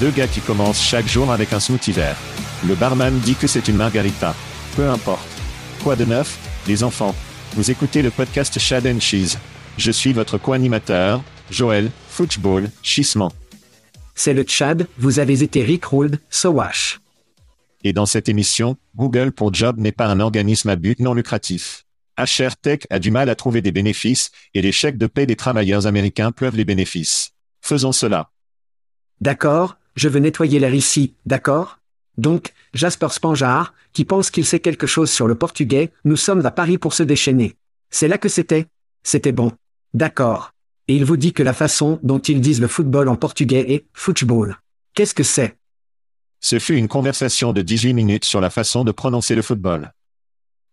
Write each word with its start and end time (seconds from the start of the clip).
Deux 0.00 0.10
gars 0.10 0.28
qui 0.28 0.40
commencent 0.40 0.82
chaque 0.82 1.06
jour 1.06 1.30
avec 1.30 1.52
un 1.52 1.60
smoothie 1.60 1.92
vert. 1.92 2.16
Le 2.66 2.74
barman 2.74 3.18
dit 3.18 3.34
que 3.34 3.46
c'est 3.46 3.68
une 3.68 3.76
margarita. 3.76 4.34
Peu 4.74 4.88
importe. 4.88 5.28
Quoi 5.84 5.94
de 5.94 6.06
neuf, 6.06 6.38
les 6.66 6.82
enfants? 6.82 7.14
Vous 7.52 7.70
écoutez 7.70 8.00
le 8.00 8.10
podcast 8.10 8.58
Chad 8.58 8.86
and 8.86 9.00
Cheese. 9.00 9.36
Je 9.76 9.90
suis 9.90 10.14
votre 10.14 10.38
co-animateur, 10.38 11.22
Joël, 11.50 11.90
Football, 12.08 12.70
Chissement. 12.82 13.30
C'est 14.14 14.32
le 14.32 14.42
Tchad, 14.42 14.88
vous 14.96 15.18
avez 15.18 15.42
été 15.42 15.62
rickrolled, 15.62 16.18
Sowash. 16.30 17.00
Et 17.84 17.92
dans 17.92 18.06
cette 18.06 18.30
émission, 18.30 18.78
Google 18.96 19.32
pour 19.32 19.52
Job 19.52 19.78
n'est 19.78 19.92
pas 19.92 20.06
un 20.06 20.20
organisme 20.20 20.70
à 20.70 20.76
but 20.76 20.98
non 21.00 21.12
lucratif. 21.12 21.84
HR 22.16 22.56
Tech 22.56 22.80
a 22.88 22.98
du 22.98 23.10
mal 23.10 23.28
à 23.28 23.34
trouver 23.34 23.60
des 23.60 23.72
bénéfices, 23.72 24.30
et 24.54 24.62
les 24.62 24.72
chèques 24.72 24.98
de 24.98 25.06
paie 25.06 25.26
des 25.26 25.36
travailleurs 25.36 25.86
américains 25.86 26.32
pleuvent 26.32 26.56
les 26.56 26.64
bénéfices. 26.64 27.32
Faisons 27.60 27.92
cela. 27.92 28.30
D'accord, 29.20 29.76
je 29.94 30.08
veux 30.08 30.20
nettoyer 30.20 30.58
l'air 30.58 30.74
ici, 30.74 31.14
d'accord? 31.26 31.78
Donc, 32.18 32.52
Jasper 32.74 33.08
Spanjar, 33.10 33.74
qui 33.92 34.04
pense 34.04 34.30
qu'il 34.30 34.44
sait 34.44 34.60
quelque 34.60 34.86
chose 34.86 35.10
sur 35.10 35.26
le 35.26 35.34
portugais, 35.34 35.90
nous 36.04 36.16
sommes 36.16 36.44
à 36.44 36.50
Paris 36.50 36.78
pour 36.78 36.94
se 36.94 37.02
déchaîner. 37.02 37.56
C'est 37.90 38.08
là 38.08 38.18
que 38.18 38.28
c'était? 38.28 38.66
C'était 39.02 39.32
bon. 39.32 39.52
D'accord. 39.94 40.52
Et 40.88 40.96
il 40.96 41.04
vous 41.04 41.16
dit 41.16 41.32
que 41.32 41.42
la 41.42 41.52
façon 41.52 41.98
dont 42.02 42.18
ils 42.18 42.40
disent 42.40 42.60
le 42.60 42.68
football 42.68 43.08
en 43.08 43.16
portugais 43.16 43.72
est 43.72 43.86
football. 43.92 44.58
Qu'est-ce 44.94 45.14
que 45.14 45.22
c'est? 45.22 45.56
Ce 46.40 46.58
fut 46.58 46.76
une 46.76 46.88
conversation 46.88 47.52
de 47.52 47.62
18 47.62 47.94
minutes 47.94 48.24
sur 48.24 48.40
la 48.40 48.50
façon 48.50 48.84
de 48.84 48.92
prononcer 48.92 49.34
le 49.34 49.42
football. 49.42 49.92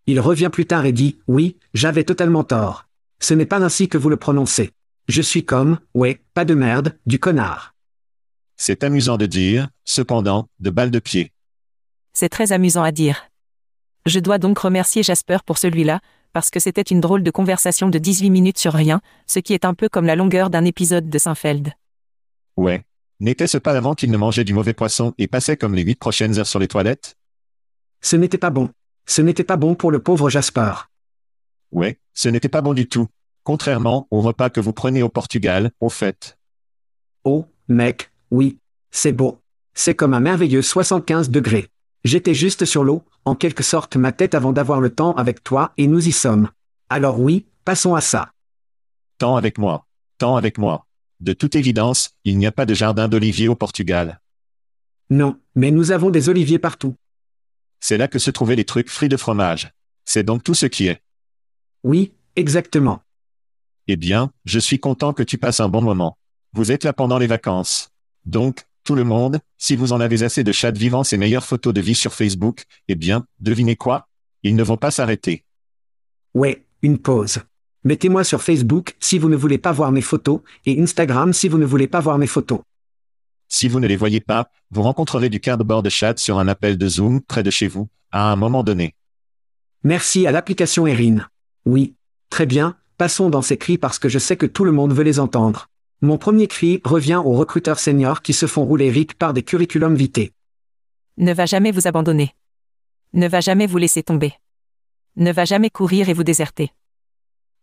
Il 0.05 0.19
revient 0.19 0.49
plus 0.51 0.65
tard 0.65 0.85
et 0.85 0.93
dit, 0.93 1.19
oui, 1.27 1.57
j'avais 1.73 2.03
totalement 2.03 2.43
tort. 2.43 2.87
Ce 3.19 3.33
n'est 3.33 3.45
pas 3.45 3.61
ainsi 3.61 3.89
que 3.89 3.97
vous 3.97 4.09
le 4.09 4.17
prononcez. 4.17 4.71
Je 5.07 5.21
suis 5.21 5.45
comme, 5.45 5.79
ouais, 5.93 6.21
pas 6.33 6.45
de 6.45 6.53
merde, 6.53 6.97
du 7.05 7.19
connard. 7.19 7.75
C'est 8.57 8.83
amusant 8.83 9.17
de 9.17 9.27
dire, 9.27 9.69
cependant, 9.85 10.49
de 10.59 10.71
balles 10.71 10.91
de 10.91 10.99
pied. 10.99 11.31
C'est 12.13 12.29
très 12.29 12.51
amusant 12.51 12.83
à 12.83 12.91
dire. 12.91 13.29
Je 14.07 14.19
dois 14.19 14.39
donc 14.39 14.57
remercier 14.57 15.03
Jasper 15.03 15.37
pour 15.45 15.59
celui-là, 15.59 16.01
parce 16.33 16.49
que 16.49 16.59
c'était 16.59 16.81
une 16.81 16.99
drôle 16.99 17.23
de 17.23 17.31
conversation 17.31 17.89
de 17.89 17.99
18 17.99 18.31
minutes 18.31 18.57
sur 18.57 18.73
rien, 18.73 19.01
ce 19.27 19.39
qui 19.39 19.53
est 19.53 19.65
un 19.65 19.73
peu 19.73 19.89
comme 19.89 20.05
la 20.05 20.15
longueur 20.15 20.49
d'un 20.49 20.65
épisode 20.65 21.09
de 21.09 21.17
Seinfeld. 21.17 21.73
Ouais. 22.57 22.83
N'était-ce 23.19 23.57
pas 23.57 23.75
avant 23.75 23.95
qu'il 23.95 24.11
ne 24.11 24.17
mangeait 24.17 24.43
du 24.43 24.53
mauvais 24.53 24.73
poisson 24.73 25.13
et 25.17 25.27
passait 25.27 25.57
comme 25.57 25.73
les 25.73 25.83
huit 25.83 25.95
prochaines 25.95 26.37
heures 26.37 26.47
sur 26.47 26.59
les 26.59 26.67
toilettes? 26.67 27.15
Ce 28.01 28.15
n'était 28.15 28.37
pas 28.37 28.51
bon. 28.51 28.69
Ce 29.05 29.21
n'était 29.21 29.43
pas 29.43 29.57
bon 29.57 29.75
pour 29.75 29.91
le 29.91 29.99
pauvre 29.99 30.29
Jasper. 30.29 30.73
Ouais, 31.71 31.99
ce 32.13 32.29
n'était 32.29 32.49
pas 32.49 32.61
bon 32.61 32.73
du 32.73 32.87
tout. 32.87 33.07
Contrairement 33.43 34.07
au 34.11 34.21
repas 34.21 34.49
que 34.49 34.59
vous 34.59 34.73
prenez 34.73 35.01
au 35.01 35.09
Portugal, 35.09 35.71
au 35.79 35.89
fait. 35.89 36.37
Oh, 37.23 37.45
mec, 37.67 38.11
oui. 38.31 38.57
C'est 38.91 39.11
beau. 39.11 39.39
C'est 39.73 39.95
comme 39.95 40.13
un 40.13 40.19
merveilleux 40.19 40.61
75 40.61 41.29
degrés. 41.29 41.67
J'étais 42.03 42.33
juste 42.33 42.65
sur 42.65 42.83
l'eau, 42.83 43.03
en 43.25 43.35
quelque 43.35 43.63
sorte 43.63 43.95
ma 43.95 44.11
tête 44.11 44.33
avant 44.33 44.53
d'avoir 44.53 44.81
le 44.81 44.89
temps 44.89 45.13
avec 45.15 45.43
toi 45.43 45.73
et 45.77 45.87
nous 45.87 46.07
y 46.07 46.11
sommes. 46.11 46.49
Alors 46.89 47.19
oui, 47.19 47.45
passons 47.65 47.95
à 47.95 48.01
ça. 48.01 48.31
Tant 49.17 49.35
avec 49.35 49.57
moi. 49.57 49.85
Tant 50.17 50.35
avec 50.35 50.57
moi. 50.57 50.87
De 51.19 51.33
toute 51.33 51.55
évidence, 51.55 52.11
il 52.23 52.37
n'y 52.37 52.45
a 52.45 52.51
pas 52.51 52.65
de 52.65 52.73
jardin 52.73 53.07
d'oliviers 53.07 53.47
au 53.47 53.55
Portugal. 53.55 54.19
Non, 55.09 55.39
mais 55.55 55.71
nous 55.71 55.91
avons 55.91 56.09
des 56.09 56.29
oliviers 56.29 56.59
partout. 56.59 56.95
C'est 57.79 57.97
là 57.97 58.07
que 58.07 58.19
se 58.19 58.31
trouvaient 58.31 58.55
les 58.55 58.65
trucs 58.65 58.89
frits 58.89 59.09
de 59.09 59.17
fromage. 59.17 59.71
C'est 60.05 60.23
donc 60.23 60.43
tout 60.43 60.53
ce 60.53 60.65
qui 60.65 60.87
est. 60.87 61.01
Oui, 61.83 62.13
exactement. 62.35 63.01
Eh 63.87 63.95
bien, 63.95 64.31
je 64.45 64.59
suis 64.59 64.79
content 64.79 65.13
que 65.13 65.23
tu 65.23 65.37
passes 65.37 65.59
un 65.59 65.69
bon 65.69 65.81
moment. 65.81 66.17
Vous 66.53 66.71
êtes 66.71 66.83
là 66.83 66.93
pendant 66.93 67.17
les 67.17 67.27
vacances. 67.27 67.89
Donc, 68.27 68.65
tout 68.83 68.93
le 68.93 69.05
monde, 69.05 69.39
si 69.57 69.77
vous 69.77 69.93
en 69.93 70.01
avez 70.01 70.21
assez 70.21 70.43
de 70.43 70.51
chats 70.51 70.71
vivant 70.71 71.05
ces 71.05 71.17
meilleures 71.17 71.45
photos 71.45 71.73
de 71.73 71.79
vie 71.79 71.95
sur 71.95 72.13
Facebook, 72.13 72.65
eh 72.89 72.95
bien, 72.95 73.25
devinez 73.39 73.77
quoi? 73.77 74.09
Ils 74.43 74.55
ne 74.55 74.63
vont 74.63 74.75
pas 74.75 74.91
s'arrêter. 74.91 75.45
Ouais, 76.33 76.65
une 76.81 76.97
pause. 76.97 77.39
Mettez-moi 77.85 78.25
sur 78.25 78.43
Facebook 78.43 78.95
si 78.99 79.17
vous 79.17 79.29
ne 79.29 79.37
voulez 79.37 79.57
pas 79.57 79.71
voir 79.71 79.93
mes 79.93 80.01
photos, 80.01 80.41
et 80.65 80.81
Instagram 80.81 81.31
si 81.31 81.47
vous 81.47 81.57
ne 81.57 81.65
voulez 81.65 81.87
pas 81.87 82.01
voir 82.01 82.17
mes 82.17 82.27
photos. 82.27 82.59
Si 83.47 83.69
vous 83.69 83.79
ne 83.79 83.87
les 83.87 83.95
voyez 83.95 84.19
pas, 84.19 84.51
vous 84.71 84.81
rencontrerez 84.81 85.29
du 85.29 85.39
cardboard 85.39 85.85
de 85.85 85.89
chat 85.89 86.19
sur 86.19 86.37
un 86.37 86.49
appel 86.49 86.77
de 86.77 86.87
Zoom 86.89 87.21
près 87.21 87.43
de 87.43 87.49
chez 87.49 87.69
vous, 87.69 87.87
à 88.11 88.29
un 88.29 88.35
moment 88.35 88.61
donné. 88.61 88.93
Merci 89.83 90.27
à 90.27 90.33
l'application 90.33 90.85
Erin. 90.85 91.25
Oui. 91.65 91.95
Très 92.29 92.45
bien, 92.45 92.75
passons 92.97 93.29
dans 93.29 93.41
ces 93.41 93.57
cris 93.57 93.77
parce 93.77 93.99
que 93.99 94.09
je 94.09 94.19
sais 94.19 94.35
que 94.35 94.45
tout 94.45 94.65
le 94.65 94.73
monde 94.73 94.91
veut 94.91 95.05
les 95.05 95.21
entendre. 95.21 95.69
Mon 96.01 96.19
premier 96.19 96.47
cri 96.47 96.79
revient 96.83 97.21
aux 97.23 97.33
recruteurs 97.33 97.79
seniors 97.79 98.21
qui 98.21 98.33
se 98.33 98.45
font 98.45 98.63
rouler 98.63 98.91
ric 98.91 99.15
par 99.15 99.33
des 99.33 99.41
curriculums 99.41 99.95
vitae. 99.95 100.29
Ne 101.17 101.33
va 101.33 101.47
jamais 101.47 101.71
vous 101.71 101.87
abandonner. 101.87 102.35
Ne 103.13 103.27
va 103.27 103.39
jamais 103.39 103.65
vous 103.65 103.79
laisser 103.79 104.03
tomber. 104.03 104.33
Ne 105.15 105.31
va 105.31 105.45
jamais 105.45 105.71
courir 105.71 106.09
et 106.09 106.13
vous 106.13 106.23
déserter. 106.23 106.71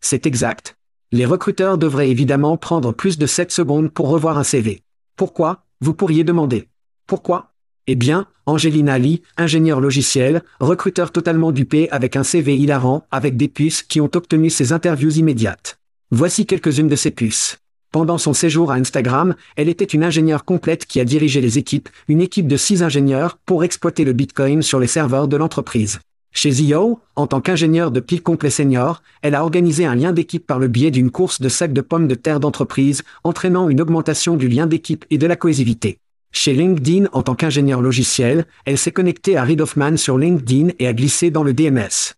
C'est 0.01 0.27
exact. 0.27 0.77
Les 1.13 1.27
recruteurs 1.27 1.79
devraient 1.79 2.11
évidemment 2.11 2.57
prendre 2.57 2.93
plus 2.93 3.19
de 3.19 3.27
7 3.27 3.53
secondes 3.53 3.91
pour 3.91 4.09
revoir 4.09 4.37
un 4.37 4.43
CV. 4.43 4.83
Pourquoi 5.15 5.65
Vous 5.81 5.95
pourriez 5.95 6.25
demander. 6.25 6.69
Pourquoi? 7.07 7.53
Eh 7.87 7.95
bien, 7.95 8.27
Angelina 8.47 8.99
Lee, 8.99 9.23
ingénieure 9.37 9.81
logiciel, 9.81 10.43
recruteur 10.59 11.13
totalement 11.13 11.53
dupé 11.53 11.89
avec 11.91 12.17
un 12.17 12.25
CV 12.25 12.57
hilarant, 12.57 13.07
avec 13.13 13.37
des 13.37 13.49
puces 13.49 13.85
qui 13.85 14.01
ont 14.01 14.11
obtenu 14.13 14.51
ses 14.51 14.73
interviews 14.73 15.13
immédiates. 15.13 15.79
Voici 16.11 16.47
quelques-unes 16.47 16.89
de 16.89 16.97
ces 16.97 17.13
puces. 17.13 17.59
Pendant 17.94 18.19
son 18.19 18.32
séjour 18.32 18.73
à 18.73 18.75
Instagram, 18.75 19.37
elle 19.55 19.69
était 19.69 19.85
une 19.85 20.02
ingénieure 20.02 20.44
complète 20.44 20.85
qui 20.85 20.99
a 20.99 21.05
dirigé 21.05 21.41
les 21.41 21.58
équipes, 21.58 21.88
une 22.08 22.20
équipe 22.20 22.49
de 22.49 22.56
six 22.56 22.82
ingénieurs, 22.82 23.38
pour 23.46 23.62
exploiter 23.62 24.02
le 24.02 24.12
Bitcoin 24.12 24.62
sur 24.62 24.81
les 24.81 24.88
serveurs 24.88 25.29
de 25.29 25.37
l'entreprise. 25.37 26.00
Chez 26.32 26.50
Zio, 26.50 26.99
en 27.14 27.29
tant 27.29 27.41
qu'ingénieur 27.41 27.93
de 27.93 28.00
pile 28.00 28.20
complet 28.20 28.50
senior, 28.50 29.00
elle 29.23 29.37
a 29.37 29.44
organisé 29.44 29.87
un 29.87 29.94
lien 29.94 30.11
d'équipe 30.11 30.44
par 30.44 30.58
le 30.58 30.67
biais 30.67 30.91
d'une 30.91 31.12
course 31.12 31.41
de 31.41 31.49
sacs 31.49 31.73
de 31.73 31.82
pommes 31.82 32.08
de 32.08 32.17
terre 32.17 32.41
d'entreprise, 32.41 33.05
entraînant 33.23 33.69
une 33.69 33.81
augmentation 33.81 34.35
du 34.35 34.49
lien 34.49 34.67
d'équipe 34.67 35.05
et 35.11 35.19
de 35.19 35.29
la 35.29 35.37
cohésivité. 35.37 35.99
Chez 36.32 36.52
LinkedIn, 36.52 37.06
en 37.12 37.23
tant 37.23 37.37
qu'ingénieur 37.37 37.81
logiciel, 37.81 38.44
elle 38.64 38.76
s'est 38.76 38.90
connectée 38.90 39.37
à 39.37 39.44
Reid 39.44 39.61
Hoffman 39.61 39.97
sur 39.99 40.19
LinkedIn 40.19 40.70
et 40.81 40.88
a 40.88 40.94
glissé 40.94 41.31
dans 41.31 41.44
le 41.44 41.55
DMS. 41.55 42.14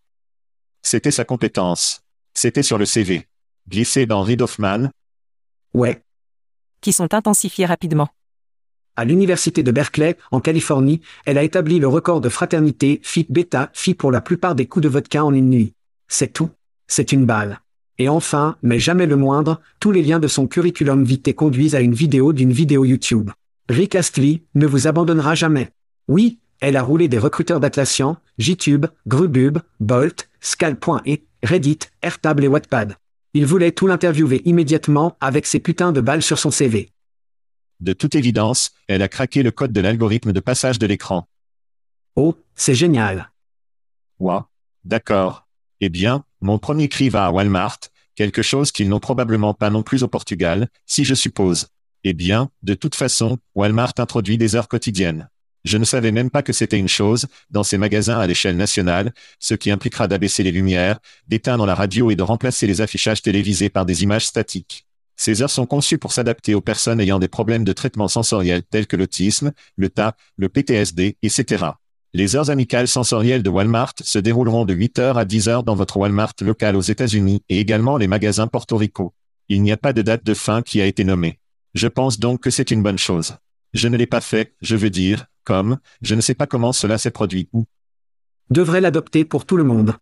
C'était 0.80 1.10
sa 1.10 1.26
compétence. 1.26 2.00
C'était 2.32 2.62
sur 2.62 2.78
le 2.78 2.86
CV. 2.86 3.26
Glisser 3.68 4.06
dans 4.06 4.22
Reid 4.22 4.40
Hoffman, 4.40 4.88
Ouais. 5.76 6.02
Qui 6.80 6.94
sont 6.94 7.12
intensifiés 7.12 7.66
rapidement. 7.66 8.08
À 8.96 9.04
l'université 9.04 9.62
de 9.62 9.70
Berkeley, 9.70 10.16
en 10.30 10.40
Californie, 10.40 11.02
elle 11.26 11.36
a 11.36 11.42
établi 11.42 11.78
le 11.78 11.86
record 11.86 12.22
de 12.22 12.30
fraternité 12.30 12.98
Phi 13.02 13.26
Beta 13.28 13.68
Phi 13.74 13.92
pour 13.92 14.10
la 14.10 14.22
plupart 14.22 14.54
des 14.54 14.64
coups 14.64 14.84
de 14.84 14.88
vodka 14.88 15.22
en 15.22 15.34
une 15.34 15.50
nuit. 15.50 15.74
C'est 16.08 16.32
tout. 16.32 16.48
C'est 16.86 17.12
une 17.12 17.26
balle. 17.26 17.60
Et 17.98 18.08
enfin, 18.08 18.56
mais 18.62 18.78
jamais 18.78 19.04
le 19.04 19.16
moindre, 19.16 19.60
tous 19.78 19.92
les 19.92 20.02
liens 20.02 20.18
de 20.18 20.28
son 20.28 20.46
curriculum 20.46 21.04
vitae 21.04 21.34
conduisent 21.34 21.74
à 21.74 21.80
une 21.80 21.92
vidéo 21.92 22.32
d'une 22.32 22.52
vidéo 22.52 22.86
YouTube. 22.86 23.30
Rick 23.68 23.96
Astley 23.96 24.44
ne 24.54 24.66
vous 24.66 24.86
abandonnera 24.86 25.34
jamais. 25.34 25.68
Oui, 26.08 26.38
elle 26.60 26.78
a 26.78 26.82
roulé 26.82 27.08
des 27.08 27.18
recruteurs 27.18 27.60
d'Atlassian, 27.60 28.16
JTube, 28.38 28.86
Grubub, 29.06 29.58
Bolt, 29.80 30.30
Scal.e, 30.40 31.16
Reddit, 31.42 31.80
Airtable 32.00 32.44
et 32.44 32.48
Wattpad. 32.48 32.96
Il 33.36 33.44
voulait 33.44 33.72
tout 33.72 33.86
l'interviewer 33.86 34.40
immédiatement 34.46 35.18
avec 35.20 35.44
ses 35.44 35.60
putains 35.60 35.92
de 35.92 36.00
balles 36.00 36.22
sur 36.22 36.38
son 36.38 36.50
CV. 36.50 36.88
de 37.80 37.92
toute 37.92 38.14
évidence, 38.14 38.70
elle 38.88 39.02
a 39.02 39.08
craqué 39.08 39.42
le 39.42 39.50
code 39.50 39.74
de 39.74 39.82
l'algorithme 39.82 40.32
de 40.32 40.40
passage 40.40 40.78
de 40.78 40.86
l'écran. 40.86 41.28
Oh, 42.14 42.34
c'est 42.54 42.74
génial. 42.74 43.30
Ouah. 44.20 44.48
D'accord. 44.84 45.46
Eh 45.82 45.90
bien, 45.90 46.24
mon 46.40 46.58
premier 46.58 46.88
cri 46.88 47.10
va 47.10 47.26
à 47.26 47.30
Walmart, 47.30 47.80
quelque 48.14 48.40
chose 48.40 48.72
qu'ils 48.72 48.88
n'ont 48.88 49.00
probablement 49.00 49.52
pas 49.52 49.68
non 49.68 49.82
plus 49.82 50.02
au 50.02 50.08
Portugal, 50.08 50.70
si 50.86 51.04
je 51.04 51.12
suppose. 51.12 51.66
Eh 52.04 52.14
bien, 52.14 52.48
de 52.62 52.72
toute 52.72 52.94
façon, 52.94 53.36
Walmart 53.54 53.92
introduit 53.98 54.38
des 54.38 54.56
heures 54.56 54.68
quotidiennes. 54.68 55.28
Je 55.66 55.78
ne 55.78 55.84
savais 55.84 56.12
même 56.12 56.30
pas 56.30 56.44
que 56.44 56.52
c'était 56.52 56.78
une 56.78 56.86
chose, 56.86 57.26
dans 57.50 57.64
ces 57.64 57.76
magasins 57.76 58.20
à 58.20 58.26
l'échelle 58.28 58.56
nationale, 58.56 59.12
ce 59.40 59.54
qui 59.54 59.72
impliquera 59.72 60.06
d'abaisser 60.06 60.44
les 60.44 60.52
lumières, 60.52 61.00
d'éteindre 61.26 61.66
la 61.66 61.74
radio 61.74 62.08
et 62.12 62.14
de 62.14 62.22
remplacer 62.22 62.68
les 62.68 62.80
affichages 62.80 63.20
télévisés 63.20 63.68
par 63.68 63.84
des 63.84 64.04
images 64.04 64.26
statiques. 64.26 64.86
Ces 65.16 65.42
heures 65.42 65.50
sont 65.50 65.66
conçues 65.66 65.98
pour 65.98 66.12
s'adapter 66.12 66.54
aux 66.54 66.60
personnes 66.60 67.00
ayant 67.00 67.18
des 67.18 67.26
problèmes 67.26 67.64
de 67.64 67.72
traitement 67.72 68.06
sensoriel 68.06 68.62
tels 68.62 68.86
que 68.86 68.94
l'autisme, 68.94 69.50
le 69.74 69.88
TAP, 69.88 70.16
le 70.36 70.48
PTSD, 70.48 71.16
etc. 71.20 71.64
Les 72.14 72.36
heures 72.36 72.50
amicales 72.50 72.86
sensorielles 72.86 73.42
de 73.42 73.50
Walmart 73.50 73.94
se 74.04 74.20
dérouleront 74.20 74.66
de 74.66 74.74
8h 74.74 75.14
à 75.14 75.24
10h 75.24 75.64
dans 75.64 75.74
votre 75.74 75.96
Walmart 75.96 76.34
local 76.42 76.76
aux 76.76 76.80
États-Unis 76.80 77.42
et 77.48 77.58
également 77.58 77.96
les 77.96 78.06
magasins 78.06 78.46
Porto 78.46 78.76
Rico. 78.76 79.14
Il 79.48 79.62
n'y 79.62 79.72
a 79.72 79.76
pas 79.76 79.92
de 79.92 80.02
date 80.02 80.24
de 80.24 80.34
fin 80.34 80.62
qui 80.62 80.80
a 80.80 80.86
été 80.86 81.02
nommée. 81.02 81.40
Je 81.74 81.88
pense 81.88 82.20
donc 82.20 82.40
que 82.40 82.50
c'est 82.50 82.70
une 82.70 82.84
bonne 82.84 82.98
chose. 82.98 83.36
Je 83.72 83.88
ne 83.88 83.96
l'ai 83.96 84.06
pas 84.06 84.20
fait, 84.20 84.54
je 84.60 84.76
veux 84.76 84.90
dire, 84.90 85.26
comme, 85.44 85.78
je 86.02 86.14
ne 86.14 86.20
sais 86.20 86.34
pas 86.34 86.46
comment 86.46 86.72
cela 86.72 86.98
s'est 86.98 87.10
produit 87.10 87.48
ou, 87.52 87.66
Devrait 88.50 88.80
l'adopter 88.80 89.24
pour 89.24 89.44
tout 89.44 89.56
le 89.56 89.64
monde. 89.64 89.94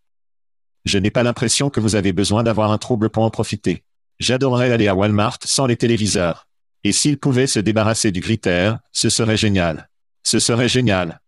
je 0.84 0.98
n'ai 0.98 1.10
pas 1.10 1.22
l'impression 1.22 1.70
que 1.70 1.80
vous 1.80 1.94
avez 1.96 2.12
besoin 2.12 2.42
d'avoir 2.42 2.70
un 2.70 2.78
trouble 2.78 3.08
pour 3.08 3.22
en 3.22 3.30
profiter. 3.30 3.84
J'adorerais 4.20 4.70
aller 4.70 4.86
à 4.86 4.94
Walmart 4.94 5.38
sans 5.44 5.66
les 5.66 5.76
téléviseurs. 5.76 6.46
Et 6.84 6.92
s'ils 6.92 7.18
pouvaient 7.18 7.46
se 7.46 7.58
débarrasser 7.58 8.12
du 8.12 8.20
critère, 8.20 8.78
ce 8.92 9.08
serait 9.08 9.38
génial. 9.38 9.88
Ce 10.22 10.38
serait 10.38 10.68
génial. 10.68 11.20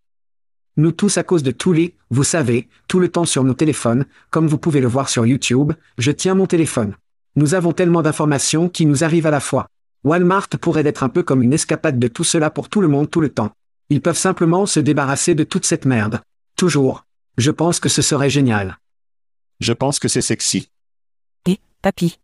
Nous 0.76 0.92
tous 0.92 1.16
à 1.16 1.22
cause 1.22 1.42
de 1.42 1.52
tous 1.52 1.72
les, 1.72 1.96
vous 2.10 2.22
savez, 2.22 2.68
tout 2.86 3.00
le 3.00 3.08
temps 3.08 3.24
sur 3.24 3.44
nos 3.44 3.54
téléphones, 3.54 4.04
comme 4.30 4.46
vous 4.46 4.58
pouvez 4.58 4.80
le 4.80 4.88
voir 4.88 5.08
sur 5.08 5.24
YouTube, 5.24 5.72
je 5.96 6.10
tiens 6.12 6.34
mon 6.34 6.46
téléphone. 6.46 6.94
Nous 7.34 7.54
avons 7.54 7.72
tellement 7.72 8.02
d'informations 8.02 8.68
qui 8.68 8.84
nous 8.84 9.04
arrivent 9.04 9.26
à 9.26 9.30
la 9.30 9.40
fois. 9.40 9.68
Walmart 10.06 10.48
pourrait 10.60 10.86
être 10.86 11.02
un 11.02 11.08
peu 11.08 11.24
comme 11.24 11.42
une 11.42 11.52
escapade 11.52 11.98
de 11.98 12.06
tout 12.06 12.22
cela 12.22 12.48
pour 12.48 12.68
tout 12.68 12.80
le 12.80 12.86
monde 12.86 13.10
tout 13.10 13.20
le 13.20 13.28
temps. 13.28 13.50
Ils 13.90 14.00
peuvent 14.00 14.16
simplement 14.16 14.64
se 14.64 14.78
débarrasser 14.78 15.34
de 15.34 15.42
toute 15.42 15.66
cette 15.66 15.84
merde. 15.84 16.20
Toujours. 16.56 17.04
Je 17.38 17.50
pense 17.50 17.80
que 17.80 17.88
ce 17.88 18.02
serait 18.02 18.30
génial. 18.30 18.78
Je 19.58 19.72
pense 19.72 19.98
que 19.98 20.06
c'est 20.06 20.20
sexy. 20.20 20.70
Et, 21.48 21.58
papy. 21.82 22.20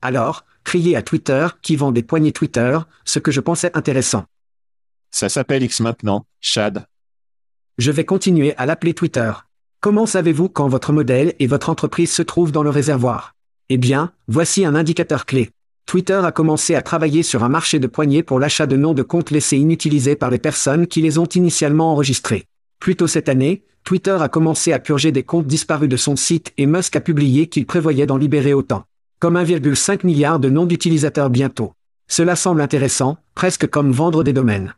Alors, 0.00 0.46
criez 0.64 0.96
à 0.96 1.02
Twitter, 1.02 1.46
qui 1.60 1.76
vend 1.76 1.92
des 1.92 2.02
poignées 2.02 2.32
Twitter, 2.32 2.78
ce 3.04 3.18
que 3.18 3.30
je 3.30 3.40
pensais 3.40 3.76
intéressant. 3.76 4.24
Ça 5.10 5.28
s'appelle 5.28 5.62
X 5.62 5.80
maintenant, 5.80 6.24
Chad. 6.40 6.86
Je 7.76 7.90
vais 7.90 8.06
continuer 8.06 8.56
à 8.56 8.64
l'appeler 8.64 8.94
Twitter. 8.94 9.30
Comment 9.80 10.06
savez-vous 10.06 10.48
quand 10.48 10.68
votre 10.68 10.94
modèle 10.94 11.34
et 11.38 11.48
votre 11.48 11.68
entreprise 11.68 12.10
se 12.10 12.22
trouvent 12.22 12.52
dans 12.52 12.62
le 12.62 12.70
réservoir? 12.70 13.34
Eh 13.68 13.76
bien, 13.76 14.10
voici 14.26 14.64
un 14.64 14.74
indicateur 14.74 15.26
clé. 15.26 15.50
Twitter 15.86 16.20
a 16.24 16.32
commencé 16.32 16.74
à 16.74 16.82
travailler 16.82 17.22
sur 17.22 17.44
un 17.44 17.48
marché 17.48 17.78
de 17.78 17.86
poignées 17.86 18.22
pour 18.22 18.38
l'achat 18.38 18.66
de 18.66 18.76
noms 18.76 18.94
de 18.94 19.02
comptes 19.02 19.30
laissés 19.30 19.58
inutilisés 19.58 20.16
par 20.16 20.30
les 20.30 20.38
personnes 20.38 20.86
qui 20.86 21.02
les 21.02 21.18
ont 21.18 21.26
initialement 21.26 21.92
enregistrés. 21.92 22.46
Plus 22.80 22.96
tôt 22.96 23.06
cette 23.06 23.28
année, 23.28 23.64
Twitter 23.84 24.16
a 24.18 24.28
commencé 24.28 24.72
à 24.72 24.78
purger 24.78 25.12
des 25.12 25.22
comptes 25.22 25.46
disparus 25.46 25.88
de 25.88 25.96
son 25.96 26.16
site 26.16 26.52
et 26.56 26.66
Musk 26.66 26.96
a 26.96 27.00
publié 27.00 27.48
qu'il 27.48 27.66
prévoyait 27.66 28.06
d'en 28.06 28.16
libérer 28.16 28.54
autant. 28.54 28.84
Comme 29.20 29.36
1,5 29.36 30.04
milliard 30.06 30.40
de 30.40 30.48
noms 30.48 30.66
d'utilisateurs 30.66 31.30
bientôt. 31.30 31.74
Cela 32.08 32.34
semble 32.34 32.60
intéressant, 32.60 33.18
presque 33.34 33.68
comme 33.68 33.92
vendre 33.92 34.24
des 34.24 34.32
domaines. 34.32 34.74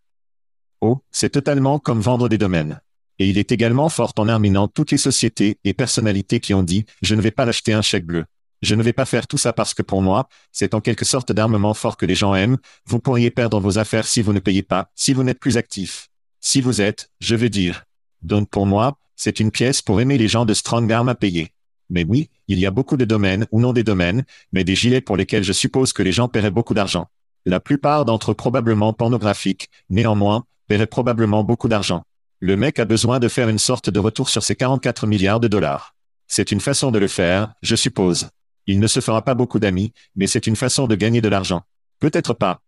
Oh, 0.81 0.99
c'est 1.11 1.31
totalement 1.31 1.79
comme 1.79 2.01
vendre 2.01 2.29
des 2.29 2.39
domaines. 2.39 2.81
Et 3.19 3.29
il 3.29 3.39
est 3.39 3.53
également 3.53 3.89
fort 3.89 4.13
en 4.19 4.29
arminant 4.29 4.69
toutes 4.69 4.91
les 4.91 4.99
sociétés 4.99 5.59
et 5.65 5.73
personnalités 5.73 6.41
qui 6.41 6.53
ont 6.53 6.63
dit, 6.63 6.85
je 7.01 7.15
ne 7.15 7.21
vais 7.21 7.31
pas 7.31 7.45
l'acheter 7.45 7.73
un 7.73 7.83
chèque 7.83 8.07
bleu. 8.07 8.25
Je 8.63 8.75
ne 8.75 8.83
vais 8.83 8.93
pas 8.93 9.05
faire 9.05 9.27
tout 9.27 9.39
ça 9.39 9.53
parce 9.53 9.75
que 9.75 9.83
pour 9.83 10.03
moi, 10.03 10.29
c'est 10.53 10.75
en 10.75 10.81
quelque 10.81 11.05
sorte 11.05 11.33
d'armement 11.33 11.75
fort 11.75 11.97
que 11.97 12.07
les 12.07 12.15
gens 12.15 12.35
aiment, 12.35 12.59
vous 12.87 12.99
pourriez 12.99 13.31
perdre 13.31 13.61
vos 13.61 13.79
affaires 13.79 14.07
si 14.07 14.23
vous 14.23 14.33
ne 14.33 14.41
payez 14.41 14.63
pas, 14.63 14.91
si 14.95 15.13
vous 15.13 15.23
n'êtes 15.23 15.41
plus 15.41 15.57
actif. 15.57 16.09
Si 16.41 16.61
vous 16.61 16.81
êtes, 16.81 17.11
je 17.21 17.35
veux 17.37 17.51
dire. 17.51 17.85
Donc 18.23 18.49
pour 18.49 18.67
moi, 18.67 18.99
c'est 19.15 19.41
une 19.41 19.51
pièce 19.51 19.83
pour 19.83 20.01
aimer 20.01 20.19
les 20.19 20.29
gens 20.29 20.45
de 20.45 20.55
Strong 20.55 20.91
Arm 20.93 21.09
à 21.09 21.15
payer. 21.15 21.53
Mais 21.91 22.05
oui, 22.05 22.31
il 22.49 22.59
y 22.59 22.67
a 22.67 22.71
beaucoup 22.71 22.97
de 22.97 23.05
domaines 23.05 23.47
ou 23.53 23.61
non 23.61 23.73
des 23.73 23.85
domaines, 23.85 24.25
mais 24.53 24.65
des 24.65 24.75
gilets 24.75 25.01
pour 25.01 25.17
lesquels 25.17 25.45
je 25.45 25.53
suppose 25.53 25.93
que 25.93 26.03
les 26.03 26.13
gens 26.13 26.29
paieraient 26.29 26.51
beaucoup 26.51 26.75
d'argent. 26.75 27.07
La 27.45 27.61
plupart 27.61 28.05
d'entre 28.05 28.33
eux 28.33 28.35
probablement 28.35 28.93
pornographiques, 28.93 29.71
néanmoins, 29.89 30.45
paieraient 30.67 30.87
probablement 30.87 31.45
beaucoup 31.45 31.69
d'argent. 31.69 32.03
Le 32.41 32.57
mec 32.57 32.79
a 32.79 32.85
besoin 32.85 33.19
de 33.19 33.29
faire 33.29 33.49
une 33.49 33.59
sorte 33.59 33.89
de 33.89 34.01
retour 34.01 34.29
sur 34.29 34.43
ses 34.43 34.57
44 34.57 35.07
milliards 35.07 35.41
de 35.41 35.49
dollars. 35.49 35.95
C'est 36.27 36.51
une 36.51 36.61
façon 36.61 36.91
de 36.91 36.99
le 36.99 37.09
faire, 37.09 37.55
je 37.63 37.77
suppose. 37.77 38.29
Il 38.67 38.81
ne 38.81 38.87
se 38.87 39.01
fera 39.01 39.23
pas 39.23 39.35
beaucoup 39.35 39.59
d'amis, 39.59 39.93
mais 40.17 40.27
c'est 40.27 40.47
une 40.47 40.57
façon 40.57 40.87
de 40.87 40.95
gagner 40.95 41.21
de 41.21 41.29
l'argent. 41.29 41.63
Peut-être 42.01 42.35
pas. 42.35 42.61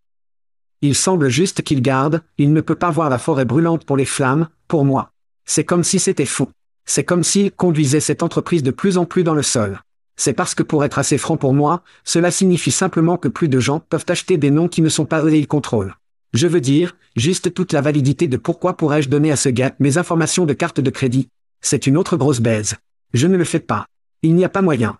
Il 0.80 0.94
semble 0.94 1.28
juste 1.28 1.62
qu'il 1.62 1.82
garde, 1.82 2.22
il 2.38 2.52
ne 2.52 2.60
peut 2.60 2.76
pas 2.76 2.90
voir 2.90 3.10
la 3.10 3.18
forêt 3.18 3.44
brûlante 3.44 3.84
pour 3.84 3.96
les 3.96 4.04
flammes, 4.04 4.48
pour 4.68 4.84
moi. 4.84 5.10
C'est 5.44 5.64
comme 5.64 5.82
si 5.82 5.98
c'était 5.98 6.24
fou. 6.24 6.48
C'est 6.86 7.04
comme 7.04 7.24
s'il 7.24 7.50
conduisait 7.50 8.00
cette 8.00 8.22
entreprise 8.22 8.62
de 8.62 8.70
plus 8.70 8.96
en 8.96 9.04
plus 9.04 9.24
dans 9.24 9.34
le 9.34 9.42
sol. 9.42 9.80
C'est 10.16 10.32
parce 10.32 10.54
que 10.54 10.62
pour 10.62 10.84
être 10.84 10.98
assez 10.98 11.18
franc 11.18 11.36
pour 11.36 11.52
moi, 11.52 11.82
cela 12.04 12.30
signifie 12.30 12.70
simplement 12.70 13.16
que 13.16 13.28
plus 13.28 13.48
de 13.48 13.60
gens 13.60 13.80
peuvent 13.80 14.06
acheter 14.08 14.36
des 14.36 14.50
noms 14.50 14.68
qui 14.68 14.82
ne 14.82 14.88
sont 14.88 15.04
pas 15.04 15.22
eux 15.22 15.32
et 15.32 15.38
ils 15.38 15.46
contrôlent. 15.46 15.94
Je 16.32 16.46
veux 16.46 16.60
dire, 16.60 16.96
juste 17.16 17.54
toute 17.54 17.72
la 17.72 17.80
validité 17.80 18.28
de 18.28 18.36
pourquoi 18.36 18.76
pourrais-je 18.76 19.08
donner 19.08 19.32
à 19.32 19.36
ce 19.36 19.48
gars 19.48 19.74
mes 19.78 19.96
informations 19.96 20.44
de 20.44 20.52
carte 20.52 20.80
de 20.80 20.90
crédit. 20.90 21.28
C'est 21.60 21.86
une 21.86 21.96
autre 21.96 22.16
grosse 22.16 22.40
baise. 22.40 22.76
Je 23.14 23.26
ne 23.26 23.36
le 23.36 23.44
fais 23.44 23.60
pas. 23.60 23.86
Il 24.22 24.34
n'y 24.34 24.44
a 24.44 24.48
pas 24.48 24.62
moyen. 24.62 24.98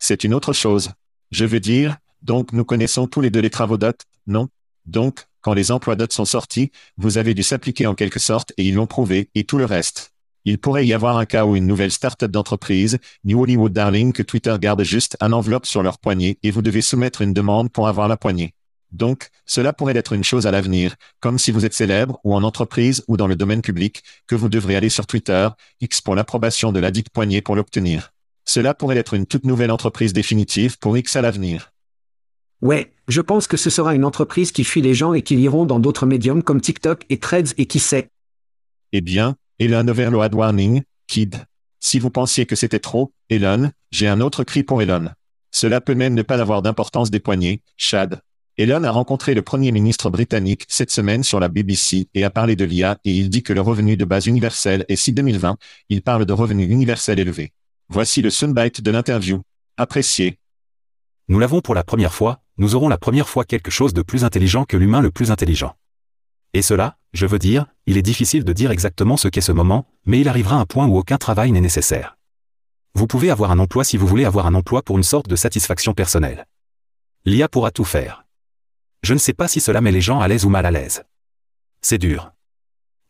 C'est 0.00 0.24
une 0.24 0.34
autre 0.34 0.52
chose. 0.52 0.90
Je 1.30 1.44
veux 1.44 1.60
dire, 1.60 1.98
donc 2.22 2.52
nous 2.52 2.64
connaissons 2.64 3.06
tous 3.06 3.20
les 3.20 3.30
deux 3.30 3.40
les 3.40 3.50
travaux 3.50 3.76
DOT, 3.76 3.92
non? 4.26 4.48
Donc, 4.86 5.26
quand 5.42 5.52
les 5.52 5.70
emplois 5.70 5.94
DOT 5.94 6.10
sont 6.10 6.24
sortis, 6.24 6.72
vous 6.96 7.18
avez 7.18 7.34
dû 7.34 7.42
s'appliquer 7.42 7.86
en 7.86 7.94
quelque 7.94 8.18
sorte 8.18 8.52
et 8.56 8.64
ils 8.64 8.74
l'ont 8.74 8.86
prouvé, 8.86 9.30
et 9.34 9.44
tout 9.44 9.58
le 9.58 9.66
reste. 9.66 10.12
Il 10.46 10.58
pourrait 10.58 10.86
y 10.86 10.94
avoir 10.94 11.18
un 11.18 11.26
cas 11.26 11.44
où 11.44 11.54
une 11.54 11.66
nouvelle 11.66 11.90
start-up 11.90 12.30
d'entreprise, 12.30 12.98
New 13.24 13.42
Hollywood 13.42 13.74
Darling, 13.74 14.14
que 14.14 14.22
Twitter 14.22 14.56
garde 14.58 14.82
juste 14.82 15.18
un 15.20 15.32
enveloppe 15.32 15.66
sur 15.66 15.82
leur 15.82 15.98
poignée 15.98 16.38
et 16.42 16.50
vous 16.50 16.62
devez 16.62 16.80
soumettre 16.80 17.20
une 17.20 17.34
demande 17.34 17.70
pour 17.70 17.86
avoir 17.86 18.08
la 18.08 18.16
poignée. 18.16 18.54
Donc, 18.90 19.28
cela 19.44 19.74
pourrait 19.74 19.96
être 19.96 20.14
une 20.14 20.24
chose 20.24 20.46
à 20.46 20.50
l'avenir, 20.50 20.96
comme 21.20 21.38
si 21.38 21.50
vous 21.50 21.66
êtes 21.66 21.74
célèbre 21.74 22.18
ou 22.24 22.34
en 22.34 22.42
entreprise 22.42 23.04
ou 23.06 23.18
dans 23.18 23.26
le 23.26 23.36
domaine 23.36 23.62
public, 23.62 24.02
que 24.26 24.34
vous 24.34 24.48
devrez 24.48 24.76
aller 24.76 24.88
sur 24.88 25.06
Twitter, 25.06 25.48
X 25.82 26.00
pour 26.00 26.14
l'approbation 26.14 26.72
de 26.72 26.80
la 26.80 26.90
dite 26.90 27.10
poignée 27.10 27.42
pour 27.42 27.54
l'obtenir. 27.54 28.12
Cela 28.50 28.74
pourrait 28.74 28.96
être 28.96 29.14
une 29.14 29.26
toute 29.26 29.44
nouvelle 29.44 29.70
entreprise 29.70 30.12
définitive 30.12 30.76
pour 30.80 30.98
X 30.98 31.14
à 31.14 31.22
l'avenir. 31.22 31.72
Ouais, 32.62 32.92
je 33.06 33.20
pense 33.20 33.46
que 33.46 33.56
ce 33.56 33.70
sera 33.70 33.94
une 33.94 34.04
entreprise 34.04 34.50
qui 34.50 34.64
fuit 34.64 34.82
les 34.82 34.92
gens 34.92 35.14
et 35.14 35.22
qui 35.22 35.36
iront 35.36 35.66
dans 35.66 35.78
d'autres 35.78 36.04
médiums 36.04 36.42
comme 36.42 36.60
TikTok 36.60 37.04
et 37.10 37.20
Threads 37.20 37.54
et 37.58 37.66
qui 37.66 37.78
sait. 37.78 38.10
Eh 38.90 39.02
bien, 39.02 39.36
Elon 39.60 39.86
Overload 39.86 40.34
Warning, 40.34 40.82
Kid. 41.06 41.36
Si 41.78 42.00
vous 42.00 42.10
pensiez 42.10 42.44
que 42.44 42.56
c'était 42.56 42.80
trop, 42.80 43.12
Elon, 43.28 43.70
j'ai 43.92 44.08
un 44.08 44.20
autre 44.20 44.42
cri 44.42 44.64
pour 44.64 44.82
Elon. 44.82 45.10
Cela 45.52 45.80
peut 45.80 45.94
même 45.94 46.14
ne 46.14 46.22
pas 46.22 46.40
avoir 46.40 46.60
d'importance 46.60 47.12
des 47.12 47.20
poignées, 47.20 47.62
Chad. 47.76 48.20
Elon 48.58 48.82
a 48.82 48.90
rencontré 48.90 49.34
le 49.34 49.42
premier 49.42 49.70
ministre 49.70 50.10
britannique 50.10 50.64
cette 50.66 50.90
semaine 50.90 51.22
sur 51.22 51.38
la 51.38 51.46
BBC 51.46 52.08
et 52.14 52.24
a 52.24 52.30
parlé 52.30 52.56
de 52.56 52.64
l'IA 52.64 52.98
et 53.04 53.14
il 53.14 53.30
dit 53.30 53.44
que 53.44 53.52
le 53.52 53.60
revenu 53.60 53.96
de 53.96 54.04
base 54.04 54.26
universel 54.26 54.84
est 54.88 54.96
si 54.96 55.12
2020, 55.12 55.56
il 55.88 56.02
parle 56.02 56.26
de 56.26 56.32
revenu 56.32 56.64
universel 56.64 57.20
élevé. 57.20 57.52
Voici 57.92 58.22
le 58.22 58.30
soundbite 58.30 58.82
de 58.82 58.92
l'interview. 58.92 59.42
Apprécié. 59.76 60.38
Nous 61.26 61.40
l'avons 61.40 61.60
pour 61.60 61.74
la 61.74 61.82
première 61.82 62.14
fois, 62.14 62.40
nous 62.56 62.76
aurons 62.76 62.88
la 62.88 62.98
première 62.98 63.28
fois 63.28 63.44
quelque 63.44 63.72
chose 63.72 63.92
de 63.92 64.02
plus 64.02 64.22
intelligent 64.22 64.64
que 64.64 64.76
l'humain 64.76 65.00
le 65.00 65.10
plus 65.10 65.32
intelligent. 65.32 65.74
Et 66.54 66.62
cela, 66.62 66.98
je 67.12 67.26
veux 67.26 67.40
dire, 67.40 67.66
il 67.86 67.98
est 67.98 68.02
difficile 68.02 68.44
de 68.44 68.52
dire 68.52 68.70
exactement 68.70 69.16
ce 69.16 69.26
qu'est 69.26 69.40
ce 69.40 69.50
moment, 69.50 69.88
mais 70.06 70.20
il 70.20 70.28
arrivera 70.28 70.54
un 70.54 70.66
point 70.66 70.86
où 70.86 70.98
aucun 70.98 71.18
travail 71.18 71.50
n'est 71.50 71.60
nécessaire. 71.60 72.16
Vous 72.94 73.08
pouvez 73.08 73.28
avoir 73.28 73.50
un 73.50 73.58
emploi 73.58 73.82
si 73.82 73.96
vous 73.96 74.06
voulez 74.06 74.24
avoir 74.24 74.46
un 74.46 74.54
emploi 74.54 74.82
pour 74.82 74.96
une 74.96 75.02
sorte 75.02 75.26
de 75.26 75.34
satisfaction 75.34 75.92
personnelle. 75.92 76.46
L'IA 77.24 77.48
pourra 77.48 77.72
tout 77.72 77.84
faire. 77.84 78.24
Je 79.02 79.14
ne 79.14 79.18
sais 79.18 79.34
pas 79.34 79.48
si 79.48 79.60
cela 79.60 79.80
met 79.80 79.90
les 79.90 80.00
gens 80.00 80.20
à 80.20 80.28
l'aise 80.28 80.44
ou 80.44 80.48
mal 80.48 80.64
à 80.64 80.70
l'aise. 80.70 81.02
C'est 81.82 81.98
dur. 81.98 82.30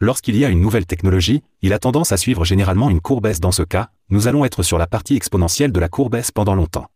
Lorsqu'il 0.01 0.39
y 0.39 0.45
a 0.47 0.49
une 0.49 0.63
nouvelle 0.63 0.87
technologie, 0.87 1.43
il 1.61 1.75
a 1.75 1.79
tendance 1.79 2.13
à 2.13 2.17
suivre 2.17 2.47
généralement 2.47 2.89
une 2.89 3.03
courbe 3.03 3.31
dans 3.41 3.53
ce 3.53 3.63
cas, 3.63 3.91
nous 4.11 4.27
allons 4.27 4.45
être 4.45 4.63
sur 4.65 4.77
la 4.77 4.89
partie 4.89 5.17
exponentielle 5.17 5.73
de 5.73 5.81
la 5.81 5.89
courbe 5.89 6.17
S 6.17 6.33
pendant 6.33 6.57
longtemps. 6.57 6.89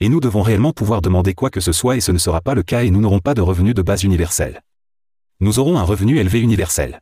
Et 0.00 0.08
nous 0.08 0.18
devons 0.18 0.42
réellement 0.42 0.72
pouvoir 0.72 1.00
demander 1.00 1.34
quoi 1.34 1.50
que 1.50 1.60
ce 1.60 1.70
soit 1.70 1.96
et 1.96 2.00
ce 2.00 2.10
ne 2.10 2.18
sera 2.18 2.40
pas 2.40 2.54
le 2.54 2.64
cas 2.64 2.82
et 2.82 2.90
nous 2.90 3.00
n'aurons 3.00 3.20
pas 3.20 3.34
de 3.34 3.40
revenu 3.40 3.74
de 3.74 3.82
base 3.82 4.02
universel. 4.02 4.62
Nous 5.38 5.60
aurons 5.60 5.78
un 5.78 5.84
revenu 5.84 6.18
élevé 6.18 6.40
universel. 6.40 7.00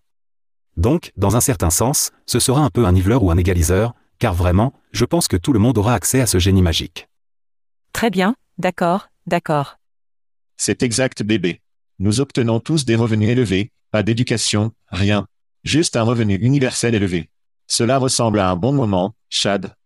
Donc, 0.76 1.12
dans 1.16 1.36
un 1.36 1.40
certain 1.40 1.70
sens, 1.70 2.12
ce 2.26 2.38
sera 2.38 2.60
un 2.60 2.68
peu 2.68 2.84
un 2.84 2.92
niveleur 2.92 3.22
ou 3.22 3.30
un 3.30 3.38
égaliseur, 3.38 3.94
car 4.18 4.34
vraiment, 4.34 4.74
je 4.92 5.06
pense 5.06 5.28
que 5.28 5.38
tout 5.38 5.54
le 5.54 5.58
monde 5.58 5.78
aura 5.78 5.94
accès 5.94 6.20
à 6.20 6.26
ce 6.26 6.38
génie 6.38 6.62
magique. 6.62 7.08
Très 7.92 8.10
bien, 8.10 8.34
d'accord, 8.58 9.08
d'accord. 9.26 9.78
C'est 10.58 10.82
exact 10.82 11.22
bébé. 11.22 11.62
Nous 11.98 12.20
obtenons 12.20 12.60
tous 12.60 12.84
des 12.84 12.96
revenus 12.96 13.30
élevés, 13.30 13.72
pas 13.90 14.02
d'éducation, 14.02 14.72
rien. 14.88 15.26
Juste 15.64 15.96
un 15.96 16.02
revenu 16.02 16.34
universel 16.36 16.94
élevé. 16.94 17.30
Cela 17.70 17.98
ressemble 17.98 18.40
à 18.40 18.50
un 18.50 18.56
bon 18.56 18.72
moment, 18.72 19.14
Chad. 19.28 19.76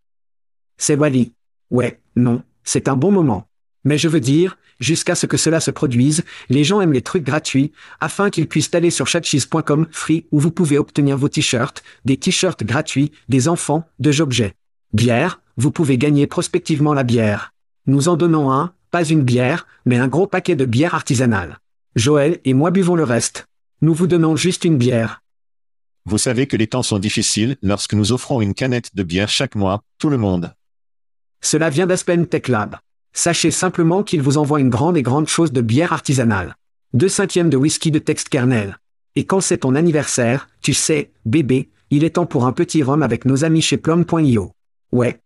C'est 0.75 0.95
Wally. 0.95 1.33
Ouais, 1.69 2.01
non, 2.15 2.41
c'est 2.63 2.87
un 2.87 2.95
bon 2.95 3.11
moment. 3.11 3.47
Mais 3.83 3.99
je 3.99 4.07
veux 4.07 4.19
dire, 4.19 4.57
jusqu'à 4.79 5.13
ce 5.13 5.27
que 5.27 5.37
cela 5.37 5.59
se 5.59 5.69
produise, 5.69 6.23
les 6.49 6.63
gens 6.63 6.81
aiment 6.81 6.93
les 6.93 7.03
trucs 7.03 7.23
gratuits, 7.23 7.71
afin 8.01 8.31
qu'ils 8.31 8.47
puissent 8.47 8.73
aller 8.73 8.89
sur 8.89 9.05
chatcheese.com 9.05 9.85
free 9.91 10.25
où 10.31 10.39
vous 10.39 10.49
pouvez 10.49 10.79
obtenir 10.79 11.15
vos 11.15 11.29
t-shirts, 11.29 11.83
des 12.05 12.17
t-shirts 12.17 12.63
gratuits, 12.63 13.11
des 13.29 13.47
enfants, 13.47 13.87
deux 13.99 14.19
objets. 14.19 14.55
Bière, 14.91 15.39
vous 15.55 15.69
pouvez 15.69 15.99
gagner 15.99 16.25
prospectivement 16.25 16.95
la 16.95 17.03
bière. 17.03 17.53
Nous 17.85 18.09
en 18.09 18.17
donnons 18.17 18.51
un, 18.51 18.73
pas 18.89 19.05
une 19.05 19.21
bière, 19.21 19.67
mais 19.85 19.97
un 19.97 20.07
gros 20.07 20.25
paquet 20.25 20.55
de 20.55 20.65
bière 20.65 20.95
artisanale. 20.95 21.59
Joël 21.95 22.39
et 22.45 22.55
moi 22.55 22.71
buvons 22.71 22.95
le 22.95 23.03
reste. 23.03 23.45
Nous 23.81 23.93
vous 23.93 24.07
donnons 24.07 24.35
juste 24.35 24.65
une 24.65 24.79
bière. 24.79 25.21
Vous 26.07 26.19
savez 26.19 26.45
que 26.45 26.55
les 26.55 26.67
temps 26.67 26.83
sont 26.83 26.99
difficiles 26.99 27.57
lorsque 27.63 27.95
nous 27.95 28.11
offrons 28.11 28.39
une 28.39 28.53
canette 28.53 28.95
de 28.95 29.01
bière 29.01 29.29
chaque 29.29 29.55
mois, 29.55 29.81
tout 29.97 30.09
le 30.09 30.17
monde. 30.17 30.53
Cela 31.41 31.69
vient 31.69 31.87
d'Aspen 31.87 32.27
Tech 32.27 32.47
Lab. 32.47 32.77
Sachez 33.13 33.49
simplement 33.49 34.03
qu'il 34.03 34.21
vous 34.21 34.37
envoie 34.37 34.59
une 34.59 34.69
grande 34.69 34.97
et 34.97 35.01
grande 35.01 35.27
chose 35.27 35.51
de 35.51 35.61
bière 35.61 35.93
artisanale. 35.93 36.55
Deux 36.93 37.09
cinquièmes 37.09 37.49
de 37.49 37.57
whisky 37.57 37.89
de 37.89 37.99
texte 37.99 38.29
kernel. 38.29 38.77
Et 39.15 39.25
quand 39.25 39.41
c'est 39.41 39.59
ton 39.59 39.73
anniversaire, 39.73 40.47
tu 40.61 40.73
sais, 40.73 41.11
bébé, 41.25 41.69
il 41.89 42.03
est 42.03 42.11
temps 42.11 42.25
pour 42.25 42.45
un 42.45 42.51
petit 42.51 42.83
rhum 42.83 43.01
avec 43.01 43.25
nos 43.25 43.43
amis 43.43 43.61
chez 43.61 43.77
plum.io. 43.77 44.51
Ouais. 44.91 45.19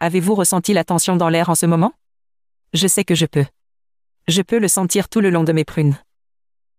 Avez-vous 0.00 0.34
ressenti 0.34 0.72
la 0.72 0.84
tension 0.84 1.16
dans 1.16 1.28
l'air 1.28 1.48
en 1.48 1.54
ce 1.54 1.66
moment? 1.66 1.92
Je 2.72 2.88
sais 2.88 3.04
que 3.04 3.14
je 3.14 3.26
peux. 3.26 3.44
Je 4.26 4.42
peux 4.42 4.58
le 4.58 4.68
sentir 4.68 5.08
tout 5.08 5.20
le 5.20 5.30
long 5.30 5.44
de 5.44 5.52
mes 5.52 5.64
prunes. 5.64 5.96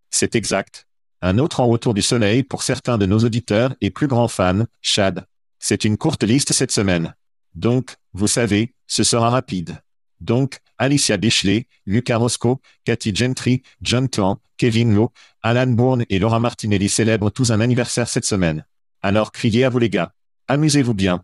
C'est 0.09 0.35
exact. 0.35 0.87
Un 1.25 1.37
autre 1.37 1.61
en 1.61 1.67
retour 1.67 1.93
du 1.93 2.01
soleil 2.01 2.43
pour 2.43 2.63
certains 2.63 2.97
de 2.97 3.05
nos 3.05 3.19
auditeurs 3.19 3.73
et 3.79 3.91
plus 3.91 4.07
grands 4.07 4.27
fans, 4.27 4.65
Chad. 4.81 5.25
C'est 5.57 5.85
une 5.85 5.95
courte 5.95 6.25
liste 6.25 6.51
cette 6.51 6.73
semaine. 6.73 7.15
Donc, 7.55 7.95
vous 8.11 8.27
savez, 8.27 8.73
ce 8.87 9.05
sera 9.05 9.29
rapide. 9.29 9.81
Donc, 10.19 10.59
Alicia 10.77 11.15
Bishley, 11.15 11.67
Luca 11.85 12.17
Roscoe, 12.17 12.57
Cathy 12.83 13.15
Gentry, 13.15 13.63
John 13.81 14.09
Clan, 14.09 14.37
Kevin 14.57 14.93
Lowe, 14.93 15.13
Alan 15.43 15.67
Bourne 15.67 16.03
et 16.09 16.19
Laura 16.19 16.41
Martinelli 16.41 16.89
célèbrent 16.89 17.31
tous 17.31 17.51
un 17.51 17.61
anniversaire 17.61 18.09
cette 18.09 18.25
semaine. 18.25 18.65
Alors 19.01 19.31
criez 19.31 19.63
à 19.63 19.69
vous 19.69 19.79
les 19.79 19.89
gars. 19.89 20.11
Amusez-vous 20.49 20.93
bien. 20.93 21.23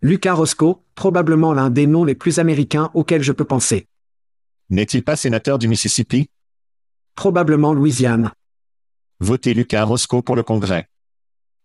Lucas 0.00 0.34
Roscoe, 0.34 0.78
probablement 0.94 1.52
l'un 1.54 1.70
des 1.70 1.88
noms 1.88 2.04
les 2.04 2.14
plus 2.14 2.38
américains 2.38 2.92
auxquels 2.94 3.24
je 3.24 3.32
peux 3.32 3.44
penser. 3.44 3.88
N'est-il 4.70 5.02
pas 5.02 5.16
sénateur 5.16 5.58
du 5.58 5.66
Mississippi? 5.66 6.30
Probablement 7.16 7.74
Louisiane. 7.74 8.30
Votez 9.20 9.52
Lucas 9.52 9.82
Roscoe 9.82 10.22
pour 10.22 10.36
le 10.36 10.44
Congrès. 10.44 10.88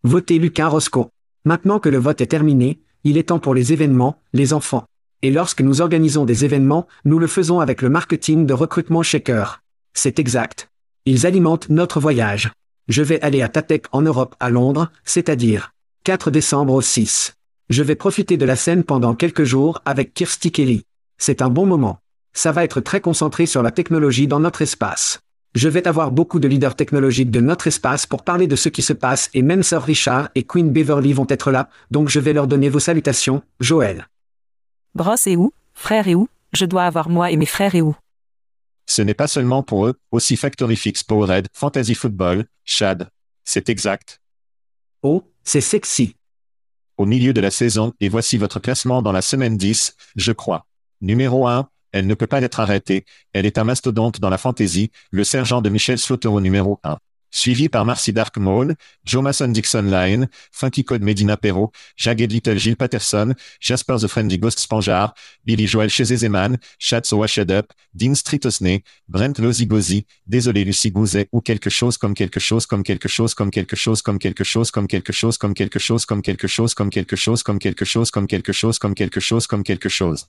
Votez 0.02 0.40
Lucas 0.40 0.66
Roscoe. 0.66 1.08
Maintenant 1.44 1.78
que 1.78 1.88
le 1.88 1.98
vote 1.98 2.20
est 2.20 2.26
terminé, 2.26 2.80
il 3.04 3.16
est 3.16 3.28
temps 3.28 3.38
pour 3.38 3.54
les 3.54 3.72
événements, 3.72 4.20
les 4.32 4.52
enfants. 4.52 4.86
Et 5.22 5.30
lorsque 5.30 5.60
nous 5.60 5.80
organisons 5.80 6.24
des 6.24 6.44
événements, 6.44 6.88
nous 7.04 7.20
le 7.20 7.28
faisons 7.28 7.60
avec 7.60 7.80
le 7.80 7.90
marketing 7.90 8.44
de 8.44 8.54
recrutement 8.54 9.04
Shaker. 9.04 9.62
C'est 9.92 10.18
exact. 10.18 10.68
Ils 11.06 11.26
alimentent 11.26 11.68
notre 11.68 12.00
voyage. 12.00 12.50
Je 12.88 13.02
vais 13.02 13.20
aller 13.20 13.40
à 13.40 13.48
Tatec 13.48 13.86
en 13.92 14.02
Europe 14.02 14.34
à 14.40 14.50
Londres, 14.50 14.90
c'est-à-dire 15.04 15.72
4 16.02 16.32
décembre 16.32 16.74
au 16.74 16.82
6. 16.82 17.36
Je 17.70 17.84
vais 17.84 17.94
profiter 17.94 18.36
de 18.36 18.44
la 18.44 18.56
scène 18.56 18.82
pendant 18.82 19.14
quelques 19.14 19.44
jours 19.44 19.80
avec 19.84 20.12
Kirsty 20.12 20.50
Kelly. 20.50 20.82
C'est 21.18 21.40
un 21.40 21.50
bon 21.50 21.66
moment. 21.66 22.00
Ça 22.32 22.50
va 22.50 22.64
être 22.64 22.80
très 22.80 23.00
concentré 23.00 23.46
sur 23.46 23.62
la 23.62 23.70
technologie 23.70 24.26
dans 24.26 24.40
notre 24.40 24.60
espace. 24.60 25.23
Je 25.54 25.68
vais 25.68 25.86
avoir 25.86 26.10
beaucoup 26.10 26.40
de 26.40 26.48
leaders 26.48 26.74
technologiques 26.74 27.30
de 27.30 27.40
notre 27.40 27.68
espace 27.68 28.06
pour 28.06 28.24
parler 28.24 28.48
de 28.48 28.56
ce 28.56 28.68
qui 28.68 28.82
se 28.82 28.92
passe 28.92 29.30
et 29.34 29.42
même 29.42 29.62
Sir 29.62 29.82
Richard 29.82 30.28
et 30.34 30.42
Queen 30.42 30.72
Beverly 30.72 31.12
vont 31.12 31.26
être 31.28 31.52
là, 31.52 31.68
donc 31.92 32.08
je 32.08 32.18
vais 32.18 32.32
leur 32.32 32.48
donner 32.48 32.68
vos 32.68 32.80
salutations, 32.80 33.40
Joël. 33.60 34.08
Brosse 34.96 35.28
et 35.28 35.36
où 35.36 35.52
Frère 35.72 36.08
et 36.08 36.16
où 36.16 36.28
Je 36.52 36.64
dois 36.64 36.84
avoir 36.84 37.08
moi 37.08 37.30
et 37.30 37.36
mes 37.36 37.46
frères 37.46 37.76
et 37.76 37.82
où 37.82 37.94
Ce 38.86 39.00
n'est 39.00 39.14
pas 39.14 39.28
seulement 39.28 39.62
pour 39.62 39.86
eux, 39.86 39.94
aussi 40.10 40.36
Factory 40.36 40.74
Fix 40.74 41.04
Powerhead, 41.04 41.46
Fantasy 41.52 41.94
Football, 41.94 42.46
Chad. 42.64 43.08
C'est 43.44 43.68
exact. 43.68 44.20
Oh, 45.02 45.22
c'est 45.44 45.60
sexy. 45.60 46.16
Au 46.96 47.06
milieu 47.06 47.32
de 47.32 47.40
la 47.40 47.52
saison, 47.52 47.92
et 48.00 48.08
voici 48.08 48.38
votre 48.38 48.58
classement 48.58 49.02
dans 49.02 49.12
la 49.12 49.22
semaine 49.22 49.56
10, 49.56 49.94
je 50.16 50.32
crois. 50.32 50.66
Numéro 51.00 51.46
1, 51.46 51.68
elle 51.94 52.08
ne 52.08 52.14
peut 52.14 52.26
pas 52.26 52.42
être 52.42 52.58
arrêtée, 52.58 53.04
elle 53.32 53.46
est 53.46 53.56
un 53.56 53.64
mastodonte 53.64 54.18
dans 54.18 54.28
la 54.28 54.36
fantasy, 54.36 54.90
le 55.12 55.22
sergent 55.22 55.62
de 55.62 55.70
Michel 55.70 55.96
Slaughter 55.96 56.28
numéro 56.40 56.80
1 56.82 56.98
suivi 57.34 57.68
par 57.68 57.84
Marcy 57.84 58.12
Dark 58.12 58.36
Maul, 58.38 58.76
Joe 59.04 59.22
Mason 59.22 59.48
Dixon 59.48 59.82
Line, 59.82 60.28
Funky 60.52 60.84
Code 60.84 61.02
Medina 61.02 61.36
Perro, 61.36 61.72
Jagged 61.96 62.32
Little 62.32 62.58
Gilles 62.58 62.76
Patterson, 62.76 63.34
Jasper 63.60 63.96
the 64.00 64.06
Friendly 64.06 64.38
Ghost 64.38 64.60
Spanjar, 64.60 65.14
Billy 65.44 65.66
Joel 65.66 65.90
chez 65.90 66.04
Zeman, 66.04 66.56
Chad 66.78 67.04
So 67.04 67.18
Washed 67.18 67.50
Up, 67.50 67.72
Dean 67.92 68.14
Street 68.14 68.46
Osney, 68.46 68.84
Brent 69.08 69.38
Lozigozi, 69.38 70.06
désolé 70.26 70.64
Lucie 70.64 70.92
Gouzet 70.92 71.28
ou 71.32 71.40
quelque 71.40 71.70
chose 71.70 71.98
comme 71.98 72.14
quelque 72.14 72.38
chose 72.38 72.66
comme 72.66 72.84
quelque 72.84 73.08
chose 73.08 73.34
comme 73.34 73.50
quelque 73.50 73.74
chose 73.76 74.00
comme 74.00 74.18
quelque 74.18 74.44
chose 74.44 74.70
comme 74.70 74.86
quelque 74.86 75.12
chose 75.12 75.36
comme 75.36 75.42
quelque 75.42 75.66
chose 75.66 76.06
comme 76.06 76.22
quelque 76.22 76.46
chose 76.46 76.70
comme 76.72 76.88
quelque 76.88 77.16
chose 77.16 77.42
comme 77.42 77.58
quelque 77.58 77.84
chose 77.84 78.10
comme 78.12 78.28
quelque 78.28 78.28
chose 78.28 78.28
comme 78.28 78.28
quelque 78.28 78.52
chose 78.52 78.78
comme 78.78 78.94
quelque 78.94 79.20
chose 79.20 79.46
comme 79.46 79.64
quelque 79.64 79.88
chose 79.88 80.28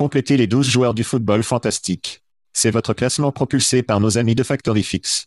Complétez 0.00 0.38
les 0.38 0.46
12 0.46 0.66
joueurs 0.66 0.94
du 0.94 1.04
football 1.04 1.42
fantastique. 1.42 2.22
C'est 2.54 2.70
votre 2.70 2.94
classement 2.94 3.32
propulsé 3.32 3.82
par 3.82 4.00
nos 4.00 4.16
amis 4.16 4.34
de 4.34 4.42
Factory 4.42 4.82
Fix. 4.82 5.26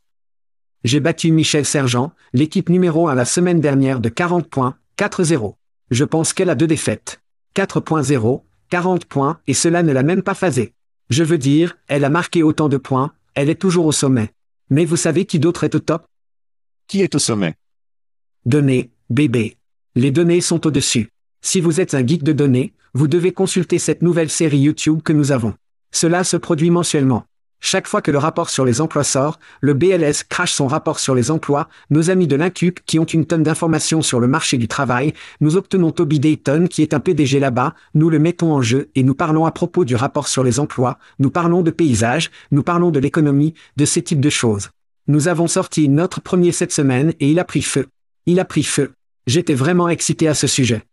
J'ai 0.83 0.99
battu 0.99 1.31
Michel 1.31 1.63
Sergent, 1.63 2.11
l'équipe 2.33 2.69
numéro 2.69 3.07
1 3.07 3.13
la 3.13 3.25
semaine 3.25 3.59
dernière 3.59 3.99
de 3.99 4.09
40 4.09 4.49
points, 4.49 4.75
4-0. 4.97 5.53
Je 5.91 6.03
pense 6.03 6.33
qu'elle 6.33 6.49
a 6.49 6.55
deux 6.55 6.65
défaites. 6.65 7.21
4.0, 7.55 8.41
40 8.71 9.05
points, 9.05 9.39
et 9.45 9.53
cela 9.53 9.83
ne 9.83 9.91
l'a 9.91 10.01
même 10.01 10.23
pas 10.23 10.33
phasé. 10.33 10.73
Je 11.11 11.23
veux 11.23 11.37
dire, 11.37 11.77
elle 11.87 12.03
a 12.03 12.09
marqué 12.09 12.41
autant 12.41 12.67
de 12.67 12.77
points, 12.77 13.13
elle 13.35 13.51
est 13.51 13.61
toujours 13.61 13.85
au 13.85 13.91
sommet. 13.91 14.31
Mais 14.71 14.85
vous 14.85 14.97
savez 14.97 15.25
qui 15.25 15.37
d'autre 15.37 15.65
est 15.65 15.75
au 15.75 15.79
top? 15.81 16.07
Qui 16.87 17.03
est 17.03 17.13
au 17.13 17.19
sommet? 17.19 17.53
Données, 18.47 18.89
bébé. 19.11 19.55
Les 19.93 20.09
données 20.09 20.41
sont 20.41 20.65
au-dessus. 20.65 21.11
Si 21.41 21.61
vous 21.61 21.79
êtes 21.79 21.93
un 21.93 22.03
geek 22.03 22.23
de 22.23 22.33
données, 22.33 22.73
vous 22.95 23.07
devez 23.07 23.31
consulter 23.31 23.79
cette 23.79 24.03
nouvelle 24.03 24.29
série 24.29 24.59
YouTube 24.59 25.01
que 25.03 25.13
nous 25.13 25.31
avons. 25.31 25.55
Cela 25.91 26.23
se 26.23 26.37
produit 26.37 26.69
mensuellement. 26.69 27.25
Chaque 27.59 27.87
fois 27.87 28.01
que 28.01 28.11
le 28.11 28.17
rapport 28.17 28.49
sur 28.49 28.65
les 28.65 28.81
emplois 28.81 29.05
sort, 29.05 29.39
le 29.61 29.73
BLS 29.73 30.25
crache 30.29 30.51
son 30.51 30.67
rapport 30.67 30.99
sur 30.99 31.15
les 31.15 31.31
emplois, 31.31 31.69
nos 31.89 32.11
amis 32.11 32.27
de 32.27 32.35
l'Incup 32.35 32.81
qui 32.85 32.99
ont 32.99 33.05
une 33.05 33.25
tonne 33.25 33.41
d'informations 33.41 34.01
sur 34.01 34.19
le 34.19 34.27
marché 34.27 34.57
du 34.57 34.67
travail, 34.67 35.13
nous 35.39 35.55
obtenons 35.55 35.91
Toby 35.91 36.19
Dayton 36.19 36.67
qui 36.69 36.81
est 36.81 36.93
un 36.93 36.99
PDG 36.99 37.39
là-bas, 37.39 37.73
nous 37.95 38.09
le 38.09 38.19
mettons 38.19 38.53
en 38.53 38.61
jeu 38.61 38.91
et 38.95 39.03
nous 39.03 39.15
parlons 39.15 39.45
à 39.45 39.51
propos 39.51 39.85
du 39.85 39.95
rapport 39.95 40.27
sur 40.27 40.43
les 40.43 40.59
emplois, 40.59 40.99
nous 41.19 41.31
parlons 41.31 41.61
de 41.61 41.71
paysage, 41.71 42.29
nous 42.51 42.63
parlons 42.63 42.91
de 42.91 42.99
l'économie, 42.99 43.53
de 43.77 43.85
ces 43.85 44.03
types 44.03 44.21
de 44.21 44.29
choses. 44.29 44.69
Nous 45.07 45.29
avons 45.29 45.47
sorti 45.47 45.89
notre 45.89 46.21
premier 46.21 46.51
cette 46.51 46.73
semaine 46.73 47.13
et 47.19 47.31
il 47.31 47.39
a 47.39 47.45
pris 47.45 47.61
feu. 47.61 47.87
Il 48.25 48.39
a 48.39 48.45
pris 48.45 48.63
feu. 48.63 48.91
J'étais 49.25 49.55
vraiment 49.55 49.89
excité 49.89 50.27
à 50.27 50.33
ce 50.33 50.47
sujet. 50.47 50.83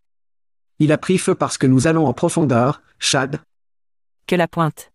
Il 0.82 0.92
a 0.92 0.98
pris 0.98 1.18
feu 1.18 1.34
parce 1.34 1.58
que 1.58 1.66
nous 1.66 1.86
allons 1.86 2.06
en 2.06 2.14
profondeur, 2.14 2.80
Chad. 2.98 3.38
Que 4.26 4.34
la 4.34 4.48
pointe. 4.48 4.92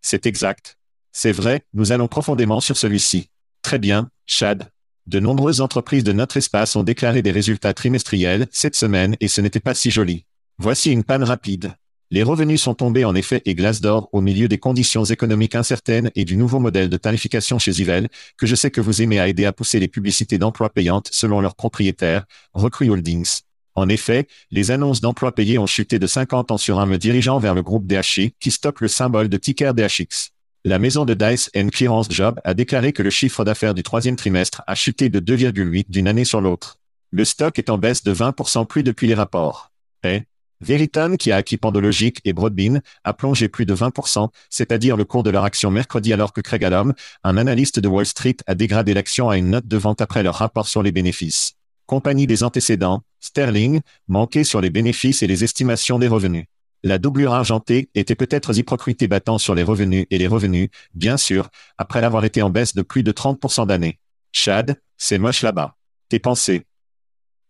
C'est 0.00 0.24
exact. 0.24 0.78
C'est 1.10 1.32
vrai, 1.32 1.64
nous 1.74 1.90
allons 1.90 2.06
profondément 2.06 2.60
sur 2.60 2.76
celui-ci. 2.76 3.28
Très 3.60 3.80
bien, 3.80 4.08
Chad. 4.24 4.70
De 5.06 5.18
nombreuses 5.18 5.60
entreprises 5.60 6.04
de 6.04 6.12
notre 6.12 6.36
espace 6.36 6.76
ont 6.76 6.84
déclaré 6.84 7.22
des 7.22 7.32
résultats 7.32 7.74
trimestriels 7.74 8.46
cette 8.52 8.76
semaine 8.76 9.16
et 9.18 9.26
ce 9.26 9.40
n'était 9.40 9.58
pas 9.58 9.74
si 9.74 9.90
joli. 9.90 10.26
Voici 10.58 10.92
une 10.92 11.02
panne 11.02 11.24
rapide. 11.24 11.72
Les 12.12 12.22
revenus 12.22 12.62
sont 12.62 12.74
tombés 12.74 13.04
en 13.04 13.16
effet 13.16 13.42
et 13.46 13.56
glace 13.56 13.80
d'or 13.80 14.08
au 14.12 14.20
milieu 14.20 14.46
des 14.46 14.58
conditions 14.58 15.04
économiques 15.04 15.56
incertaines 15.56 16.12
et 16.14 16.24
du 16.24 16.36
nouveau 16.36 16.60
modèle 16.60 16.88
de 16.88 16.96
tarification 16.96 17.58
chez 17.58 17.80
Ivel, 17.80 18.08
que 18.36 18.46
je 18.46 18.54
sais 18.54 18.70
que 18.70 18.80
vous 18.80 19.02
aimez 19.02 19.18
à 19.18 19.26
aider 19.26 19.44
à 19.44 19.52
pousser 19.52 19.80
les 19.80 19.88
publicités 19.88 20.38
d'emploi 20.38 20.70
payantes 20.70 21.08
selon 21.10 21.40
leurs 21.40 21.56
propriétaires, 21.56 22.26
Recruit 22.54 22.90
Holdings. 22.90 23.40
En 23.74 23.88
effet, 23.88 24.26
les 24.50 24.70
annonces 24.70 25.00
d'emplois 25.00 25.32
payés 25.32 25.58
ont 25.58 25.66
chuté 25.66 25.98
de 25.98 26.06
50 26.06 26.50
ans 26.50 26.58
sur 26.58 26.80
un 26.80 26.86
me 26.86 26.98
dirigeant 26.98 27.38
vers 27.38 27.54
le 27.54 27.62
groupe 27.62 27.86
DHI 27.86 28.34
qui 28.40 28.50
stocke 28.50 28.80
le 28.80 28.88
symbole 28.88 29.28
de 29.28 29.36
ticker 29.36 29.74
DHX. 29.74 30.30
La 30.64 30.78
maison 30.78 31.04
de 31.04 31.14
Dice 31.14 31.50
Clearance 31.72 32.10
Job 32.10 32.38
a 32.44 32.52
déclaré 32.52 32.92
que 32.92 33.02
le 33.02 33.10
chiffre 33.10 33.44
d'affaires 33.44 33.74
du 33.74 33.82
troisième 33.82 34.16
trimestre 34.16 34.62
a 34.66 34.74
chuté 34.74 35.08
de 35.08 35.18
2,8 35.20 35.86
d'une 35.88 36.08
année 36.08 36.26
sur 36.26 36.40
l'autre. 36.40 36.78
Le 37.10 37.24
stock 37.24 37.58
est 37.58 37.70
en 37.70 37.78
baisse 37.78 38.04
de 38.04 38.12
20% 38.12 38.66
plus 38.66 38.82
depuis 38.82 39.06
les 39.06 39.14
rapports. 39.14 39.72
Et 40.04 40.24
Veriton, 40.60 41.16
qui 41.16 41.32
a 41.32 41.36
acquis 41.36 41.56
Pandologic 41.56 42.20
et 42.24 42.34
Broadbean, 42.34 42.82
a 43.04 43.14
plongé 43.14 43.48
plus 43.48 43.64
de 43.64 43.74
20%, 43.74 44.28
c'est-à-dire 44.50 44.98
le 44.98 45.04
cours 45.04 45.22
de 45.22 45.30
leur 45.30 45.44
action 45.44 45.70
mercredi 45.70 46.12
alors 46.12 46.34
que 46.34 46.42
Craig 46.42 46.62
Allum, 46.62 46.92
un 47.24 47.36
analyste 47.38 47.80
de 47.80 47.88
Wall 47.88 48.04
Street, 48.04 48.36
a 48.46 48.54
dégradé 48.54 48.92
l'action 48.92 49.30
à 49.30 49.38
une 49.38 49.50
note 49.50 49.66
de 49.66 49.76
vente 49.78 50.02
après 50.02 50.22
leur 50.22 50.34
rapport 50.34 50.68
sur 50.68 50.82
les 50.82 50.92
bénéfices. 50.92 51.54
Compagnie 51.86 52.26
des 52.26 52.44
antécédents, 52.44 53.02
Sterling, 53.20 53.80
manquait 54.08 54.44
sur 54.44 54.60
les 54.60 54.70
bénéfices 54.70 55.22
et 55.22 55.26
les 55.26 55.44
estimations 55.44 55.98
des 55.98 56.08
revenus. 56.08 56.46
La 56.82 56.98
doublure 56.98 57.34
argentée 57.34 57.90
était 57.94 58.14
peut-être 58.14 58.56
hypocrité 58.56 59.06
battant 59.06 59.36
sur 59.36 59.54
les 59.54 59.62
revenus 59.62 60.06
et 60.10 60.16
les 60.16 60.26
revenus, 60.26 60.70
bien 60.94 61.18
sûr, 61.18 61.50
après 61.76 62.02
avoir 62.02 62.24
été 62.24 62.40
en 62.40 62.48
baisse 62.48 62.74
de 62.74 62.82
plus 62.82 63.02
de 63.02 63.12
30% 63.12 63.66
d'année. 63.66 63.98
Chad, 64.32 64.80
c'est 64.96 65.18
moche 65.18 65.42
là-bas. 65.42 65.76
Tes 66.08 66.18
pensées? 66.18 66.62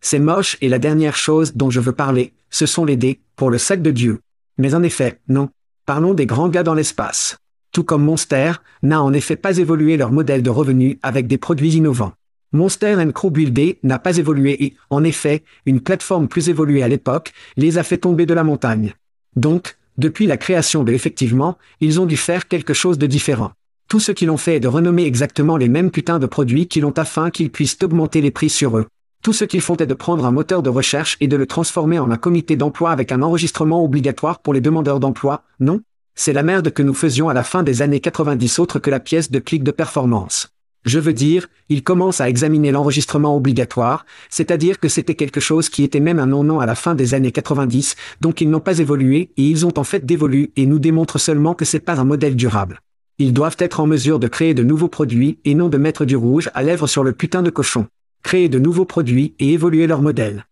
C'est 0.01 0.19
moche 0.19 0.57
et 0.61 0.69
la 0.69 0.79
dernière 0.79 1.17
chose 1.17 1.55
dont 1.55 1.71
je 1.71 1.79
veux 1.79 1.93
parler, 1.93 2.33
ce 2.51 2.67
sont 2.67 2.85
les 2.85 2.97
dés, 2.97 3.21
pour 3.37 3.51
le 3.51 3.59
sac 3.59 3.83
de 3.83 3.91
Dieu. 3.91 4.21
Mais 4.59 4.75
en 4.75 4.83
effet, 4.83 5.21
non. 5.29 5.49
Parlons 5.87 6.15
des 6.15 6.27
grands 6.27 6.49
gars 6.49 6.63
dans 6.63 6.75
l'espace. 6.75 7.37
Tout 7.73 7.85
comme 7.85 8.05
Monster, 8.05 8.53
n'a 8.83 9.01
en 9.01 9.13
effet 9.13 9.37
pas 9.37 9.59
évolué 9.59 9.97
leur 9.97 10.11
modèle 10.11 10.43
de 10.43 10.51
revenus 10.51 10.97
avec 11.03 11.29
des 11.29 11.39
produits 11.39 11.75
innovants. 11.75 12.13
Monster 12.53 12.97
Crow 13.15 13.31
Buildé 13.31 13.79
n'a 13.85 13.99
pas 13.99 14.17
évolué 14.17 14.65
et, 14.65 14.75
en 14.91 15.05
effet, 15.05 15.45
une 15.67 15.81
plateforme 15.81 16.27
plus 16.27 16.49
évoluée 16.49 16.83
à 16.83 16.89
l'époque, 16.89 17.33
les 17.57 17.79
a 17.79 17.85
fait 17.85 17.99
tomber 17.99 18.27
de 18.27 18.35
la 18.35 18.43
montagne. 18.43 18.95
Donc, 19.37 19.77
depuis 19.99 20.27
la 20.27 20.37
création 20.37 20.83
de 20.83 20.93
effectivement, 20.93 21.59
ils 21.81 22.01
ont 22.01 22.07
dû 22.07 22.17
faire 22.17 22.49
quelque 22.49 22.75
chose 22.75 22.99
de 22.99 23.07
différent. 23.07 23.53
Tout 23.89 24.01
ce 24.01 24.13
qu'ils 24.13 24.31
ont 24.31 24.37
fait 24.37 24.57
est 24.57 24.61
de 24.61 24.69
renommer 24.69 25.05
exactement 25.05 25.57
les 25.57 25.69
mêmes 25.69 25.91
putains 25.91 26.19
de 26.19 26.27
produits 26.27 26.67
qu'ils 26.67 26.85
ont 26.85 26.97
afin 26.97 27.31
qu'ils 27.31 27.51
puissent 27.51 27.79
augmenter 27.83 28.21
les 28.21 28.31
prix 28.31 28.49
sur 28.51 28.79
eux. 28.79 28.87
Tout 29.23 29.33
ce 29.33 29.45
qu'ils 29.45 29.61
font 29.61 29.77
est 29.77 29.87
de 29.87 29.95
prendre 29.95 30.25
un 30.25 30.33
moteur 30.33 30.63
de 30.63 30.71
recherche 30.71 31.17
et 31.21 31.29
de 31.29 31.37
le 31.37 31.47
transformer 31.47 31.99
en 31.99 32.11
un 32.11 32.17
comité 32.17 32.57
d'emploi 32.57 32.91
avec 32.91 33.13
un 33.13 33.23
enregistrement 33.23 33.85
obligatoire 33.85 34.41
pour 34.41 34.55
les 34.55 34.61
demandeurs 34.61 34.99
d'emploi, 34.99 35.45
non? 35.61 35.83
C'est 36.15 36.33
la 36.33 36.43
merde 36.43 36.71
que 36.71 36.83
nous 36.83 36.95
faisions 36.95 37.29
à 37.29 37.35
la 37.35 37.45
fin 37.45 37.63
des 37.63 37.83
années 37.83 38.01
90 38.01 38.59
autre 38.59 38.79
que 38.79 38.91
la 38.91 39.01
pièce 39.01 39.31
de 39.31 39.39
clic 39.39 39.63
de 39.63 39.71
performance. 39.71 40.49
Je 40.87 40.99
veux 40.99 41.13
dire, 41.13 41.49
ils 41.69 41.83
commencent 41.83 42.23
à 42.23 42.29
examiner 42.29 42.73
l'enregistrement 42.73 43.37
obligatoire, 43.37 44.07
c'est-à-dire 44.31 44.81
que 44.81 44.89
c'était 44.89 45.15
quelque 45.15 45.41
chose 45.41 45.69
qui 45.69 45.85
était 45.85 46.01
même 46.01 46.19
un 46.19 46.27
non-non 46.27 46.59
à 46.59 46.67
la 46.67 46.75
fin 46.75 46.95
des 46.95 47.13
années 47.13 47.33
90, 47.33 47.97
donc 48.23 48.41
ils 48.41 48.49
n'ont 48.49 48.61
pas 48.61 48.79
évolué 48.79 49.31
et 49.37 49.43
ils 49.43 49.67
ont 49.67 49.79
en 49.79 49.85
fait 49.85 50.07
dévolu 50.07 50.53
et 50.57 50.65
nous 50.65 50.79
démontrent 50.79 51.19
seulement 51.19 51.55
que 51.55 51.67
c'est 51.67 51.81
pas 51.81 52.01
un 52.01 52.05
modèle 52.05 52.35
durable. 52.35 52.81
Ils 53.19 53.35
doivent 53.35 53.59
être 53.59 53.81
en 53.81 53.87
mesure 53.87 54.19
de 54.19 54.29
créer 54.29 54.55
de 54.55 54.63
nouveaux 54.63 54.89
produits 54.89 55.39
et 55.45 55.55
non 55.55 55.69
de 55.69 55.77
mettre 55.77 56.07
du 56.07 56.17
rouge 56.17 56.51
à 56.55 56.63
lèvres 56.63 56.87
sur 56.87 57.05
le 57.05 57.13
putain 57.13 57.43
de 57.43 57.51
cochon. 57.51 57.87
Créer 58.23 58.49
de 58.49 58.59
nouveaux 58.59 58.87
produits 58.87 59.35
et 59.39 59.53
évoluer 59.53 59.87
leur 59.87 60.01
modèle. 60.01 60.47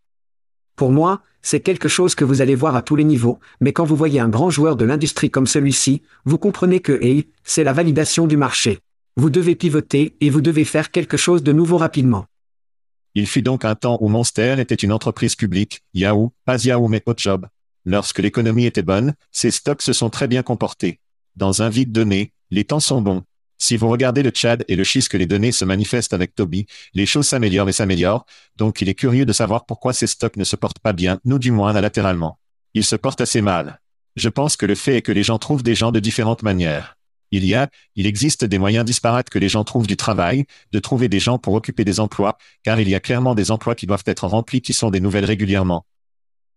Pour 0.77 0.93
moi, 0.93 1.23
c'est 1.41 1.61
quelque 1.61 1.88
chose 1.88 2.14
que 2.14 2.27
vous 2.27 2.43
allez 2.43 2.55
voir 2.55 2.77
à 2.77 2.83
tous 2.83 2.97
les 2.97 3.05
niveaux, 3.05 3.38
mais 3.62 3.73
quand 3.73 3.85
vous 3.85 3.97
voyez 3.97 4.21
un 4.21 4.29
grand 4.29 4.51
joueur 4.51 4.77
de 4.77 4.85
l'industrie 4.85 5.31
comme 5.31 5.47
celui-ci, 5.47 6.03
vous 6.27 6.37
comprenez 6.37 6.81
que, 6.81 7.03
hey, 7.03 7.29
c'est 7.43 7.64
la 7.64 7.73
validation 7.73 8.27
du 8.27 8.37
marché. 8.37 8.81
Vous 9.20 9.31
devez 9.31 9.57
pivoter 9.57 10.16
et 10.20 10.31
vous 10.31 10.40
devez 10.40 10.64
faire 10.64 10.92
quelque 10.92 11.16
chose 11.16 11.42
de 11.42 11.50
nouveau 11.50 11.76
rapidement. 11.76 12.26
Il 13.16 13.26
fut 13.26 13.42
donc 13.42 13.64
un 13.64 13.74
temps 13.74 13.98
où 14.00 14.09
Monster 14.09 14.54
était 14.61 14.76
une 14.76 14.92
entreprise 14.92 15.35
publique, 15.35 15.83
Yahoo, 15.92 16.33
pas 16.44 16.62
Yahoo 16.62 16.87
mais 16.87 17.02
Hotjob. 17.04 17.48
Lorsque 17.85 18.20
l'économie 18.20 18.66
était 18.66 18.85
bonne, 18.85 19.14
ses 19.33 19.50
stocks 19.50 19.83
se 19.83 19.92
sont 19.92 20.09
très 20.09 20.28
bien 20.28 20.44
comportés. 20.44 21.00
Dans 21.35 21.62
un 21.62 21.68
vide 21.68 21.90
donné, 21.90 22.33
les 22.52 22.62
temps 22.62 22.78
sont 22.78 23.02
bons. 23.02 23.24
Si 23.59 23.76
vous 23.76 23.88
regardez 23.88 24.22
le 24.22 24.31
Tchad 24.31 24.64
et 24.68 24.76
le 24.76 24.85
schiste 24.85 25.09
que 25.09 25.16
les 25.16 25.26
données 25.26 25.50
se 25.50 25.64
manifestent 25.64 26.14
avec 26.14 26.37
Toby, 26.37 26.66
les 26.94 27.04
choses 27.04 27.26
s'améliorent 27.26 27.68
et 27.68 27.72
s'améliorent, 27.72 28.24
donc 28.54 28.83
il 28.83 28.88
est 28.88 28.94
curieux 28.94 29.26
de 29.26 29.33
savoir 29.33 29.66
pourquoi 29.66 29.92
ces 29.92 30.07
stocks 30.07 30.37
ne 30.37 30.44
se 30.44 30.54
portent 30.54 30.78
pas 30.78 30.92
bien, 30.92 31.18
nous 31.24 31.40
du 31.40 31.50
moins 31.50 31.72
latéralement. 31.72 32.38
Ils 32.74 32.85
se 32.85 32.94
portent 32.94 33.22
assez 33.22 33.42
mal. 33.42 33.81
Je 34.14 34.28
pense 34.28 34.57
que 34.57 34.66
le 34.66 34.76
fait 34.76 34.98
est 34.98 35.02
que 35.02 35.11
les 35.11 35.24
gens 35.24 35.38
trouvent 35.38 35.64
des 35.64 35.74
gens 35.74 35.90
de 35.90 35.98
différentes 35.98 36.44
manières. 36.44 36.98
Il 37.31 37.45
y 37.45 37.55
a, 37.55 37.69
il 37.95 38.07
existe 38.07 38.45
des 38.45 38.59
moyens 38.59 38.85
disparates 38.85 39.31
que 39.31 39.38
les 39.38 39.49
gens 39.49 39.64
trouvent 39.64 39.87
du 39.87 39.97
travail, 39.97 40.47
de 40.73 40.79
trouver 40.79 41.09
des 41.09 41.21
gens 41.21 41.38
pour 41.38 41.55
occuper 41.55 41.85
des 41.85 42.01
emplois, 42.01 42.38
car 42.62 42.81
il 42.81 42.88
y 42.88 42.95
a 42.95 43.01
clairement 43.01 43.35
des 43.35 43.51
emplois 43.51 43.75
qui 43.75 43.87
doivent 43.87 44.05
être 44.07 44.27
remplis 44.27 44.61
qui 44.61 44.73
sont 44.73 44.91
des 44.91 45.01
nouvelles 45.01 45.25
régulièrement. 45.25 45.85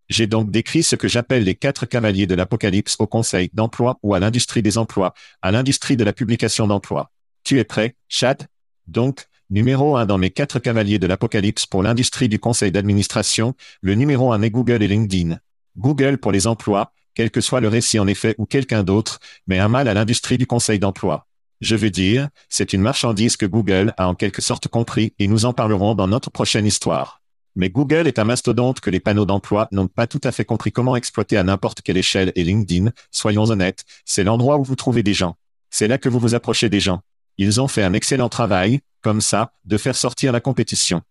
J'ai 0.09 0.27
donc 0.27 0.51
décrit 0.51 0.83
ce 0.83 0.95
que 0.97 1.07
j'appelle 1.07 1.43
les 1.43 1.55
quatre 1.55 1.85
cavaliers 1.85 2.27
de 2.27 2.35
l'apocalypse 2.35 2.97
au 2.99 3.07
conseil 3.07 3.49
d'emploi 3.53 3.97
ou 4.03 4.13
à 4.13 4.19
l'industrie 4.19 4.61
des 4.61 4.77
emplois, 4.77 5.13
à 5.41 5.51
l'industrie 5.51 5.95
de 5.95 6.03
la 6.03 6.11
publication 6.11 6.67
d'emploi. 6.67 7.11
Tu 7.43 7.59
es 7.59 7.63
prêt, 7.63 7.95
Chad? 8.09 8.47
Donc, 8.87 9.25
numéro 9.49 9.95
un 9.95 10.05
dans 10.05 10.17
mes 10.17 10.29
quatre 10.29 10.59
cavaliers 10.59 10.99
de 10.99 11.07
l'apocalypse 11.07 11.65
pour 11.65 11.81
l'industrie 11.81 12.27
du 12.27 12.39
conseil 12.39 12.71
d'administration, 12.71 13.53
le 13.81 13.95
numéro 13.95 14.33
un 14.33 14.41
est 14.41 14.49
Google 14.49 14.83
et 14.83 14.87
LinkedIn. 14.87 15.39
Google 15.77 16.17
pour 16.17 16.33
les 16.33 16.45
emplois, 16.45 16.91
quel 17.15 17.31
que 17.31 17.41
soit 17.41 17.61
le 17.61 17.67
récit 17.67 17.99
en 17.99 18.07
effet 18.07 18.35
ou 18.37 18.45
quelqu'un 18.45 18.83
d'autre, 18.83 19.19
mais 19.47 19.59
un 19.59 19.67
mal 19.67 19.87
à 19.87 19.93
l'industrie 19.93 20.37
du 20.37 20.47
conseil 20.47 20.79
d'emploi. 20.79 21.27
Je 21.61 21.75
veux 21.75 21.91
dire, 21.91 22.29
c'est 22.49 22.73
une 22.73 22.81
marchandise 22.81 23.37
que 23.37 23.45
Google 23.45 23.93
a 23.97 24.07
en 24.07 24.15
quelque 24.15 24.41
sorte 24.41 24.67
compris 24.67 25.13
et 25.19 25.27
nous 25.27 25.45
en 25.45 25.53
parlerons 25.53 25.93
dans 25.93 26.07
notre 26.07 26.31
prochaine 26.31 26.65
histoire. 26.65 27.21
Mais 27.55 27.69
Google 27.69 28.07
est 28.07 28.17
un 28.17 28.23
mastodonte 28.23 28.79
que 28.79 28.89
les 28.89 28.99
panneaux 28.99 29.25
d'emploi 29.25 29.67
n'ont 29.71 29.87
pas 29.87 30.07
tout 30.07 30.21
à 30.23 30.31
fait 30.31 30.45
compris 30.45 30.71
comment 30.71 30.95
exploiter 30.95 31.37
à 31.37 31.43
n'importe 31.43 31.81
quelle 31.81 31.97
échelle 31.97 32.31
et 32.35 32.43
LinkedIn, 32.43 32.91
soyons 33.11 33.49
honnêtes, 33.49 33.83
c'est 34.05 34.23
l'endroit 34.23 34.57
où 34.57 34.63
vous 34.63 34.75
trouvez 34.75 35.03
des 35.03 35.13
gens. 35.13 35.35
C'est 35.69 35.87
là 35.87 35.97
que 35.97 36.09
vous 36.09 36.19
vous 36.19 36.33
approchez 36.33 36.69
des 36.69 36.79
gens. 36.79 37.01
Ils 37.37 37.61
ont 37.61 37.67
fait 37.67 37.83
un 37.83 37.93
excellent 37.93 38.29
travail, 38.29 38.79
comme 39.01 39.21
ça, 39.21 39.53
de 39.65 39.77
faire 39.77 39.95
sortir 39.95 40.31
la 40.31 40.39
compétition. 40.39 41.01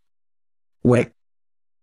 Ouais, 0.83 1.13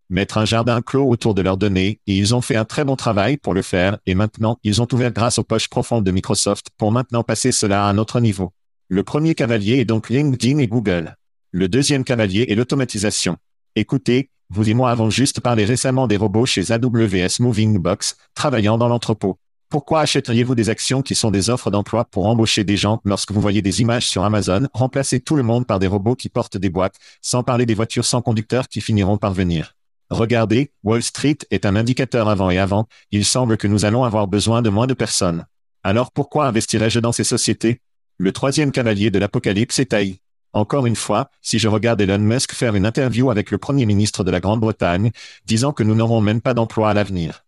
mettre 0.09 0.37
un 0.37 0.45
jardin 0.45 0.81
clos 0.81 1.09
autour 1.09 1.33
de 1.33 1.41
leurs 1.41 1.57
données, 1.57 1.99
et 2.07 2.17
ils 2.17 2.33
ont 2.35 2.41
fait 2.41 2.55
un 2.55 2.65
très 2.65 2.85
bon 2.85 2.95
travail 2.95 3.37
pour 3.37 3.53
le 3.53 3.61
faire, 3.61 3.97
et 4.05 4.15
maintenant, 4.15 4.57
ils 4.63 4.81
ont 4.81 4.87
ouvert 4.91 5.11
grâce 5.11 5.39
aux 5.39 5.43
poches 5.43 5.67
profondes 5.67 6.03
de 6.03 6.11
Microsoft 6.11 6.67
pour 6.77 6.91
maintenant 6.91 7.23
passer 7.23 7.51
cela 7.51 7.85
à 7.85 7.89
un 7.89 7.97
autre 7.97 8.19
niveau. 8.19 8.53
Le 8.89 9.03
premier 9.03 9.35
cavalier 9.35 9.79
est 9.79 9.85
donc 9.85 10.09
LinkedIn 10.09 10.59
et 10.59 10.67
Google. 10.67 11.15
Le 11.51 11.67
deuxième 11.67 12.03
cavalier 12.03 12.45
est 12.49 12.55
l'automatisation. 12.55 13.37
Écoutez, 13.75 14.29
vous 14.49 14.69
et 14.69 14.73
moi 14.73 14.91
avons 14.91 15.09
juste 15.09 15.41
parlé 15.41 15.65
récemment 15.65 16.07
des 16.07 16.15
robots 16.15 16.45
chez 16.45 16.71
AWS 16.71 17.41
Moving 17.41 17.77
Box, 17.79 18.15
travaillant 18.33 18.77
dans 18.77 18.87
l'entrepôt. 18.87 19.37
Pourquoi 19.69 19.99
achèteriez-vous 19.99 20.55
des 20.55 20.69
actions 20.69 21.01
qui 21.01 21.13
sont 21.13 21.31
des 21.31 21.49
offres 21.49 21.69
d'emploi 21.69 22.05
pour 22.05 22.27
embaucher 22.27 22.63
des 22.63 22.77
gens 22.77 23.01
lorsque 23.03 23.33
vous 23.33 23.41
voyez 23.41 23.61
des 23.61 23.81
images 23.81 24.07
sur 24.07 24.23
Amazon 24.23 24.67
remplacer 24.73 25.19
tout 25.19 25.35
le 25.35 25.43
monde 25.43 25.67
par 25.67 25.79
des 25.79 25.87
robots 25.87 26.15
qui 26.15 26.29
portent 26.29 26.57
des 26.57 26.69
boîtes, 26.69 26.95
sans 27.21 27.43
parler 27.43 27.65
des 27.65 27.73
voitures 27.73 28.05
sans 28.05 28.21
conducteur 28.21 28.69
qui 28.69 28.79
finiront 28.79 29.17
par 29.17 29.33
venir? 29.33 29.76
Regardez, 30.09 30.71
Wall 30.83 31.03
Street 31.03 31.39
est 31.51 31.65
un 31.65 31.75
indicateur 31.75 32.29
avant 32.29 32.49
et 32.49 32.57
avant, 32.57 32.87
il 33.11 33.25
semble 33.25 33.57
que 33.57 33.67
nous 33.67 33.83
allons 33.83 34.03
avoir 34.05 34.27
besoin 34.27 34.61
de 34.61 34.69
moins 34.69 34.87
de 34.87 34.93
personnes. 34.93 35.45
Alors 35.83 36.11
pourquoi 36.11 36.47
investirais-je 36.47 36.99
dans 36.99 37.11
ces 37.11 37.25
sociétés? 37.25 37.81
Le 38.17 38.31
troisième 38.31 38.71
cavalier 38.71 39.11
de 39.11 39.19
l'Apocalypse 39.19 39.79
est 39.79 39.93
AI. 39.93 40.21
Encore 40.53 40.85
une 40.85 40.95
fois, 40.95 41.29
si 41.41 41.59
je 41.59 41.67
regarde 41.67 42.01
Elon 42.01 42.19
Musk 42.19 42.53
faire 42.53 42.75
une 42.75 42.85
interview 42.85 43.29
avec 43.29 43.51
le 43.51 43.57
Premier 43.57 43.85
ministre 43.85 44.23
de 44.23 44.31
la 44.31 44.39
Grande-Bretagne, 44.39 45.11
disant 45.45 45.73
que 45.73 45.83
nous 45.83 45.93
n'aurons 45.93 46.21
même 46.21 46.41
pas 46.41 46.53
d'emploi 46.53 46.89
à 46.89 46.93
l'avenir. 46.93 47.45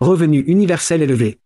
Revenu 0.00 0.40
universel 0.40 1.02
élevé. 1.02 1.40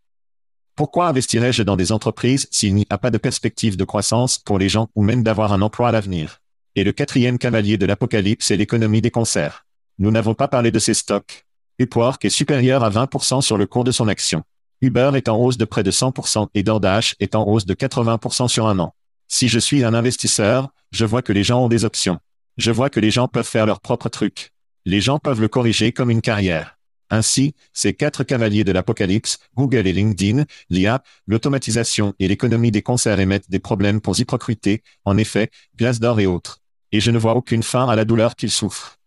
Pourquoi 0.74 1.08
investirais-je 1.08 1.62
dans 1.62 1.76
des 1.76 1.92
entreprises 1.92 2.48
s'il 2.50 2.74
n'y 2.74 2.86
a 2.88 2.96
pas 2.96 3.10
de 3.10 3.18
perspective 3.18 3.76
de 3.76 3.84
croissance 3.84 4.38
pour 4.38 4.58
les 4.58 4.70
gens 4.70 4.88
ou 4.94 5.02
même 5.02 5.22
d'avoir 5.22 5.52
un 5.52 5.60
emploi 5.60 5.90
à 5.90 5.92
l'avenir? 5.92 6.40
Et 6.74 6.84
le 6.84 6.92
quatrième 6.92 7.38
cavalier 7.38 7.76
de 7.76 7.84
l'apocalypse 7.84 8.50
est 8.50 8.56
l'économie 8.56 9.02
des 9.02 9.10
concerts. 9.10 9.66
Nous 9.98 10.10
n'avons 10.10 10.34
pas 10.34 10.48
parlé 10.48 10.70
de 10.70 10.78
ces 10.78 10.94
stocks. 10.94 11.44
Upwork 11.78 12.24
est 12.24 12.30
supérieur 12.30 12.84
à 12.84 12.90
20% 12.90 13.40
sur 13.40 13.56
le 13.56 13.66
cours 13.66 13.84
de 13.84 13.90
son 13.90 14.08
action. 14.08 14.42
Uber 14.80 15.12
est 15.14 15.28
en 15.28 15.36
hausse 15.36 15.58
de 15.58 15.64
près 15.64 15.82
de 15.82 15.90
100% 15.90 16.48
et 16.54 16.62
DoorDash 16.62 17.14
est 17.20 17.34
en 17.34 17.46
hausse 17.46 17.66
de 17.66 17.74
80% 17.74 18.48
sur 18.48 18.66
un 18.66 18.78
an. 18.78 18.94
Si 19.28 19.48
je 19.48 19.58
suis 19.58 19.84
un 19.84 19.94
investisseur, 19.94 20.68
je 20.90 21.04
vois 21.04 21.22
que 21.22 21.32
les 21.32 21.44
gens 21.44 21.64
ont 21.64 21.68
des 21.68 21.84
options. 21.84 22.18
Je 22.58 22.70
vois 22.70 22.90
que 22.90 23.00
les 23.00 23.10
gens 23.10 23.28
peuvent 23.28 23.46
faire 23.46 23.66
leur 23.66 23.80
propre 23.80 24.08
truc. 24.08 24.50
Les 24.84 25.00
gens 25.00 25.18
peuvent 25.18 25.40
le 25.40 25.48
corriger 25.48 25.92
comme 25.92 26.10
une 26.10 26.20
carrière. 26.20 26.76
Ainsi, 27.08 27.54
ces 27.72 27.94
quatre 27.94 28.24
cavaliers 28.24 28.64
de 28.64 28.72
l'apocalypse, 28.72 29.38
Google 29.54 29.86
et 29.86 29.92
LinkedIn, 29.92 30.44
l'IA, 30.70 31.02
l'automatisation 31.26 32.14
et 32.18 32.26
l'économie 32.26 32.70
des 32.70 32.82
concerts 32.82 33.20
émettent 33.20 33.50
des 33.50 33.58
problèmes 33.58 34.00
pour 34.00 34.14
Ziprocrité, 34.14 34.82
en 35.04 35.18
effet, 35.18 35.50
Glassdoor 35.76 36.20
et 36.20 36.26
autres. 36.26 36.60
Et 36.90 37.00
je 37.00 37.10
ne 37.10 37.18
vois 37.18 37.34
aucune 37.34 37.62
fin 37.62 37.88
à 37.88 37.96
la 37.96 38.04
douleur 38.04 38.34
qu'ils 38.34 38.50
souffrent. 38.50 38.98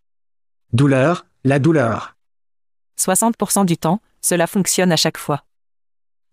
Douleur, 0.74 1.26
la 1.44 1.60
douleur. 1.60 2.16
60% 3.00 3.66
du 3.66 3.78
temps, 3.78 4.02
cela 4.22 4.48
fonctionne 4.48 4.92
à 4.92 4.98
chaque 4.98 5.18
fois. 5.18 5.44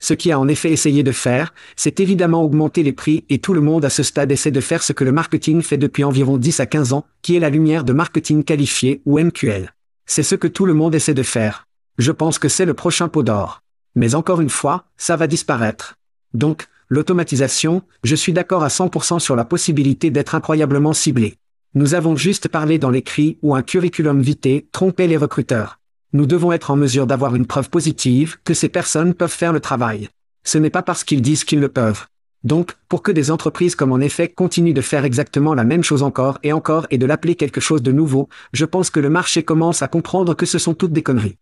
Ce 0.01 0.14
qui 0.14 0.33
a 0.33 0.38
en 0.40 0.49
effet 0.49 0.73
essayé 0.73 1.05
de 1.05 1.12
faire, 1.12 1.55
c'est 1.77 2.01
évidemment 2.01 2.42
augmenter 2.42 2.83
les 2.83 2.92
prix 2.92 3.25
et 3.29 3.38
tout 3.38 3.53
le 3.53 3.61
monde 3.61 3.85
à 3.85 3.90
ce 3.90 4.03
stade 4.03 4.33
essaie 4.33 4.51
de 4.51 4.61
faire 4.61 4.83
ce 4.83 4.92
que 4.92 5.05
le 5.05 5.12
marketing 5.12 5.62
fait 5.62 5.77
depuis 5.77 6.03
environ 6.03 6.38
10 6.38 6.59
à 6.59 6.66
15 6.66 6.92
ans, 6.92 7.05
qui 7.21 7.37
est 7.37 7.40
la 7.40 7.51
lumière 7.51 7.85
de 7.85 7.92
marketing 7.92 8.42
qualifié 8.42 9.01
ou 9.05 9.21
MQL. 9.21 9.73
C'est 10.07 10.25
ce 10.25 10.35
que 10.35 10.49
tout 10.49 10.66
le 10.66 10.75
monde 10.75 10.95
essaie 10.95 11.14
de 11.14 11.23
faire. 11.23 11.68
Je 11.99 12.11
pense 12.11 12.40
que 12.40 12.49
c'est 12.49 12.64
le 12.64 12.75
prochain 12.75 13.09
pot 13.09 13.23
d'or. 13.23 13.62
Mais 13.95 14.16
encore 14.16 14.40
une 14.40 14.51
fois, 14.51 14.87
ça 14.97 15.14
va 15.14 15.29
disparaître. 15.29 15.95
Donc, 16.35 16.66
l'automatisation, 16.88 17.83
je 18.03 18.16
suis 18.16 18.33
d'accord 18.33 18.64
à 18.64 18.68
100% 18.68 19.21
sur 19.21 19.37
la 19.37 19.45
possibilité 19.45 20.11
d'être 20.11 20.35
incroyablement 20.35 20.95
ciblé. 20.95 21.37
Nous 21.74 21.94
avons 21.94 22.16
juste 22.16 22.48
parlé 22.48 22.78
dans 22.78 22.90
l'écrit 22.90 23.38
où 23.40 23.54
un 23.54 23.62
curriculum 23.62 24.20
vitae 24.20 24.64
trompait 24.72 25.06
les 25.06 25.16
recruteurs. 25.16 25.80
Nous 26.12 26.26
devons 26.26 26.52
être 26.52 26.70
en 26.70 26.76
mesure 26.76 27.06
d'avoir 27.06 27.35
une 27.35 27.46
preuve 27.46 27.70
positive 27.70 28.37
que 28.44 28.52
ces 28.52 28.68
personnes 28.68 29.14
peuvent 29.14 29.30
faire 29.30 29.54
le 29.54 29.61
travail. 29.61 30.11
Ce 30.44 30.58
n'est 30.58 30.68
pas 30.68 30.82
parce 30.82 31.02
qu'ils 31.02 31.22
disent 31.22 31.44
qu'ils 31.44 31.61
le 31.61 31.70
peuvent. 31.70 32.04
Donc, 32.44 32.74
pour 32.90 33.02
que 33.02 33.11
des 33.11 33.30
entreprises 33.30 33.74
comme 33.74 33.92
en 33.92 34.00
effet 34.00 34.28
continuent 34.28 34.74
de 34.74 34.82
faire 34.82 35.06
exactement 35.06 35.54
la 35.54 35.64
même 35.64 35.82
chose 35.82 36.02
encore 36.02 36.38
et 36.42 36.52
encore 36.52 36.87
et 36.90 36.98
de 36.98 37.06
l'appeler 37.06 37.37
quelque 37.37 37.61
chose 37.61 37.82
de 37.82 37.92
nouveau, 37.92 38.28
je 38.52 38.66
pense 38.66 38.90
que 38.90 39.00
le 39.00 39.08
marché 39.08 39.42
commence 39.42 39.80
à 39.80 39.88
comprendre 39.88 40.35
que 40.35 40.44
ce 40.44 40.58
sont 40.58 40.74
toutes 40.74 40.92
des 40.92 41.02
conneries. 41.02 41.38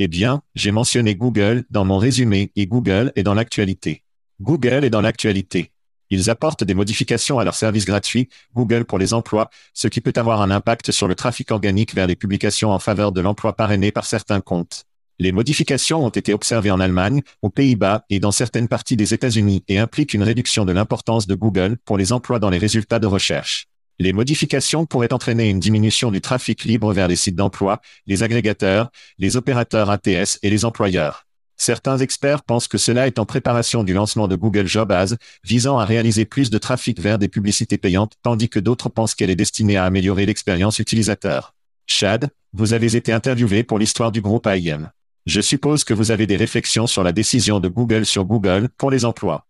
Eh 0.00 0.08
bien, 0.08 0.42
j'ai 0.56 0.72
mentionné 0.72 1.14
Google 1.14 1.62
dans 1.70 1.84
mon 1.84 1.98
résumé 1.98 2.50
et 2.56 2.66
Google 2.66 3.12
est 3.14 3.22
dans 3.22 3.34
l'actualité. 3.34 4.02
Google 4.40 4.84
est 4.84 4.90
dans 4.90 5.00
l'actualité. 5.02 5.70
Ils 6.10 6.30
apportent 6.30 6.64
des 6.64 6.74
modifications 6.74 7.38
à 7.38 7.44
leurs 7.44 7.54
services 7.54 7.84
gratuits, 7.84 8.28
Google 8.54 8.84
pour 8.84 8.98
les 8.98 9.12
emplois, 9.12 9.50
ce 9.74 9.88
qui 9.88 10.00
peut 10.00 10.12
avoir 10.16 10.40
un 10.42 10.50
impact 10.50 10.92
sur 10.92 11.08
le 11.08 11.14
trafic 11.14 11.50
organique 11.50 11.94
vers 11.94 12.06
les 12.06 12.16
publications 12.16 12.70
en 12.70 12.78
faveur 12.78 13.12
de 13.12 13.20
l'emploi 13.20 13.54
parrainé 13.54 13.90
par 13.92 14.04
certains 14.04 14.40
comptes. 14.40 14.84
Les 15.18 15.32
modifications 15.32 16.04
ont 16.04 16.10
été 16.10 16.34
observées 16.34 16.70
en 16.70 16.78
Allemagne, 16.78 17.22
aux 17.40 17.48
Pays-Bas 17.48 18.04
et 18.10 18.20
dans 18.20 18.32
certaines 18.32 18.68
parties 18.68 18.96
des 18.96 19.14
États-Unis 19.14 19.64
et 19.66 19.78
impliquent 19.78 20.12
une 20.12 20.22
réduction 20.22 20.66
de 20.66 20.72
l'importance 20.72 21.26
de 21.26 21.34
Google 21.34 21.78
pour 21.86 21.96
les 21.96 22.12
emplois 22.12 22.38
dans 22.38 22.50
les 22.50 22.58
résultats 22.58 22.98
de 22.98 23.06
recherche. 23.06 23.66
Les 23.98 24.12
modifications 24.12 24.84
pourraient 24.84 25.14
entraîner 25.14 25.48
une 25.48 25.58
diminution 25.58 26.10
du 26.10 26.20
trafic 26.20 26.64
libre 26.64 26.92
vers 26.92 27.08
les 27.08 27.16
sites 27.16 27.34
d'emploi, 27.34 27.80
les 28.06 28.22
agrégateurs, 28.22 28.90
les 29.18 29.38
opérateurs 29.38 29.88
ATS 29.88 30.38
et 30.42 30.50
les 30.50 30.66
employeurs. 30.66 31.25
Certains 31.56 31.98
experts 31.98 32.42
pensent 32.42 32.68
que 32.68 32.78
cela 32.78 33.06
est 33.06 33.18
en 33.18 33.24
préparation 33.24 33.82
du 33.82 33.94
lancement 33.94 34.28
de 34.28 34.36
Google 34.36 34.66
Job 34.66 34.92
Ads, 34.92 35.16
visant 35.42 35.78
à 35.78 35.84
réaliser 35.84 36.24
plus 36.24 36.50
de 36.50 36.58
trafic 36.58 37.00
vers 37.00 37.18
des 37.18 37.28
publicités 37.28 37.78
payantes, 37.78 38.14
tandis 38.22 38.48
que 38.48 38.60
d'autres 38.60 38.90
pensent 38.90 39.14
qu'elle 39.14 39.30
est 39.30 39.36
destinée 39.36 39.76
à 39.76 39.84
améliorer 39.84 40.26
l'expérience 40.26 40.78
utilisateur. 40.78 41.54
Chad, 41.86 42.28
vous 42.52 42.74
avez 42.74 42.96
été 42.96 43.12
interviewé 43.12 43.62
pour 43.62 43.78
l'histoire 43.78 44.12
du 44.12 44.20
groupe 44.20 44.46
AIM. 44.46 44.90
Je 45.24 45.40
suppose 45.40 45.82
que 45.82 45.94
vous 45.94 46.10
avez 46.10 46.26
des 46.26 46.36
réflexions 46.36 46.86
sur 46.86 47.02
la 47.02 47.12
décision 47.12 47.58
de 47.58 47.68
Google 47.68 48.04
sur 48.06 48.24
Google 48.24 48.68
pour 48.76 48.90
les 48.90 49.04
emplois. 49.04 49.46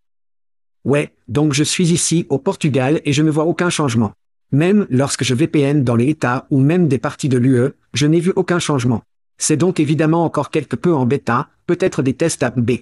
Ouais, 0.85 1.15
donc 1.27 1.53
je 1.53 1.65
suis 1.65 1.93
ici 1.93 2.27
au 2.31 2.39
Portugal 2.39 3.01
et 3.05 3.13
je 3.13 3.23
ne 3.23 3.31
vois 3.31 3.45
aucun 3.45 3.71
changement. 3.71 4.13
Même 4.53 4.87
lorsque 4.91 5.25
je 5.25 5.35
VPN 5.35 5.83
dans 5.83 5.97
les 5.97 6.09
États 6.09 6.47
ou 6.51 6.61
même 6.61 6.87
des 6.87 6.99
parties 6.99 7.29
de 7.29 7.37
l'UE, 7.37 7.73
je 7.93 8.07
n'ai 8.07 8.21
vu 8.21 8.33
aucun 8.37 8.61
changement. 8.61 9.03
C'est 9.39 9.57
donc 9.57 9.81
évidemment 9.81 10.25
encore 10.25 10.51
quelque 10.51 10.77
peu 10.77 10.95
en 10.95 11.07
bêta, 11.07 11.49
peut-être 11.67 12.03
des 12.03 12.15
tests 12.15 12.43
app 12.43 12.59
B. 12.59 12.73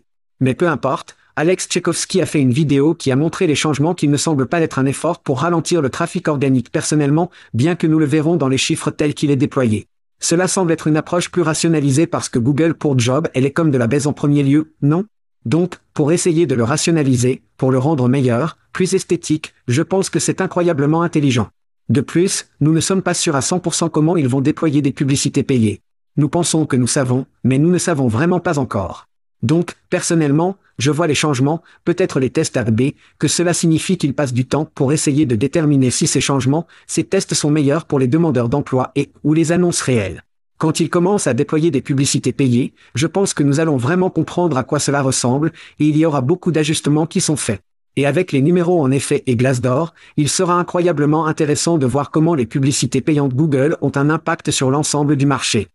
Mais 0.40 0.54
peu 0.54 0.68
importe, 0.68 1.16
Alex 1.36 1.66
Tchaikovsky 1.68 2.20
a 2.20 2.26
fait 2.26 2.40
une 2.40 2.52
vidéo 2.52 2.94
qui 2.94 3.10
a 3.10 3.16
montré 3.16 3.46
les 3.46 3.56
changements 3.56 3.94
qui 3.94 4.06
ne 4.06 4.16
semblent 4.16 4.46
pas 4.46 4.60
être 4.60 4.78
un 4.78 4.86
effort 4.86 5.18
pour 5.20 5.40
ralentir 5.40 5.82
le 5.82 5.90
trafic 5.90 6.28
organique 6.28 6.70
personnellement, 6.70 7.30
bien 7.54 7.74
que 7.74 7.88
nous 7.88 7.98
le 7.98 8.04
verrons 8.04 8.36
dans 8.36 8.48
les 8.48 8.58
chiffres 8.58 8.92
tels 8.92 9.14
qu'il 9.14 9.32
est 9.32 9.36
déployé. 9.36 9.88
Cela 10.20 10.46
semble 10.46 10.72
être 10.72 10.86
une 10.86 10.96
approche 10.96 11.30
plus 11.30 11.42
rationalisée 11.42 12.06
parce 12.06 12.28
que 12.28 12.38
Google 12.38 12.74
pour 12.74 12.98
Job 12.98 13.28
elle 13.34 13.46
est 13.46 13.50
comme 13.50 13.72
de 13.72 13.78
la 13.78 13.88
baise 13.88 14.06
en 14.06 14.12
premier 14.12 14.44
lieu, 14.44 14.74
non? 14.80 15.04
Donc, 15.44 15.74
pour 15.92 16.12
essayer 16.12 16.46
de 16.46 16.54
le 16.54 16.64
rationaliser, 16.64 17.42
pour 17.56 17.70
le 17.70 17.78
rendre 17.78 18.08
meilleur, 18.08 18.56
plus 18.72 18.94
esthétique, 18.94 19.54
je 19.68 19.82
pense 19.82 20.08
que 20.08 20.18
c'est 20.18 20.40
incroyablement 20.40 21.02
intelligent. 21.02 21.48
De 21.90 22.00
plus, 22.00 22.46
nous 22.60 22.72
ne 22.72 22.80
sommes 22.80 23.02
pas 23.02 23.12
sûrs 23.12 23.36
à 23.36 23.40
100% 23.40 23.90
comment 23.90 24.16
ils 24.16 24.28
vont 24.28 24.40
déployer 24.40 24.80
des 24.80 24.92
publicités 24.92 25.42
payées. 25.42 25.82
Nous 26.16 26.28
pensons 26.28 26.64
que 26.64 26.76
nous 26.76 26.86
savons, 26.86 27.26
mais 27.42 27.58
nous 27.58 27.70
ne 27.70 27.78
savons 27.78 28.06
vraiment 28.06 28.38
pas 28.38 28.60
encore. 28.60 29.08
Donc, 29.42 29.74
personnellement, 29.90 30.56
je 30.78 30.92
vois 30.92 31.08
les 31.08 31.14
changements, 31.16 31.60
peut-être 31.84 32.20
les 32.20 32.30
tests 32.30 32.56
AB, 32.56 32.92
que 33.18 33.26
cela 33.26 33.52
signifie 33.52 33.98
qu'ils 33.98 34.14
passent 34.14 34.32
du 34.32 34.46
temps 34.46 34.64
pour 34.76 34.92
essayer 34.92 35.26
de 35.26 35.34
déterminer 35.34 35.90
si 35.90 36.06
ces 36.06 36.20
changements, 36.20 36.68
ces 36.86 37.02
tests 37.02 37.34
sont 37.34 37.50
meilleurs 37.50 37.84
pour 37.84 37.98
les 37.98 38.06
demandeurs 38.06 38.48
d'emploi 38.48 38.92
et 38.94 39.10
ou 39.24 39.34
les 39.34 39.50
annonces 39.50 39.80
réelles. 39.80 40.22
Quand 40.56 40.78
ils 40.78 40.88
commencent 40.88 41.26
à 41.26 41.34
déployer 41.34 41.72
des 41.72 41.82
publicités 41.82 42.32
payées, 42.32 42.74
je 42.94 43.08
pense 43.08 43.34
que 43.34 43.42
nous 43.42 43.58
allons 43.58 43.76
vraiment 43.76 44.08
comprendre 44.08 44.56
à 44.56 44.62
quoi 44.62 44.78
cela 44.78 45.02
ressemble, 45.02 45.50
et 45.80 45.88
il 45.88 45.96
y 45.96 46.06
aura 46.06 46.20
beaucoup 46.20 46.52
d'ajustements 46.52 47.06
qui 47.06 47.20
sont 47.20 47.34
faits. 47.34 47.60
Et 47.96 48.06
avec 48.06 48.30
les 48.30 48.40
numéros 48.40 48.80
en 48.80 48.92
effet 48.92 49.24
et 49.26 49.34
d'or, 49.34 49.94
il 50.16 50.28
sera 50.28 50.54
incroyablement 50.54 51.26
intéressant 51.26 51.76
de 51.76 51.86
voir 51.86 52.12
comment 52.12 52.36
les 52.36 52.46
publicités 52.46 53.00
payantes 53.00 53.34
Google 53.34 53.76
ont 53.80 53.92
un 53.96 54.10
impact 54.10 54.52
sur 54.52 54.70
l'ensemble 54.70 55.16
du 55.16 55.26
marché. 55.26 55.66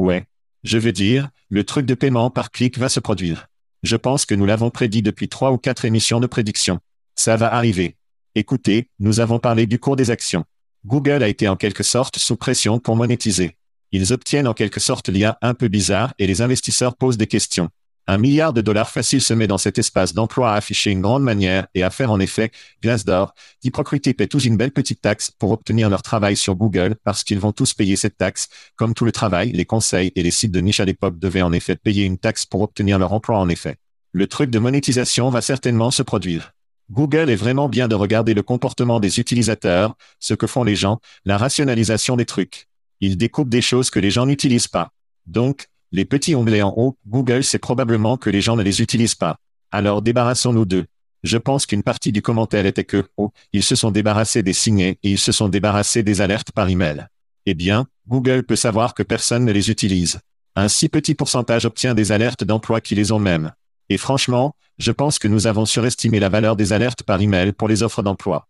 Ouais. 0.00 0.24
Je 0.64 0.78
veux 0.78 0.92
dire, 0.92 1.28
le 1.50 1.62
truc 1.62 1.84
de 1.84 1.92
paiement 1.92 2.30
par 2.30 2.50
clic 2.50 2.78
va 2.78 2.88
se 2.88 3.00
produire. 3.00 3.48
Je 3.82 3.96
pense 3.96 4.24
que 4.24 4.34
nous 4.34 4.46
l'avons 4.46 4.70
prédit 4.70 5.02
depuis 5.02 5.28
trois 5.28 5.52
ou 5.52 5.58
quatre 5.58 5.84
émissions 5.84 6.20
de 6.20 6.26
prédiction. 6.26 6.80
Ça 7.16 7.36
va 7.36 7.52
arriver. 7.52 7.96
Écoutez, 8.34 8.88
nous 8.98 9.20
avons 9.20 9.38
parlé 9.38 9.66
du 9.66 9.78
cours 9.78 9.96
des 9.96 10.10
actions. 10.10 10.46
Google 10.86 11.22
a 11.22 11.28
été 11.28 11.48
en 11.48 11.56
quelque 11.56 11.82
sorte 11.82 12.16
sous 12.16 12.36
pression 12.36 12.78
pour 12.78 12.96
monétiser. 12.96 13.58
Ils 13.92 14.14
obtiennent 14.14 14.48
en 14.48 14.54
quelque 14.54 14.80
sorte 14.80 15.10
l'IA 15.10 15.36
un 15.42 15.52
peu 15.52 15.68
bizarre 15.68 16.14
et 16.18 16.26
les 16.26 16.40
investisseurs 16.40 16.96
posent 16.96 17.18
des 17.18 17.26
questions. 17.26 17.68
Un 18.06 18.18
milliard 18.18 18.52
de 18.52 18.60
dollars 18.60 18.90
facile 18.90 19.20
se 19.20 19.34
met 19.34 19.46
dans 19.46 19.58
cet 19.58 19.78
espace 19.78 20.14
d'emploi 20.14 20.52
à 20.52 20.56
afficher 20.56 20.90
une 20.90 21.00
grande 21.00 21.22
manière 21.22 21.68
et 21.74 21.82
à 21.82 21.90
faire 21.90 22.10
en 22.10 22.18
effet, 22.18 22.50
Glassdoor, 22.82 23.34
Hypocrite 23.62 24.16
paie 24.16 24.26
tous 24.26 24.44
une 24.44 24.56
belle 24.56 24.72
petite 24.72 25.00
taxe 25.00 25.30
pour 25.30 25.52
obtenir 25.52 25.88
leur 25.88 26.02
travail 26.02 26.36
sur 26.36 26.56
Google 26.56 26.96
parce 27.04 27.22
qu'ils 27.22 27.38
vont 27.38 27.52
tous 27.52 27.72
payer 27.74 27.96
cette 27.96 28.16
taxe, 28.16 28.48
comme 28.76 28.94
tout 28.94 29.04
le 29.04 29.12
travail, 29.12 29.52
les 29.52 29.64
conseils 29.64 30.12
et 30.16 30.22
les 30.22 30.30
sites 30.30 30.52
de 30.52 30.60
niche 30.60 30.80
à 30.80 30.84
l'époque 30.84 31.18
devaient 31.18 31.42
en 31.42 31.52
effet 31.52 31.76
payer 31.76 32.04
une 32.04 32.18
taxe 32.18 32.46
pour 32.46 32.62
obtenir 32.62 32.98
leur 32.98 33.12
emploi 33.12 33.38
en 33.38 33.48
effet. 33.48 33.76
Le 34.12 34.26
truc 34.26 34.50
de 34.50 34.58
monétisation 34.58 35.30
va 35.30 35.40
certainement 35.40 35.92
se 35.92 36.02
produire. 36.02 36.52
Google 36.90 37.30
est 37.30 37.36
vraiment 37.36 37.68
bien 37.68 37.86
de 37.86 37.94
regarder 37.94 38.34
le 38.34 38.42
comportement 38.42 38.98
des 38.98 39.20
utilisateurs, 39.20 39.94
ce 40.18 40.34
que 40.34 40.48
font 40.48 40.64
les 40.64 40.74
gens, 40.74 40.98
la 41.24 41.38
rationalisation 41.38 42.16
des 42.16 42.26
trucs. 42.26 42.66
Ils 43.00 43.16
découpent 43.16 43.48
des 43.48 43.62
choses 43.62 43.90
que 43.90 44.00
les 44.00 44.10
gens 44.10 44.26
n'utilisent 44.26 44.66
pas. 44.66 44.90
Donc, 45.26 45.68
les 45.92 46.04
petits 46.04 46.34
onglets 46.34 46.62
en 46.62 46.72
haut, 46.76 46.96
Google 47.06 47.44
sait 47.44 47.58
probablement 47.58 48.16
que 48.16 48.30
les 48.30 48.40
gens 48.40 48.56
ne 48.56 48.62
les 48.62 48.80
utilisent 48.80 49.14
pas. 49.14 49.38
Alors 49.70 50.02
débarrassons-nous 50.02 50.64
d'eux. 50.64 50.86
Je 51.22 51.36
pense 51.36 51.66
qu'une 51.66 51.82
partie 51.82 52.12
du 52.12 52.22
commentaire 52.22 52.64
était 52.64 52.84
que, 52.84 53.08
oh, 53.16 53.32
ils 53.52 53.62
se 53.62 53.74
sont 53.74 53.90
débarrassés 53.90 54.42
des 54.42 54.52
signets 54.52 54.98
et 55.02 55.10
ils 55.10 55.18
se 55.18 55.32
sont 55.32 55.48
débarrassés 55.48 56.02
des 56.02 56.20
alertes 56.20 56.52
par 56.52 56.68
email. 56.68 57.06
Eh 57.46 57.54
bien, 57.54 57.86
Google 58.08 58.42
peut 58.44 58.56
savoir 58.56 58.94
que 58.94 59.02
personne 59.02 59.44
ne 59.44 59.52
les 59.52 59.70
utilise. 59.70 60.20
Un 60.56 60.68
si 60.68 60.88
petit 60.88 61.14
pourcentage 61.14 61.66
obtient 61.66 61.94
des 61.94 62.12
alertes 62.12 62.44
d'emploi 62.44 62.80
qui 62.80 62.94
les 62.94 63.12
ont 63.12 63.18
même. 63.18 63.52
Et 63.88 63.98
franchement, 63.98 64.54
je 64.78 64.92
pense 64.92 65.18
que 65.18 65.28
nous 65.28 65.46
avons 65.46 65.66
surestimé 65.66 66.20
la 66.20 66.28
valeur 66.28 66.56
des 66.56 66.72
alertes 66.72 67.02
par 67.02 67.20
email 67.20 67.52
pour 67.52 67.68
les 67.68 67.82
offres 67.82 68.02
d'emploi. 68.02 68.48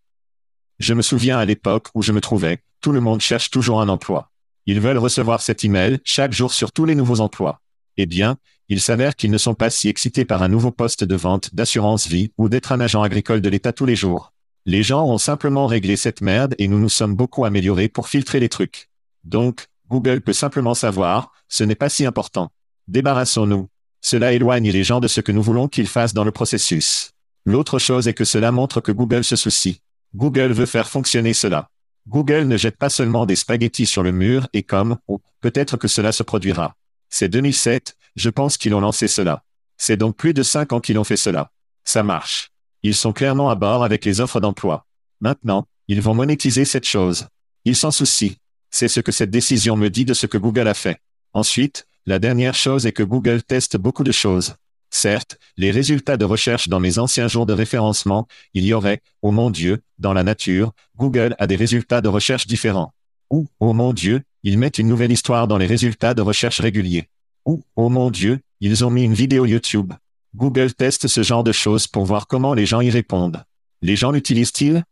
Je 0.79 0.93
me 0.93 1.01
souviens 1.01 1.37
à 1.37 1.45
l'époque 1.45 1.89
où 1.93 2.01
je 2.01 2.11
me 2.11 2.21
trouvais, 2.21 2.63
tout 2.79 2.91
le 2.91 3.01
monde 3.01 3.21
cherche 3.21 3.51
toujours 3.51 3.81
un 3.81 3.89
emploi. 3.89 4.30
Ils 4.65 4.79
veulent 4.79 4.97
recevoir 4.97 5.41
cet 5.41 5.63
email 5.63 5.99
chaque 6.03 6.33
jour 6.33 6.53
sur 6.53 6.71
tous 6.71 6.85
les 6.85 6.95
nouveaux 6.95 7.19
emplois. 7.19 7.61
Eh 7.97 8.05
bien, 8.05 8.37
il 8.69 8.79
s'avère 8.79 9.15
qu'ils 9.15 9.31
ne 9.31 9.37
sont 9.37 9.53
pas 9.53 9.69
si 9.69 9.89
excités 9.89 10.23
par 10.25 10.43
un 10.43 10.47
nouveau 10.47 10.71
poste 10.71 11.03
de 11.03 11.15
vente 11.15 11.53
d'assurance 11.53 12.07
vie 12.07 12.31
ou 12.37 12.47
d'être 12.47 12.71
un 12.71 12.79
agent 12.79 13.01
agricole 13.01 13.41
de 13.41 13.49
l'État 13.49 13.73
tous 13.73 13.85
les 13.85 13.95
jours. 13.95 14.33
Les 14.65 14.83
gens 14.83 15.05
ont 15.05 15.17
simplement 15.17 15.65
réglé 15.65 15.95
cette 15.95 16.21
merde 16.21 16.55
et 16.57 16.67
nous 16.67 16.79
nous 16.79 16.89
sommes 16.89 17.15
beaucoup 17.15 17.45
améliorés 17.45 17.89
pour 17.89 18.07
filtrer 18.07 18.39
les 18.39 18.49
trucs. 18.49 18.89
Donc, 19.23 19.67
Google 19.89 20.21
peut 20.21 20.33
simplement 20.33 20.73
savoir, 20.73 21.33
ce 21.49 21.63
n'est 21.63 21.75
pas 21.75 21.89
si 21.89 22.05
important. 22.05 22.49
Débarrassons-nous. 22.87 23.67
Cela 24.01 24.33
éloigne 24.33 24.71
les 24.71 24.83
gens 24.83 24.99
de 24.99 25.07
ce 25.07 25.21
que 25.21 25.31
nous 25.31 25.43
voulons 25.43 25.67
qu'ils 25.67 25.87
fassent 25.87 26.13
dans 26.13 26.23
le 26.23 26.31
processus. 26.31 27.11
L'autre 27.45 27.79
chose 27.79 28.07
est 28.07 28.13
que 28.13 28.23
cela 28.23 28.51
montre 28.51 28.81
que 28.81 28.91
Google 28.91 29.23
se 29.23 29.35
soucie. 29.35 29.81
Google 30.15 30.53
veut 30.53 30.65
faire 30.65 30.87
fonctionner 30.87 31.33
cela. 31.33 31.69
Google 32.07 32.43
ne 32.47 32.57
jette 32.57 32.77
pas 32.77 32.89
seulement 32.89 33.25
des 33.25 33.35
spaghettis 33.35 33.85
sur 33.85 34.03
le 34.03 34.11
mur 34.11 34.47
et 34.53 34.63
comme, 34.63 34.97
oh, 35.07 35.21
peut-être 35.39 35.77
que 35.77 35.87
cela 35.87 36.11
se 36.11 36.23
produira. 36.23 36.75
C'est 37.09 37.29
2007, 37.29 37.95
je 38.15 38.29
pense 38.29 38.57
qu'ils 38.57 38.73
ont 38.73 38.79
lancé 38.79 39.07
cela. 39.07 39.43
C'est 39.77 39.97
donc 39.97 40.15
plus 40.15 40.33
de 40.33 40.43
cinq 40.43 40.73
ans 40.73 40.79
qu'ils 40.79 40.97
ont 40.97 41.03
fait 41.03 41.17
cela. 41.17 41.51
Ça 41.83 42.03
marche. 42.03 42.51
Ils 42.83 42.95
sont 42.95 43.13
clairement 43.13 43.49
à 43.49 43.55
bord 43.55 43.83
avec 43.83 44.05
les 44.05 44.21
offres 44.21 44.39
d'emploi. 44.39 44.85
Maintenant, 45.19 45.67
ils 45.87 46.01
vont 46.01 46.15
monétiser 46.15 46.65
cette 46.65 46.87
chose. 46.87 47.27
Ils 47.65 47.75
s'en 47.75 47.91
soucient. 47.91 48.35
C'est 48.71 48.87
ce 48.87 48.99
que 48.99 49.11
cette 49.11 49.29
décision 49.29 49.75
me 49.75 49.89
dit 49.89 50.05
de 50.05 50.13
ce 50.13 50.25
que 50.25 50.37
Google 50.37 50.67
a 50.67 50.73
fait. 50.73 50.99
Ensuite, 51.33 51.87
la 52.05 52.17
dernière 52.17 52.55
chose 52.55 52.85
est 52.85 52.93
que 52.93 53.03
Google 53.03 53.43
teste 53.43 53.77
beaucoup 53.77 54.03
de 54.03 54.11
choses. 54.11 54.55
Certes, 54.93 55.39
les 55.55 55.71
résultats 55.71 56.17
de 56.17 56.25
recherche 56.25 56.67
dans 56.67 56.81
mes 56.81 56.99
anciens 56.99 57.29
jours 57.29 57.45
de 57.45 57.53
référencement, 57.53 58.27
il 58.53 58.65
y 58.65 58.73
aurait, 58.73 59.01
oh 59.21 59.31
mon 59.31 59.49
Dieu, 59.49 59.81
dans 59.97 60.13
la 60.13 60.23
nature, 60.23 60.73
Google 60.97 61.33
a 61.39 61.47
des 61.47 61.55
résultats 61.55 62.01
de 62.01 62.09
recherche 62.09 62.45
différents. 62.45 62.93
Ou, 63.29 63.47
oh 63.61 63.71
mon 63.71 63.93
Dieu, 63.93 64.21
ils 64.43 64.57
mettent 64.57 64.79
une 64.79 64.89
nouvelle 64.89 65.11
histoire 65.11 65.47
dans 65.47 65.57
les 65.57 65.65
résultats 65.65 66.13
de 66.13 66.21
recherche 66.21 66.59
réguliers. 66.59 67.07
Ou, 67.45 67.63
oh 67.77 67.89
mon 67.89 68.11
Dieu, 68.11 68.41
ils 68.59 68.83
ont 68.83 68.89
mis 68.89 69.03
une 69.03 69.13
vidéo 69.13 69.45
YouTube. 69.45 69.93
Google 70.35 70.73
teste 70.73 71.07
ce 71.07 71.23
genre 71.23 71.43
de 71.43 71.53
choses 71.53 71.87
pour 71.87 72.05
voir 72.05 72.27
comment 72.27 72.53
les 72.53 72.65
gens 72.65 72.81
y 72.81 72.89
répondent. 72.89 73.43
Les 73.81 73.95
gens 73.95 74.11
l'utilisent-ils? 74.11 74.83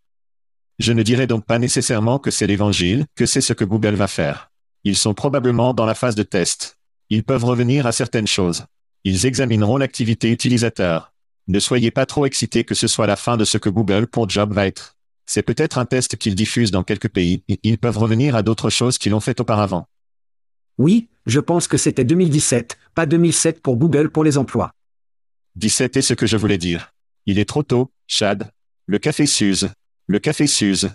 Je 0.80 0.94
ne 0.94 1.04
dirais 1.04 1.28
donc 1.28 1.46
pas 1.46 1.60
nécessairement 1.60 2.20
que 2.20 2.32
c'est 2.32 2.48
l'évangile, 2.48 3.06
que 3.16 3.26
c'est 3.26 3.42
ce 3.42 3.52
que 3.52 3.66
Google 3.66 3.96
va 3.96 4.08
faire. 4.08 4.50
Ils 4.86 4.96
sont 4.96 5.14
probablement 5.14 5.74
dans 5.74 5.86
la 5.86 5.94
phase 5.94 6.16
de 6.16 6.24
test. 6.24 6.78
Ils 7.10 7.26
peuvent 7.26 7.44
revenir 7.44 7.86
à 7.86 7.92
certaines 7.92 8.28
choses. 8.28 8.66
Ils 9.06 9.26
examineront 9.26 9.78
l'activité 9.78 10.30
utilisateur. 10.30 11.14
Ne 11.48 11.60
soyez 11.60 11.90
pas 11.90 12.06
trop 12.06 12.26
excités 12.26 12.64
que 12.64 12.76
ce 12.76 12.88
soit 12.88 13.08
la 13.08 13.16
fin 13.16 13.38
de 13.38 13.46
ce 13.46 13.58
que 13.58 13.70
Google 13.70 14.08
pour 14.08 14.30
Job 14.30 14.54
va 14.54 14.68
être. 14.68 14.98
C'est 15.26 15.42
peut-être 15.42 15.78
un 15.78 15.86
test 15.86 16.18
qu'ils 16.18 16.36
diffusent 16.36 16.72
dans 16.72 16.84
quelques 16.84 17.10
pays, 17.10 17.44
et 17.48 17.60
ils 17.64 17.78
peuvent 17.78 17.98
revenir 17.98 18.36
à 18.36 18.44
d'autres 18.44 18.70
choses 18.70 18.98
qu'ils 18.98 19.14
ont 19.14 19.20
fait 19.20 19.40
auparavant. 19.40 19.88
Oui, 20.78 21.08
je 21.26 21.40
pense 21.40 21.68
que 21.68 21.78
c'était 21.78 22.04
2017, 22.04 22.78
pas 22.94 23.06
2007 23.06 23.62
pour 23.62 23.78
Google 23.78 24.10
pour 24.10 24.24
les 24.24 24.38
emplois. 24.38 24.72
17 25.56 25.98
est 25.98 26.02
ce 26.02 26.14
que 26.14 26.28
je 26.28 26.38
voulais 26.38 26.58
dire. 26.58 26.94
Il 27.26 27.40
est 27.40 27.48
trop 27.48 27.64
tôt, 27.64 27.92
Chad. 28.08 28.52
Le 28.86 28.98
café 28.98 29.26
s'use. 29.26 29.70
Le 30.08 30.20
café 30.20 30.48
s'use. 30.48 30.90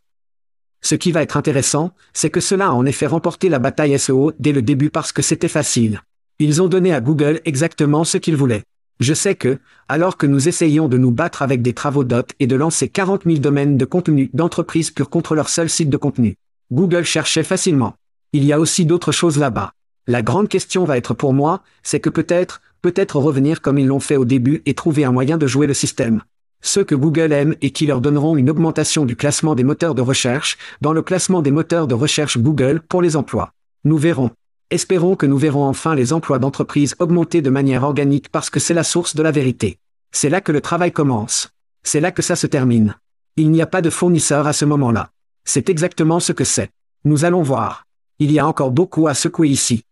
Ce 0.82 0.94
qui 0.94 1.12
va 1.12 1.22
être 1.22 1.36
intéressant, 1.36 1.92
c'est 2.12 2.30
que 2.30 2.40
cela 2.40 2.66
a 2.66 2.72
en 2.72 2.84
effet 2.84 3.06
remporté 3.06 3.48
la 3.48 3.58
bataille 3.58 3.98
SEO 3.98 4.32
dès 4.38 4.52
le 4.52 4.62
début 4.62 4.90
parce 4.90 5.12
que 5.12 5.22
c'était 5.22 5.48
facile. 5.48 6.02
Ils 6.40 6.61
ont 6.61 6.66
donné 6.66 6.92
à 6.92 7.01
Google 7.01 7.40
exactement 7.44 8.03
ce 8.03 8.18
qu'ils 8.18 8.37
voulaient. 8.37 8.64
Je 8.99 9.14
sais 9.14 9.37
que, 9.37 9.59
alors 9.88 10.16
que 10.16 10.27
nous 10.27 10.49
essayons 10.49 10.88
de 10.88 10.99
nous 10.99 11.12
battre 11.12 11.42
avec 11.42 11.62
des 11.62 11.75
travaux 11.75 12.03
DOT 12.03 12.27
et 12.40 12.49
de 12.49 12.57
lancer 12.57 12.88
40 12.88 13.23
000 13.25 13.38
domaines 13.38 13.77
de 13.77 13.85
contenu 13.85 14.31
d'entreprise 14.35 14.90
pure 14.90 15.11
contre 15.11 15.37
leur 15.37 15.49
seul 15.49 15.70
site 15.70 15.90
de 15.90 15.97
contenu, 15.97 16.37
Google 16.73 17.05
cherchait 17.05 17.44
facilement. 17.44 17.94
Il 18.33 18.44
y 18.44 18.53
a 18.53 18.59
aussi 18.59 18.85
d'autres 18.85 19.12
choses 19.12 19.38
là-bas. 19.38 19.73
La 20.09 20.23
grande 20.23 20.49
question 20.49 20.85
va 20.85 20.97
être 20.97 21.14
pour 21.14 21.35
moi, 21.35 21.62
c'est 21.85 22.01
que 22.01 22.11
peut-être, 22.11 22.62
peut-être 22.83 23.16
revenir 23.16 23.61
comme 23.62 23.79
ils 23.79 23.87
l'ont 23.87 24.01
fait 24.01 24.16
au 24.16 24.25
début 24.25 24.61
et 24.66 24.75
trouver 24.75 25.05
un 25.05 25.12
moyen 25.12 25.38
de 25.38 25.47
jouer 25.47 25.68
le 25.68 25.75
système. 25.75 26.23
Ceux 26.61 26.83
que 26.83 26.97
Google 26.97 27.33
aime 27.33 27.55
et 27.62 27.70
qui 27.70 27.87
leur 27.87 28.01
donneront 28.01 28.37
une 28.37 28.51
augmentation 28.51 29.05
du 29.05 29.14
classement 29.14 29.55
des 29.55 29.64
moteurs 29.64 29.94
de 29.94 30.03
recherche, 30.03 30.59
dans 30.81 30.92
le 30.92 31.03
classement 31.03 31.42
des 31.42 31.53
moteurs 31.53 31.87
de 31.87 31.94
recherche 31.94 32.38
Google 32.38 32.81
pour 32.81 33.03
les 33.03 33.16
emplois. 33.16 33.53
Nous 33.85 33.99
verrons. 33.99 34.31
Espérons 34.70 35.14
que 35.14 35.27
nous 35.27 35.38
verrons 35.38 35.64
enfin 35.64 35.94
les 35.94 36.12
emplois 36.12 36.38
d'entreprise 36.38 36.94
augmenter 36.98 37.42
de 37.42 37.50
manière 37.50 37.85
organique 37.85 38.31
parce 38.31 38.50
que 38.50 38.61
c'est 38.61 38.74
la 38.74 38.85
source 38.85 39.14
de 39.14 39.22
la 39.22 39.31
vérité. 39.31 39.79
C'est 40.11 40.31
là 40.31 40.40
que 40.40 40.53
le 40.53 40.61
travail 40.61 40.92
commence. 40.92 41.50
C'est 41.83 42.00
là 42.00 42.11
que 42.12 42.22
ça 42.22 42.35
se 42.35 42.46
termine. 42.46 42.96
Il 43.37 43.50
n'y 43.50 43.61
a 43.61 43.66
pas 43.66 43.83
de 43.83 43.90
fournisseur 43.90 44.46
à 44.46 44.53
ce 44.53 44.64
moment-là. 44.64 45.11
C'est 45.44 45.68
exactement 45.68 46.20
ce 46.20 46.33
que 46.33 46.44
c'est. 46.44 46.70
Nous 47.05 47.24
allons 47.24 47.42
voir. 47.42 47.85
Il 48.18 48.33
y 48.33 48.38
a 48.38 48.46
encore 48.46 48.70
beaucoup 48.70 49.07
à 49.07 49.14
secouer 49.14 49.48
ici. 49.48 49.83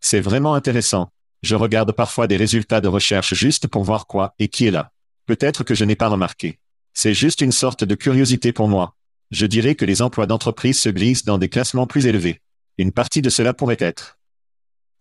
C'est 0.00 0.20
vraiment 0.20 0.54
intéressant. 0.54 1.10
Je 1.42 1.54
regarde 1.54 1.92
parfois 1.92 2.26
des 2.26 2.36
résultats 2.36 2.80
de 2.80 2.88
recherche 2.88 3.34
juste 3.34 3.66
pour 3.66 3.84
voir 3.84 4.06
quoi 4.06 4.34
et 4.38 4.48
qui 4.48 4.66
est 4.66 4.70
là. 4.70 4.92
Peut-être 5.26 5.64
que 5.64 5.74
je 5.74 5.84
n'ai 5.84 5.96
pas 5.96 6.08
remarqué. 6.08 6.58
C'est 6.94 7.14
juste 7.14 7.40
une 7.40 7.52
sorte 7.52 7.84
de 7.84 7.94
curiosité 7.94 8.52
pour 8.52 8.68
moi. 8.68 8.94
Je 9.30 9.46
dirais 9.46 9.74
que 9.74 9.84
les 9.84 10.02
emplois 10.02 10.26
d'entreprise 10.26 10.78
se 10.78 10.88
glissent 10.88 11.24
dans 11.24 11.38
des 11.38 11.48
classements 11.48 11.86
plus 11.86 12.06
élevés. 12.06 12.40
Une 12.80 12.92
partie 12.92 13.20
de 13.20 13.28
cela 13.28 13.52
pourrait 13.52 13.76
être. 13.78 14.18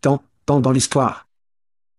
Tant, 0.01 0.21
tant 0.45 0.59
dans 0.59 0.73
l'histoire. 0.73 1.29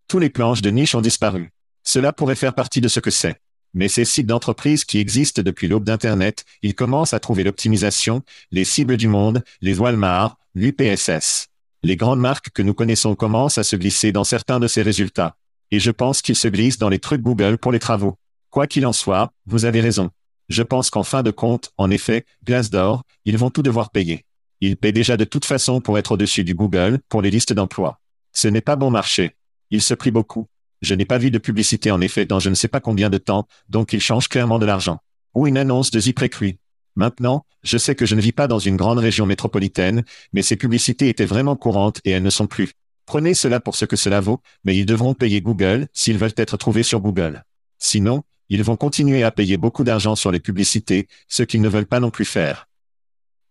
Tous 0.07 0.19
les 0.19 0.29
planches 0.29 0.61
de 0.61 0.69
niche 0.69 0.93
ont 0.93 1.01
disparu. 1.01 1.49
Cela 1.83 2.13
pourrait 2.13 2.35
faire 2.35 2.53
partie 2.53 2.81
de 2.81 2.87
ce 2.87 2.99
que 2.99 3.09
c'est. 3.09 3.41
Mais 3.73 3.87
ces 3.87 4.05
sites 4.05 4.27
d'entreprise 4.27 4.85
qui 4.85 4.99
existent 4.99 5.41
depuis 5.41 5.67
l'aube 5.67 5.83
d'Internet, 5.83 6.45
ils 6.61 6.75
commencent 6.75 7.15
à 7.15 7.19
trouver 7.19 7.43
l'optimisation, 7.43 8.21
les 8.51 8.63
cibles 8.63 8.95
du 8.95 9.07
monde, 9.07 9.43
les 9.59 9.79
Walmart, 9.79 10.37
l'UPSS. 10.53 11.47
Les 11.81 11.95
grandes 11.95 12.19
marques 12.19 12.51
que 12.51 12.61
nous 12.61 12.75
connaissons 12.75 13.15
commencent 13.15 13.57
à 13.57 13.63
se 13.63 13.75
glisser 13.75 14.11
dans 14.11 14.23
certains 14.23 14.59
de 14.59 14.67
ces 14.67 14.83
résultats. 14.83 15.35
Et 15.71 15.79
je 15.79 15.89
pense 15.89 16.21
qu'ils 16.21 16.35
se 16.35 16.47
glissent 16.47 16.77
dans 16.77 16.89
les 16.89 16.99
trucs 16.99 17.23
Google 17.23 17.57
pour 17.57 17.71
les 17.71 17.79
travaux. 17.79 18.19
Quoi 18.51 18.67
qu'il 18.67 18.85
en 18.85 18.93
soit, 18.93 19.33
vous 19.47 19.65
avez 19.65 19.81
raison. 19.81 20.11
Je 20.47 20.61
pense 20.61 20.91
qu'en 20.91 21.01
fin 21.01 21.23
de 21.23 21.31
compte, 21.31 21.71
en 21.79 21.89
effet, 21.89 22.23
Glassdoor, 22.45 23.01
ils 23.25 23.39
vont 23.39 23.49
tout 23.49 23.63
devoir 23.63 23.89
payer. 23.89 24.25
Ils 24.61 24.77
paient 24.77 24.91
déjà 24.91 25.17
de 25.17 25.23
toute 25.23 25.45
façon 25.45 25.81
pour 25.81 25.97
être 25.97 26.11
au-dessus 26.11 26.43
du 26.43 26.53
Google, 26.53 26.99
pour 27.09 27.21
les 27.21 27.31
listes 27.31 27.53
d'emploi. 27.53 27.99
Ce 28.31 28.47
n'est 28.47 28.61
pas 28.61 28.75
bon 28.75 28.91
marché. 28.91 29.35
Il 29.71 29.81
se 29.81 29.95
prie 29.95 30.11
beaucoup. 30.11 30.47
Je 30.81 30.93
n'ai 30.93 31.05
pas 31.05 31.17
vu 31.17 31.31
de 31.31 31.37
publicité 31.37 31.91
en 31.91 31.99
effet 31.99 32.25
dans 32.25 32.39
je 32.39 32.49
ne 32.49 32.55
sais 32.55 32.67
pas 32.67 32.79
combien 32.79 33.09
de 33.09 33.17
temps, 33.17 33.47
donc 33.69 33.93
ils 33.93 33.99
changent 33.99 34.27
clairement 34.27 34.59
de 34.59 34.65
l'argent. 34.65 34.99
Ou 35.33 35.47
une 35.47 35.57
annonce 35.57 35.91
de 35.91 35.99
ZipRecruit. 35.99 36.59
Maintenant, 36.95 37.45
je 37.63 37.77
sais 37.77 37.95
que 37.95 38.05
je 38.05 38.15
ne 38.15 38.21
vis 38.21 38.33
pas 38.33 38.47
dans 38.47 38.59
une 38.59 38.77
grande 38.77 38.99
région 38.99 39.25
métropolitaine, 39.25 40.03
mais 40.33 40.41
ces 40.41 40.55
publicités 40.55 41.09
étaient 41.09 41.25
vraiment 41.25 41.55
courantes 41.55 42.01
et 42.03 42.11
elles 42.11 42.23
ne 42.23 42.29
sont 42.29 42.47
plus. 42.47 42.73
Prenez 43.05 43.33
cela 43.33 43.59
pour 43.59 43.75
ce 43.75 43.85
que 43.85 43.95
cela 43.95 44.19
vaut, 44.19 44.41
mais 44.63 44.77
ils 44.77 44.85
devront 44.85 45.13
payer 45.13 45.41
Google 45.41 45.87
s'ils 45.93 46.17
veulent 46.17 46.33
être 46.37 46.57
trouvés 46.57 46.83
sur 46.83 46.99
Google. 46.99 47.43
Sinon, 47.79 48.23
ils 48.49 48.63
vont 48.63 48.75
continuer 48.75 49.23
à 49.23 49.31
payer 49.31 49.57
beaucoup 49.57 49.83
d'argent 49.83 50.15
sur 50.15 50.31
les 50.31 50.39
publicités, 50.39 51.07
ce 51.27 51.43
qu'ils 51.43 51.61
ne 51.61 51.69
veulent 51.69 51.85
pas 51.85 51.99
non 51.99 52.11
plus 52.11 52.25
faire. 52.25 52.67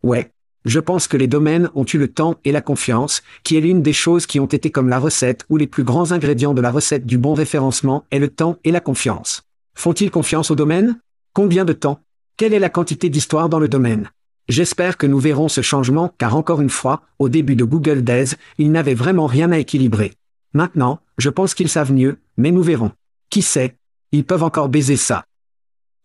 Ouais, 0.03 0.31
je 0.65 0.81
pense 0.81 1.09
que 1.09 1.17
les 1.17 1.27
domaines 1.27 1.71
ont 1.75 1.85
eu 1.85 1.99
le 1.99 2.09
temps 2.09 2.37
et 2.45 2.53
la 2.53 2.61
confiance, 2.61 3.23
qui 3.45 3.57
est 3.57 3.61
l'une 3.61 3.83
des 3.83 3.93
choses 3.93 4.27
qui 4.27 4.41
ont 4.41 4.47
été 4.47 4.71
comme 4.71 4.89
la 4.89 4.99
recette 4.99 5.45
ou 5.49 5.57
les 5.57 5.67
plus 5.67 5.85
grands 5.85 6.13
ingrédients 6.13 6.55
de 6.55 6.61
la 6.61 6.71
recette 6.71 7.07
du 7.07 7.19
bon 7.19 7.35
référencement 7.35 8.05
est 8.11 8.19
le 8.19 8.29
temps 8.29 8.59
et 8.65 8.71
la 8.71 8.81
confiance. 8.81 9.43
Font-ils 9.75 10.11
confiance 10.11 10.51
au 10.51 10.55
domaine? 10.55 11.01
Combien 11.33 11.65
de 11.65 11.73
temps? 11.73 12.01
Quelle 12.37 12.53
est 12.53 12.59
la 12.59 12.69
quantité 12.69 13.09
d'histoire 13.09 13.49
dans 13.49 13.59
le 13.59 13.69
domaine? 13.69 14.11
J'espère 14.49 14.99
que 14.99 15.07
nous 15.07 15.19
verrons 15.19 15.49
ce 15.49 15.63
changement 15.63 16.13
car 16.19 16.37
encore 16.37 16.61
une 16.61 16.71
fois, 16.71 17.03
au 17.19 17.29
début 17.29 17.57
de 17.57 17.65
Google 17.65 18.03
Days, 18.03 18.35
ils 18.59 18.73
n'avaient 18.73 18.95
vraiment 18.95 19.27
rien 19.27 19.53
à 19.53 19.59
équilibrer. 19.59 20.13
Maintenant, 20.53 21.01
je 21.19 21.31
pense 21.31 21.55
qu'ils 21.55 21.69
savent 21.69 21.93
mieux, 21.93 22.19
mais 22.37 22.51
nous 22.51 22.63
verrons. 22.63 22.93
Qui 23.31 23.43
sait? 23.43 23.77
Ils 24.13 24.25
peuvent 24.25 24.43
encore 24.43 24.69
baiser 24.69 24.97
ça. 24.97 25.25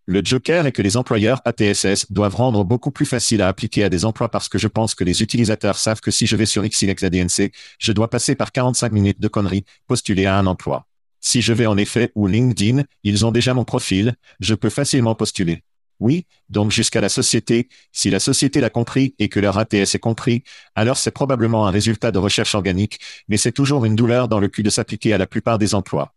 Le 0.08 0.22
joker 0.24 0.68
est 0.68 0.72
que 0.72 0.84
les 0.84 0.98
employeurs 0.98 1.42
ATSS 1.46 2.12
doivent 2.12 2.36
rendre 2.36 2.64
beaucoup 2.64 2.92
plus 2.92 3.08
facile 3.08 3.42
à 3.42 3.48
appliquer 3.48 3.84
à 3.84 3.90
des 3.90 4.06
emplois 4.06 4.30
parce 4.30 4.50
que 4.50 4.60
je 4.60 4.68
pense 4.68 4.94
que 4.94 5.04
les 5.04 5.24
utilisateurs 5.24 5.80
savent 5.80 6.00
que 6.00 6.12
si 6.12 6.28
je 6.28 6.36
vais 6.36 6.46
sur 6.46 6.64
XLXADNC, 6.64 7.52
je 7.80 7.92
dois 7.92 8.10
passer 8.10 8.36
par 8.36 8.52
45 8.52 8.92
minutes 8.92 9.20
de 9.20 9.28
conneries, 9.28 9.66
postuler 9.88 10.28
à 10.28 10.38
un 10.38 10.46
emploi. 10.46 10.86
Si 11.22 11.42
je 11.42 11.54
vais 11.54 11.66
en 11.66 11.76
effet 11.76 12.12
ou 12.14 12.28
LinkedIn, 12.28 12.84
ils 13.04 13.26
ont 13.26 13.32
déjà 13.32 13.56
mon 13.56 13.64
profil, 13.64 14.14
je 14.40 14.54
peux 14.54 14.70
facilement 14.70 15.16
postuler. 15.16 15.64
Oui, 16.00 16.28
donc 16.50 16.72
jusqu'à 16.72 17.02
la 17.02 17.10
société, 17.10 17.68
si 17.92 18.12
la 18.12 18.20
société 18.20 18.62
l'a 18.62 18.70
compris 18.70 19.16
et 19.18 19.28
que 19.28 19.40
leur 19.40 19.58
ATS 19.58 19.96
est 19.96 20.00
compris, 20.00 20.44
alors 20.76 20.98
c'est 20.98 21.10
probablement 21.10 21.66
un 21.66 21.72
résultat 21.72 22.12
de 22.12 22.20
recherche 22.20 22.54
organique, 22.54 23.00
mais 23.28 23.38
c'est 23.38 23.54
toujours 23.54 23.86
une 23.86 23.96
douleur 23.96 24.28
dans 24.28 24.40
le 24.40 24.50
cul 24.50 24.62
de 24.62 24.70
s'appliquer 24.70 25.14
à 25.14 25.18
la 25.18 25.26
plupart 25.26 25.58
des 25.58 25.74
emplois. 25.74 26.14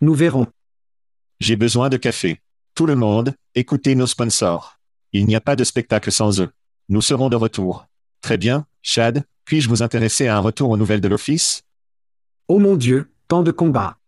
Nous 0.00 0.14
verrons. 0.14 0.48
J'ai 1.38 1.54
besoin 1.54 1.88
de 1.88 1.96
café. 1.96 2.40
Tout 2.74 2.86
le 2.86 2.96
monde, 2.96 3.36
écoutez 3.54 3.94
nos 3.94 4.08
sponsors. 4.08 4.80
Il 5.12 5.26
n'y 5.26 5.36
a 5.36 5.40
pas 5.40 5.54
de 5.54 5.62
spectacle 5.62 6.10
sans 6.10 6.40
eux. 6.40 6.50
Nous 6.88 7.02
serons 7.02 7.28
de 7.28 7.36
retour. 7.36 7.86
Très 8.20 8.36
bien, 8.36 8.66
Chad, 8.82 9.22
puis-je 9.44 9.68
vous 9.68 9.84
intéresser 9.84 10.26
à 10.26 10.36
un 10.36 10.40
retour 10.40 10.70
aux 10.70 10.76
nouvelles 10.76 11.00
de 11.00 11.06
l'Office? 11.06 11.62
Oh 12.48 12.58
mon 12.58 12.74
Dieu, 12.74 13.12
tant 13.28 13.44
de 13.44 13.52
combats. 13.52 13.98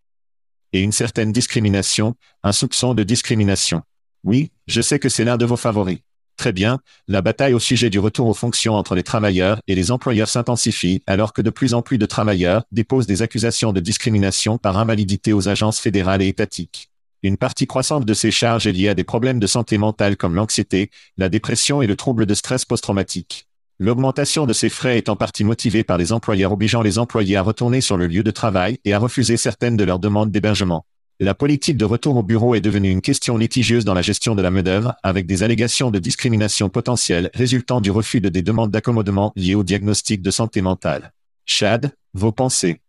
Et 0.72 0.80
une 0.80 0.90
certaine 0.90 1.30
discrimination, 1.30 2.16
un 2.42 2.50
soupçon 2.50 2.94
de 2.94 3.04
discrimination. 3.04 3.82
Oui, 4.24 4.50
je 4.66 4.80
sais 4.80 4.98
que 4.98 5.08
c'est 5.08 5.24
l'un 5.24 5.36
de 5.36 5.46
vos 5.46 5.56
favoris. 5.56 6.00
Très 6.36 6.52
bien, 6.52 6.80
la 7.06 7.22
bataille 7.22 7.54
au 7.54 7.60
sujet 7.60 7.88
du 7.88 8.00
retour 8.00 8.26
aux 8.26 8.34
fonctions 8.34 8.74
entre 8.74 8.96
les 8.96 9.04
travailleurs 9.04 9.60
et 9.68 9.76
les 9.76 9.92
employeurs 9.92 10.28
s'intensifie 10.28 11.04
alors 11.06 11.32
que 11.32 11.40
de 11.40 11.50
plus 11.50 11.72
en 11.72 11.82
plus 11.82 11.98
de 11.98 12.06
travailleurs 12.06 12.64
déposent 12.72 13.06
des 13.06 13.22
accusations 13.22 13.72
de 13.72 13.78
discrimination 13.78 14.58
par 14.58 14.76
invalidité 14.76 15.32
aux 15.32 15.48
agences 15.48 15.78
fédérales 15.78 16.20
et 16.20 16.26
étatiques. 16.26 16.90
Une 17.26 17.36
partie 17.36 17.66
croissante 17.66 18.04
de 18.04 18.14
ces 18.14 18.30
charges 18.30 18.68
est 18.68 18.72
liée 18.72 18.88
à 18.88 18.94
des 18.94 19.02
problèmes 19.02 19.40
de 19.40 19.48
santé 19.48 19.78
mentale 19.78 20.16
comme 20.16 20.36
l'anxiété, 20.36 20.92
la 21.16 21.28
dépression 21.28 21.82
et 21.82 21.88
le 21.88 21.96
trouble 21.96 22.24
de 22.24 22.34
stress 22.34 22.64
post-traumatique. 22.64 23.48
L'augmentation 23.80 24.46
de 24.46 24.52
ces 24.52 24.68
frais 24.68 24.96
est 24.96 25.08
en 25.08 25.16
partie 25.16 25.42
motivée 25.42 25.82
par 25.82 25.98
les 25.98 26.12
employeurs 26.12 26.52
obligeant 26.52 26.82
les 26.82 27.00
employés 27.00 27.36
à 27.36 27.42
retourner 27.42 27.80
sur 27.80 27.96
le 27.96 28.06
lieu 28.06 28.22
de 28.22 28.30
travail 28.30 28.78
et 28.84 28.94
à 28.94 29.00
refuser 29.00 29.36
certaines 29.36 29.76
de 29.76 29.82
leurs 29.82 29.98
demandes 29.98 30.30
d'hébergement. 30.30 30.86
La 31.18 31.34
politique 31.34 31.76
de 31.76 31.84
retour 31.84 32.16
au 32.16 32.22
bureau 32.22 32.54
est 32.54 32.60
devenue 32.60 32.92
une 32.92 33.02
question 33.02 33.36
litigieuse 33.36 33.84
dans 33.84 33.94
la 33.94 34.02
gestion 34.02 34.36
de 34.36 34.42
la 34.42 34.52
main-d'œuvre, 34.52 34.94
avec 35.02 35.26
des 35.26 35.42
allégations 35.42 35.90
de 35.90 35.98
discrimination 35.98 36.68
potentielle 36.68 37.32
résultant 37.34 37.80
du 37.80 37.90
refus 37.90 38.20
de 38.20 38.28
des 38.28 38.42
demandes 38.42 38.70
d'accommodement 38.70 39.32
liées 39.34 39.56
au 39.56 39.64
diagnostic 39.64 40.22
de 40.22 40.30
santé 40.30 40.62
mentale. 40.62 41.12
Chad, 41.44 41.90
vos 42.14 42.30
pensées. 42.30 42.82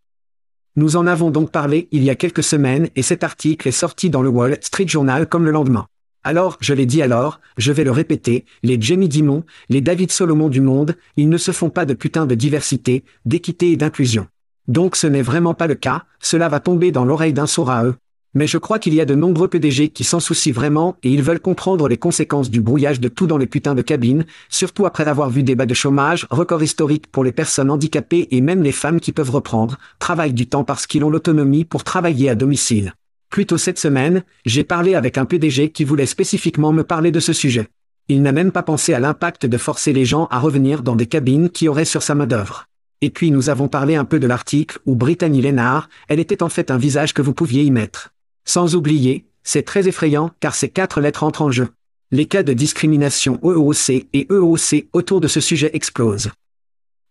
Nous 0.78 0.96
en 0.96 1.08
avons 1.08 1.32
donc 1.32 1.52
parlé 1.52 1.88
il 1.92 2.04
y 2.04 2.12
a 2.12 2.16
quelques 2.16 2.44
semaines 2.44 2.90
et 2.96 3.02
cet 3.02 3.24
article 3.24 3.68
est 3.68 3.72
sorti 3.72 4.12
dans 4.12 4.22
le 4.22 4.30
Wall 4.30 4.60
Street 4.62 4.88
Journal 4.88 5.28
comme 5.28 5.44
le 5.44 5.50
lendemain. 5.50 5.88
Alors, 6.24 6.58
je 6.62 6.76
l'ai 6.76 6.86
dit 6.86 7.02
alors, 7.02 7.42
je 7.58 7.72
vais 7.72 7.84
le 7.84 7.90
répéter, 7.90 8.46
les 8.62 8.80
Jamie 8.80 9.10
Dimon, 9.10 9.44
les 9.70 9.82
David 9.82 10.12
Solomon 10.12 10.50
du 10.50 10.62
monde, 10.62 10.96
ils 11.16 11.30
ne 11.30 11.38
se 11.40 11.52
font 11.52 11.72
pas 11.72 11.86
de 11.86 11.96
putain 11.96 12.28
de 12.28 12.36
diversité, 12.36 13.04
d'équité 13.26 13.72
et 13.72 13.76
d'inclusion. 13.76 14.28
Donc 14.68 14.96
ce 14.96 15.08
n'est 15.08 15.24
vraiment 15.24 15.56
pas 15.56 15.66
le 15.66 15.74
cas, 15.74 16.04
cela 16.20 16.48
va 16.48 16.60
tomber 16.60 16.92
dans 16.92 17.06
l'oreille 17.06 17.34
d'un 17.34 17.48
sourd 17.48 17.72
à 17.72 17.84
eux. 17.84 17.96
Mais 18.38 18.45
je 18.45 18.60
crois 18.60 18.78
qu'il 18.78 18.93
y 18.93 19.02
a 19.02 19.06
de 19.06 19.15
nombreux 19.15 19.47
PDG 19.47 19.89
qui 19.89 20.04
s'en 20.04 20.19
soucient 20.19 20.54
vraiment 20.54 20.95
et 21.02 21.10
ils 21.10 21.23
veulent 21.23 21.39
comprendre 21.39 21.88
les 21.88 21.97
conséquences 21.97 22.52
du 22.52 22.62
brouillage 22.62 23.00
de 23.00 23.08
tout 23.08 23.26
dans 23.26 23.39
les 23.39 23.47
putains 23.47 23.73
de 23.73 23.82
cabines, 23.82 24.26
surtout 24.47 24.86
après 24.86 25.08
avoir 25.08 25.32
vu 25.32 25.41
des 25.41 25.56
bas 25.56 25.65
de 25.65 25.73
chômage, 25.73 26.28
record 26.30 26.62
historique 26.62 27.08
pour 27.08 27.23
les 27.23 27.32
personnes 27.32 27.71
handicapées 27.71 28.28
et 28.30 28.41
même 28.41 28.62
les 28.62 28.71
femmes 28.71 29.00
qui 29.00 29.12
peuvent 29.12 29.32
reprendre, 29.32 29.80
travaillent 29.97 30.34
du 30.34 30.45
temps 30.45 30.63
parce 30.63 30.86
qu'ils 30.86 31.04
ont 31.04 31.10
l'autonomie 31.10 31.65
pour 31.65 31.84
travailler 31.84 32.30
à 32.30 32.36
domicile. 32.36 32.93
Plus 33.32 33.47
tôt 33.47 33.58
cette 33.58 33.80
semaine, 33.80 34.21
j'ai 34.45 34.63
parlé 34.63 34.93
avec 34.93 35.17
un 35.17 35.26
PDG 35.26 35.71
qui 35.71 35.84
voulait 35.84 36.06
spécifiquement 36.06 36.71
me 36.71 36.84
parler 36.84 37.10
de 37.10 37.19
ce 37.19 37.34
sujet. 37.34 37.69
Il 38.08 38.21
n'a 38.21 38.34
même 38.34 38.52
pas 38.52 38.62
pensé 38.62 38.93
à 38.93 39.00
l'impact 39.00 39.47
de 39.47 39.58
forcer 39.58 39.93
les 39.93 40.06
gens 40.06 40.28
à 40.30 40.38
revenir 40.38 40.84
dans 40.84 40.95
des 40.95 41.08
cabines 41.08 41.50
qui 41.50 41.67
auraient 41.67 41.86
sur 41.86 42.04
sa 42.04 42.13
main-d'œuvre. 42.13 42.67
Et 43.02 43.10
puis 43.10 43.32
nous 43.32 43.50
avons 43.50 43.67
parlé 43.67 43.95
un 43.95 44.06
peu 44.06 44.19
de 44.19 44.28
l'article 44.28 44.78
où 44.86 44.95
Brittany 44.95 45.41
Lennard, 45.41 45.89
elle 46.08 46.19
était 46.19 46.43
en 46.43 46.50
fait 46.50 46.69
un 46.69 46.78
visage 46.78 47.15
que 47.15 47.23
vous 47.23 47.34
pouviez 47.34 47.63
y 47.63 47.71
mettre. 47.71 48.12
Sans 48.47 48.75
oublier, 48.75 49.25
c'est 49.43 49.63
très 49.63 49.89
effrayant 49.89 50.31
car 50.39 50.55
ces 50.55 50.69
quatre 50.69 51.01
lettres 51.01 51.23
entrent 51.23 51.41
en 51.41 51.51
jeu. 51.51 51.67
Les 52.12 52.27
cas 52.27 52.43
de 52.43 52.53
discrimination 52.53 53.39
EOC 53.43 54.07
et 54.13 54.27
EOC 54.31 54.88
autour 54.93 55.19
de 55.19 55.27
ce 55.27 55.41
sujet 55.41 55.69
explosent. 55.73 56.31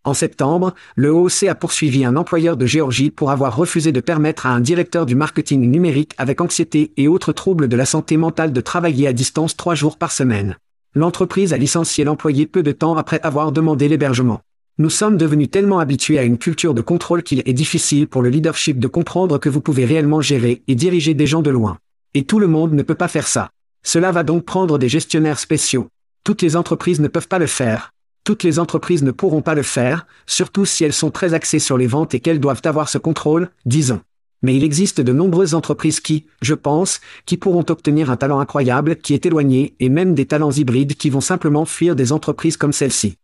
En 0.04 0.14
septembre, 0.14 0.72
le 0.94 1.12
OOC 1.12 1.42
a 1.48 1.54
poursuivi 1.54 2.06
un 2.06 2.16
employeur 2.16 2.56
de 2.56 2.64
Géorgie 2.64 3.10
pour 3.10 3.30
avoir 3.30 3.54
refusé 3.54 3.92
de 3.92 4.00
permettre 4.00 4.46
à 4.46 4.50
un 4.50 4.60
directeur 4.60 5.04
du 5.04 5.14
marketing 5.14 5.70
numérique 5.70 6.12
avec 6.16 6.40
anxiété 6.40 6.94
et 6.96 7.06
autres 7.06 7.32
troubles 7.32 7.68
de 7.68 7.76
la 7.76 7.84
santé 7.84 8.16
mentale 8.16 8.52
de 8.54 8.60
travailler 8.62 9.06
à 9.06 9.12
distance 9.12 9.56
trois 9.56 9.74
jours 9.74 9.98
par 9.98 10.12
semaine. 10.12 10.56
L'entreprise 10.94 11.52
a 11.52 11.58
licencié 11.58 12.04
l'employé 12.04 12.46
peu 12.46 12.62
de 12.62 12.72
temps 12.72 12.96
après 12.96 13.20
avoir 13.22 13.52
demandé 13.52 13.88
l'hébergement. 13.88 14.40
Nous 14.78 14.90
sommes 14.90 15.16
devenus 15.16 15.50
tellement 15.50 15.78
habitués 15.78 16.18
à 16.18 16.22
une 16.22 16.36
culture 16.36 16.74
de 16.74 16.82
contrôle 16.82 17.22
qu'il 17.22 17.40
est 17.46 17.52
difficile 17.54 18.06
pour 18.06 18.20
le 18.20 18.28
leadership 18.28 18.78
de 18.78 18.88
comprendre 18.88 19.38
que 19.38 19.48
vous 19.48 19.62
pouvez 19.62 19.86
réellement 19.86 20.20
gérer 20.20 20.62
et 20.68 20.74
diriger 20.74 21.14
des 21.14 21.26
gens 21.26 21.40
de 21.40 21.48
loin. 21.48 21.78
Et 22.12 22.24
tout 22.24 22.38
le 22.38 22.46
monde 22.46 22.74
ne 22.74 22.82
peut 22.82 22.94
pas 22.94 23.08
faire 23.08 23.26
ça. 23.26 23.50
Cela 23.82 24.12
va 24.12 24.22
donc 24.22 24.44
prendre 24.44 24.78
des 24.78 24.90
gestionnaires 24.90 25.38
spéciaux. 25.38 25.88
Toutes 26.24 26.42
les 26.42 26.56
entreprises 26.56 27.00
ne 27.00 27.08
peuvent 27.08 27.28
pas 27.28 27.38
le 27.38 27.46
faire, 27.46 27.94
toutes 28.26 28.42
les 28.42 28.58
entreprises 28.58 29.02
ne 29.02 29.12
pourront 29.12 29.40
pas 29.40 29.54
le 29.54 29.62
faire, 29.62 30.04
surtout 30.26 30.66
si 30.66 30.84
elles 30.84 30.92
sont 30.92 31.12
très 31.12 31.32
axées 31.32 31.60
sur 31.60 31.78
les 31.78 31.86
ventes 31.86 32.12
et 32.12 32.20
qu'elles 32.20 32.40
doivent 32.40 32.60
avoir 32.64 32.88
ce 32.90 32.98
contrôle, 32.98 33.48
disons. 33.64 34.00
Mais 34.42 34.56
il 34.56 34.64
existe 34.64 35.00
de 35.00 35.12
nombreuses 35.12 35.54
entreprises 35.54 36.00
qui, 36.00 36.26
je 36.42 36.54
pense, 36.54 37.00
qui 37.24 37.38
pourront 37.38 37.64
obtenir 37.70 38.10
un 38.10 38.16
talent 38.16 38.40
incroyable 38.40 38.96
qui 38.96 39.14
est 39.14 39.24
éloigné 39.24 39.74
et 39.80 39.88
même 39.88 40.14
des 40.14 40.26
talents 40.26 40.50
hybrides 40.50 40.96
qui 40.96 41.08
vont 41.08 41.22
simplement 41.22 41.64
fuir 41.64 41.96
des 41.96 42.12
entreprises 42.12 42.58
comme 42.58 42.72
celle-ci. 42.72 43.16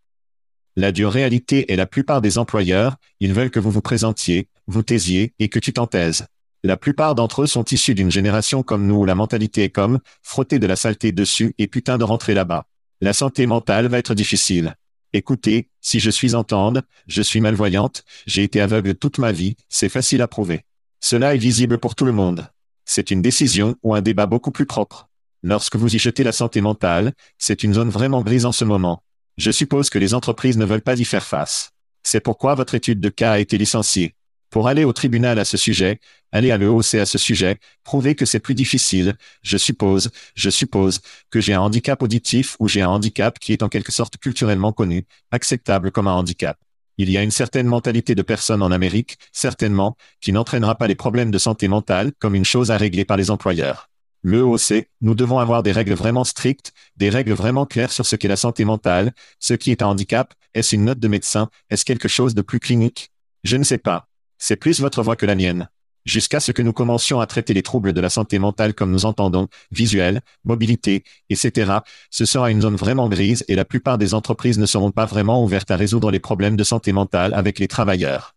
La 0.75 0.91
dure 0.91 1.13
réalité 1.13 1.71
est 1.71 1.77
la 1.77 1.87
plupart 1.87 2.23
des 2.23 2.39
employeurs, 2.39 2.97
ils 3.21 3.35
veulent 3.35 3.51
que 3.51 3.61
vous 3.61 3.71
vous 3.71 3.83
présentiez, 3.83 4.49
vous 4.67 4.83
taisiez 4.83 5.35
et 5.39 5.49
que 5.51 5.59
tu 5.59 5.75
t'en 5.75 5.87
taises. 5.87 6.27
La 6.65 6.79
plupart 6.79 7.15
d'entre 7.15 7.43
eux 7.43 7.47
sont 7.47 7.65
issus 7.65 7.95
d'une 7.95 8.11
génération 8.11 8.63
comme 8.63 8.87
nous 8.87 8.95
où 8.95 9.05
la 9.05 9.15
mentalité 9.15 9.65
est 9.65 9.71
comme, 9.71 9.99
frotter 10.23 10.59
de 10.59 10.67
la 10.67 10.77
saleté 10.77 11.13
dessus 11.13 11.55
et 11.59 11.67
putain 11.67 11.99
de 11.99 12.05
rentrer 12.05 12.33
là-bas. 12.33 12.67
La 13.03 13.13
santé 13.13 13.47
mentale 13.47 13.89
va 13.89 13.99
être 13.99 14.15
difficile. 14.15 14.77
Écoutez, 15.13 15.69
si 15.83 16.01
je 16.01 16.09
suis 16.09 16.35
entende, 16.35 16.83
je 17.07 17.21
suis 17.21 17.43
malvoyante, 17.43 18.05
j'ai 18.27 18.43
été 18.43 18.61
aveugle 18.61 18.95
toute 18.95 19.19
ma 19.19 19.33
vie, 19.33 19.57
c'est 19.69 19.91
facile 19.91 20.23
à 20.23 20.29
prouver. 20.29 20.65
Cela 21.01 21.35
est 21.35 21.39
visible 21.39 21.77
pour 21.77 21.95
tout 21.95 22.07
le 22.07 22.13
monde. 22.13 22.47
C'est 22.87 23.11
une 23.11 23.21
décision 23.21 23.77
ou 23.83 23.95
un 23.95 24.01
débat 24.01 24.27
beaucoup 24.27 24.53
plus 24.53 24.67
propre. 24.67 25.11
Lorsque 25.43 25.77
vous 25.77 25.95
y 25.95 25.99
jetez 25.99 26.25
la 26.25 26.33
santé 26.33 26.61
mentale, 26.61 27.13
c'est 27.37 27.63
une 27.63 27.75
zone 27.75 27.91
vraiment 27.91 28.23
grise 28.23 28.47
en 28.47 28.53
ce 28.53 28.65
moment. 28.65 29.03
Je 29.39 29.51
suppose 29.51 29.89
que 29.89 29.99
les 29.99 30.15
entreprises 30.15 30.59
ne 30.59 30.65
veulent 30.65 30.83
pas 30.83 30.99
y 30.99 31.05
faire 31.05 31.25
face. 31.25 31.71
C'est 32.03 32.21
pourquoi 32.21 32.55
votre 32.55 32.75
étude 32.75 33.01
de 33.01 33.09
cas 33.09 33.33
a 33.33 33.39
été 33.39 33.57
licenciée. 33.57 34.15
Pour 34.51 34.69
aller 34.69 34.85
au 34.85 34.93
tribunal 34.93 35.39
à 35.39 35.47
ce 35.47 35.57
sujet, 35.57 35.99
aller 36.31 36.51
à 36.51 36.59
l'EOC 36.59 36.97
à 36.97 37.07
ce 37.07 37.17
sujet, 37.17 37.59
prouver 37.85 38.15
que 38.15 38.27
c'est 38.27 38.41
plus 38.41 38.55
difficile, 38.55 39.15
je 39.43 39.57
suppose, 39.57 40.11
je 40.35 40.51
suppose, 40.51 41.01
que 41.31 41.41
j'ai 41.41 41.55
un 41.55 41.61
handicap 41.63 42.03
auditif 42.03 42.57
ou 42.59 42.69
j'ai 42.69 42.83
un 42.83 42.91
handicap 42.91 43.39
qui 43.39 43.55
est 43.55 43.63
en 43.63 43.71
quelque 43.71 43.93
sorte 43.93 44.19
culturellement 44.19 44.73
connu, 44.73 45.07
acceptable 45.31 45.91
comme 45.91 46.09
un 46.09 46.15
handicap. 46.15 46.59
Il 46.99 47.09
y 47.11 47.17
a 47.17 47.23
une 47.23 47.31
certaine 47.31 47.67
mentalité 47.67 48.15
de 48.15 48.21
personnes 48.21 48.63
en 48.63 48.71
Amérique, 48.71 49.17
certainement, 49.33 49.97
qui 50.21 50.33
n'entraînera 50.33 50.75
pas 50.75 50.89
les 50.89 50.95
problèmes 50.95 51.31
de 51.31 51.39
santé 51.39 51.67
mentale 51.69 52.13
comme 52.19 52.35
une 52.35 52.45
chose 52.45 52.71
à 52.71 52.77
régler 52.77 53.07
par 53.07 53.17
les 53.17 53.31
employeurs. 53.31 53.89
L'EOC, 54.25 54.87
nous 55.01 55.17
devons 55.17 55.41
avoir 55.41 55.65
des 55.65 55.73
règles 55.73 55.95
vraiment 55.95 56.23
strictes, 56.23 56.73
des 56.97 57.11
règles 57.11 57.33
vraiment 57.33 57.67
claires 57.67 57.91
sur 57.91 58.07
ce 58.07 58.15
qu'est 58.15 58.29
la 58.29 58.37
santé 58.37 58.65
mentale, 58.65 59.13
ce 59.41 59.55
qui 59.55 59.73
est 59.73 59.83
un 59.83 59.89
handicap, 59.89 60.33
est-ce 60.55 60.77
une 60.77 60.85
note 60.85 61.01
de 61.01 61.09
médecin, 61.09 61.51
est-ce 61.71 61.85
quelque 61.85 62.07
chose 62.07 62.35
de 62.35 62.43
plus 62.43 62.61
clinique? 62.61 63.11
Je 63.43 63.57
ne 63.57 63.65
sais 63.65 63.79
pas. 63.79 64.07
C'est 64.39 64.57
plus 64.57 64.81
votre 64.81 65.03
voix 65.03 65.17
que 65.17 65.27
la 65.27 65.35
mienne. 65.35 65.69
Jusqu'à 66.05 66.39
ce 66.39 66.53
que 66.53 66.63
nous 66.63 66.73
commencions 66.73 67.21
à 67.21 67.27
traiter 67.27 67.53
les 67.55 67.63
troubles 67.63 67.93
de 67.93 68.01
la 68.01 68.11
santé 68.11 68.39
mentale 68.39 68.75
comme 68.75 68.93
nous 68.93 69.07
entendons, 69.07 69.49
visuel, 69.73 70.21
mobilité, 70.45 71.05
etc., 71.29 71.79
ce 72.11 72.25
sera 72.25 72.51
une 72.51 72.61
zone 72.61 72.77
vraiment 72.77 73.09
grise 73.09 73.45
et 73.49 73.57
la 73.57 73.65
plupart 73.65 73.99
des 73.99 74.15
entreprises 74.15 74.59
ne 74.59 74.67
seront 74.67 74.91
pas 74.93 75.07
vraiment 75.07 75.43
ouvertes 75.43 75.71
à 75.71 75.77
résoudre 75.77 76.13
les 76.13 76.21
problèmes 76.21 76.57
de 76.57 76.65
santé 76.65 76.93
mentale 76.93 77.35
avec 77.35 77.59
les 77.59 77.69
travailleurs. 77.69 78.35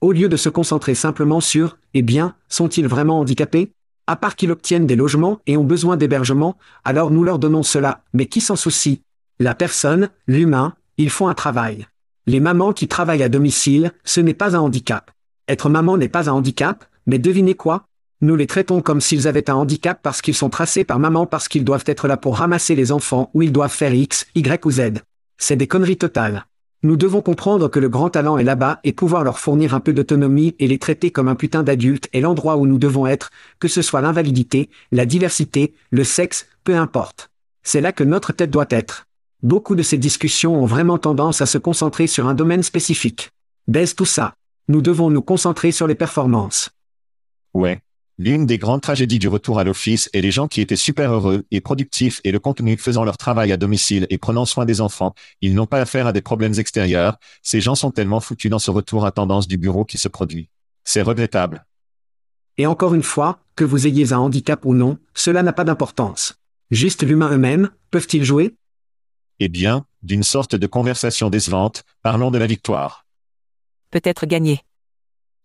Au 0.00 0.12
lieu 0.12 0.28
de 0.28 0.36
se 0.36 0.48
concentrer 0.48 0.94
simplement 0.94 1.40
sur, 1.40 1.78
eh 1.94 2.02
bien, 2.02 2.34
sont-ils 2.48 2.86
vraiment 2.86 3.20
handicapés? 3.20 3.72
À 4.08 4.14
part 4.16 4.36
qu'ils 4.36 4.52
obtiennent 4.52 4.86
des 4.86 4.94
logements 4.94 5.40
et 5.46 5.56
ont 5.56 5.64
besoin 5.64 5.96
d'hébergement, 5.96 6.56
alors 6.84 7.10
nous 7.10 7.24
leur 7.24 7.40
donnons 7.40 7.64
cela, 7.64 8.04
mais 8.12 8.26
qui 8.26 8.40
s'en 8.40 8.54
soucie? 8.54 9.02
La 9.40 9.54
personne, 9.54 10.10
l'humain, 10.28 10.74
ils 10.96 11.10
font 11.10 11.28
un 11.28 11.34
travail. 11.34 11.86
Les 12.26 12.40
mamans 12.40 12.72
qui 12.72 12.86
travaillent 12.86 13.22
à 13.22 13.28
domicile, 13.28 13.92
ce 14.04 14.20
n'est 14.20 14.34
pas 14.34 14.56
un 14.56 14.60
handicap. 14.60 15.10
Être 15.48 15.68
maman 15.68 15.96
n'est 15.96 16.08
pas 16.08 16.30
un 16.30 16.34
handicap, 16.34 16.84
mais 17.06 17.18
devinez 17.18 17.54
quoi? 17.54 17.86
Nous 18.20 18.36
les 18.36 18.46
traitons 18.46 18.80
comme 18.80 19.00
s'ils 19.00 19.28
avaient 19.28 19.50
un 19.50 19.54
handicap 19.54 20.00
parce 20.02 20.22
qu'ils 20.22 20.34
sont 20.34 20.50
tracés 20.50 20.84
par 20.84 20.98
maman 20.98 21.26
parce 21.26 21.48
qu'ils 21.48 21.64
doivent 21.64 21.84
être 21.86 22.08
là 22.08 22.16
pour 22.16 22.38
ramasser 22.38 22.74
les 22.74 22.92
enfants 22.92 23.30
ou 23.34 23.42
ils 23.42 23.52
doivent 23.52 23.72
faire 23.72 23.92
X, 23.92 24.26
Y 24.34 24.64
ou 24.64 24.70
Z. 24.70 25.02
C'est 25.36 25.56
des 25.56 25.66
conneries 25.66 25.98
totales. 25.98 26.46
Nous 26.82 26.96
devons 26.96 27.22
comprendre 27.22 27.68
que 27.68 27.80
le 27.80 27.88
grand 27.88 28.10
talent 28.10 28.38
est 28.38 28.44
là-bas 28.44 28.80
et 28.84 28.92
pouvoir 28.92 29.24
leur 29.24 29.38
fournir 29.38 29.74
un 29.74 29.80
peu 29.80 29.92
d'autonomie 29.92 30.54
et 30.58 30.68
les 30.68 30.78
traiter 30.78 31.10
comme 31.10 31.28
un 31.28 31.34
putain 31.34 31.62
d'adulte 31.62 32.08
est 32.12 32.20
l'endroit 32.20 32.56
où 32.56 32.66
nous 32.66 32.78
devons 32.78 33.06
être, 33.06 33.30
que 33.58 33.68
ce 33.68 33.82
soit 33.82 34.02
l'invalidité, 34.02 34.70
la 34.92 35.06
diversité, 35.06 35.74
le 35.90 36.04
sexe, 36.04 36.46
peu 36.64 36.76
importe. 36.76 37.30
C'est 37.62 37.80
là 37.80 37.92
que 37.92 38.04
notre 38.04 38.32
tête 38.32 38.50
doit 38.50 38.66
être. 38.70 39.06
Beaucoup 39.42 39.74
de 39.74 39.82
ces 39.82 39.98
discussions 39.98 40.62
ont 40.62 40.66
vraiment 40.66 40.98
tendance 40.98 41.40
à 41.40 41.46
se 41.46 41.58
concentrer 41.58 42.06
sur 42.06 42.26
un 42.26 42.34
domaine 42.34 42.62
spécifique. 42.62 43.30
Baisse 43.68 43.96
tout 43.96 44.04
ça. 44.04 44.34
Nous 44.68 44.82
devons 44.82 45.10
nous 45.10 45.22
concentrer 45.22 45.72
sur 45.72 45.86
les 45.86 45.94
performances. 45.94 46.70
Ouais. 47.54 47.80
L'une 48.18 48.46
des 48.46 48.56
grandes 48.56 48.80
tragédies 48.80 49.18
du 49.18 49.28
retour 49.28 49.58
à 49.58 49.64
l'office 49.64 50.08
est 50.12 50.20
les 50.20 50.30
gens 50.30 50.48
qui 50.48 50.60
étaient 50.60 50.76
super 50.76 51.12
heureux 51.12 51.44
et 51.50 51.60
productifs 51.60 52.20
et 52.24 52.32
le 52.32 52.38
contenu 52.38 52.78
faisant 52.78 53.04
leur 53.04 53.18
travail 53.18 53.52
à 53.52 53.56
domicile 53.56 54.06
et 54.08 54.16
prenant 54.16 54.46
soin 54.46 54.64
des 54.64 54.80
enfants, 54.80 55.14
ils 55.42 55.54
n'ont 55.54 55.66
pas 55.66 55.80
affaire 55.80 56.06
à 56.06 56.12
des 56.12 56.22
problèmes 56.22 56.58
extérieurs, 56.58 57.18
ces 57.42 57.60
gens 57.60 57.74
sont 57.74 57.90
tellement 57.90 58.20
foutus 58.20 58.50
dans 58.50 58.58
ce 58.58 58.70
retour 58.70 59.04
à 59.04 59.12
tendance 59.12 59.46
du 59.46 59.58
bureau 59.58 59.84
qui 59.84 59.98
se 59.98 60.08
produit. 60.08 60.48
C'est 60.84 61.02
regrettable. 61.02 61.66
Et 62.56 62.66
encore 62.66 62.94
une 62.94 63.02
fois, 63.02 63.40
que 63.54 63.64
vous 63.64 63.86
ayez 63.86 64.12
un 64.12 64.18
handicap 64.18 64.64
ou 64.64 64.74
non, 64.74 64.98
cela 65.14 65.42
n'a 65.42 65.52
pas 65.52 65.64
d'importance. 65.64 66.40
Juste 66.70 67.02
l'humain 67.02 67.30
eux-mêmes, 67.30 67.70
peuvent-ils 67.90 68.24
jouer? 68.24 68.54
Eh 69.40 69.48
bien, 69.48 69.84
d'une 70.02 70.22
sorte 70.22 70.56
de 70.56 70.66
conversation 70.66 71.28
décevante, 71.28 71.84
parlons 72.02 72.30
de 72.30 72.38
la 72.38 72.46
victoire 72.46 73.06
peut-être 73.96 74.26
gagner. 74.26 74.60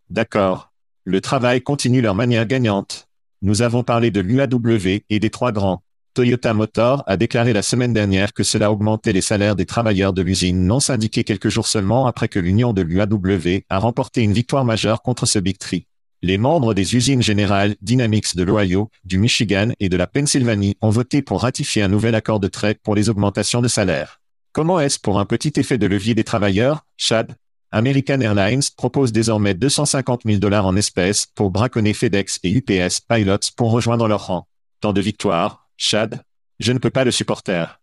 D'accord. 0.10 0.71
Le 1.04 1.20
travail 1.20 1.62
continue 1.62 2.02
leur 2.02 2.14
manière 2.14 2.46
gagnante. 2.46 3.08
Nous 3.42 3.64
avons 3.64 3.82
parlé 3.84 4.12
de 4.12 4.20
l'UAW 4.20 5.02
et 5.10 5.20
des 5.20 5.32
trois 5.32 5.52
grands. 5.52 5.82
Toyota 6.14 6.54
Motor 6.54 7.04
a 7.08 7.18
déclaré 7.18 7.54
la 7.54 7.64
semaine 7.64 7.92
dernière 7.92 8.34
que 8.34 8.44
cela 8.44 8.72
augmentait 8.72 9.12
les 9.12 9.22
salaires 9.22 9.56
des 9.56 9.66
travailleurs 9.66 10.14
de 10.14 10.22
l'usine 10.22 10.64
non 10.68 10.80
syndiquée 10.80 11.24
quelques 11.24 11.50
jours 11.50 11.66
seulement 11.66 12.06
après 12.06 12.28
que 12.28 12.38
l'union 12.38 12.72
de 12.72 12.84
l'UAW 12.84 13.64
a 13.68 13.80
remporté 13.80 14.22
une 14.22 14.34
victoire 14.34 14.64
majeure 14.64 15.02
contre 15.02 15.26
ce 15.26 15.40
Big 15.40 15.58
Tree. 15.58 15.88
Les 16.22 16.38
membres 16.38 16.76
des 16.76 16.96
usines 16.96 17.24
générales 17.24 17.76
Dynamics 17.82 18.36
de 18.36 18.44
l'Ohio, 18.44 18.92
du 19.04 19.18
Michigan 19.18 19.70
et 19.80 19.90
de 19.90 19.98
la 19.98 20.06
Pennsylvanie 20.06 20.78
ont 20.82 20.92
voté 20.92 21.24
pour 21.24 21.42
ratifier 21.42 21.82
un 21.82 21.88
nouvel 21.88 22.14
accord 22.14 22.40
de 22.40 22.48
trait 22.48 22.76
pour 22.76 22.94
les 22.94 23.10
augmentations 23.10 23.62
de 23.62 23.68
salaire. 23.68 24.22
Comment 24.52 24.80
est-ce 24.80 25.00
pour 25.00 25.20
un 25.20 25.26
petit 25.26 25.54
effet 25.56 25.80
de 25.80 25.88
levier 25.88 26.14
des 26.14 26.24
travailleurs, 26.24 26.86
Chad? 26.96 27.36
American 27.74 28.20
Airlines 28.20 28.64
propose 28.76 29.14
désormais 29.14 29.54
250 29.54 30.24
000 30.26 30.40
dollars 30.40 30.66
en 30.66 30.76
espèces 30.76 31.26
pour 31.26 31.52
braconner 31.52 31.94
FedEx 31.94 32.40
et 32.44 32.52
UPS 32.52 33.00
Pilots 33.08 33.38
pour 33.56 33.72
rejoindre 33.72 34.10
leur 34.10 34.28
rang. 34.28 34.48
Tant 34.82 34.92
de 34.92 35.00
victoires, 35.00 35.70
Chad 35.78 36.22
Je 36.60 36.74
ne 36.74 36.80
peux 36.80 36.90
pas 36.90 37.06
le 37.06 37.12
supporter. 37.12 37.80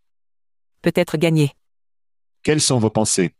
Peut-être 0.83 1.17
gagné. 1.17 1.53
Quelles 2.43 2.61
sont 2.61 2.79
vos 2.79 2.91
pensées? 2.91 3.33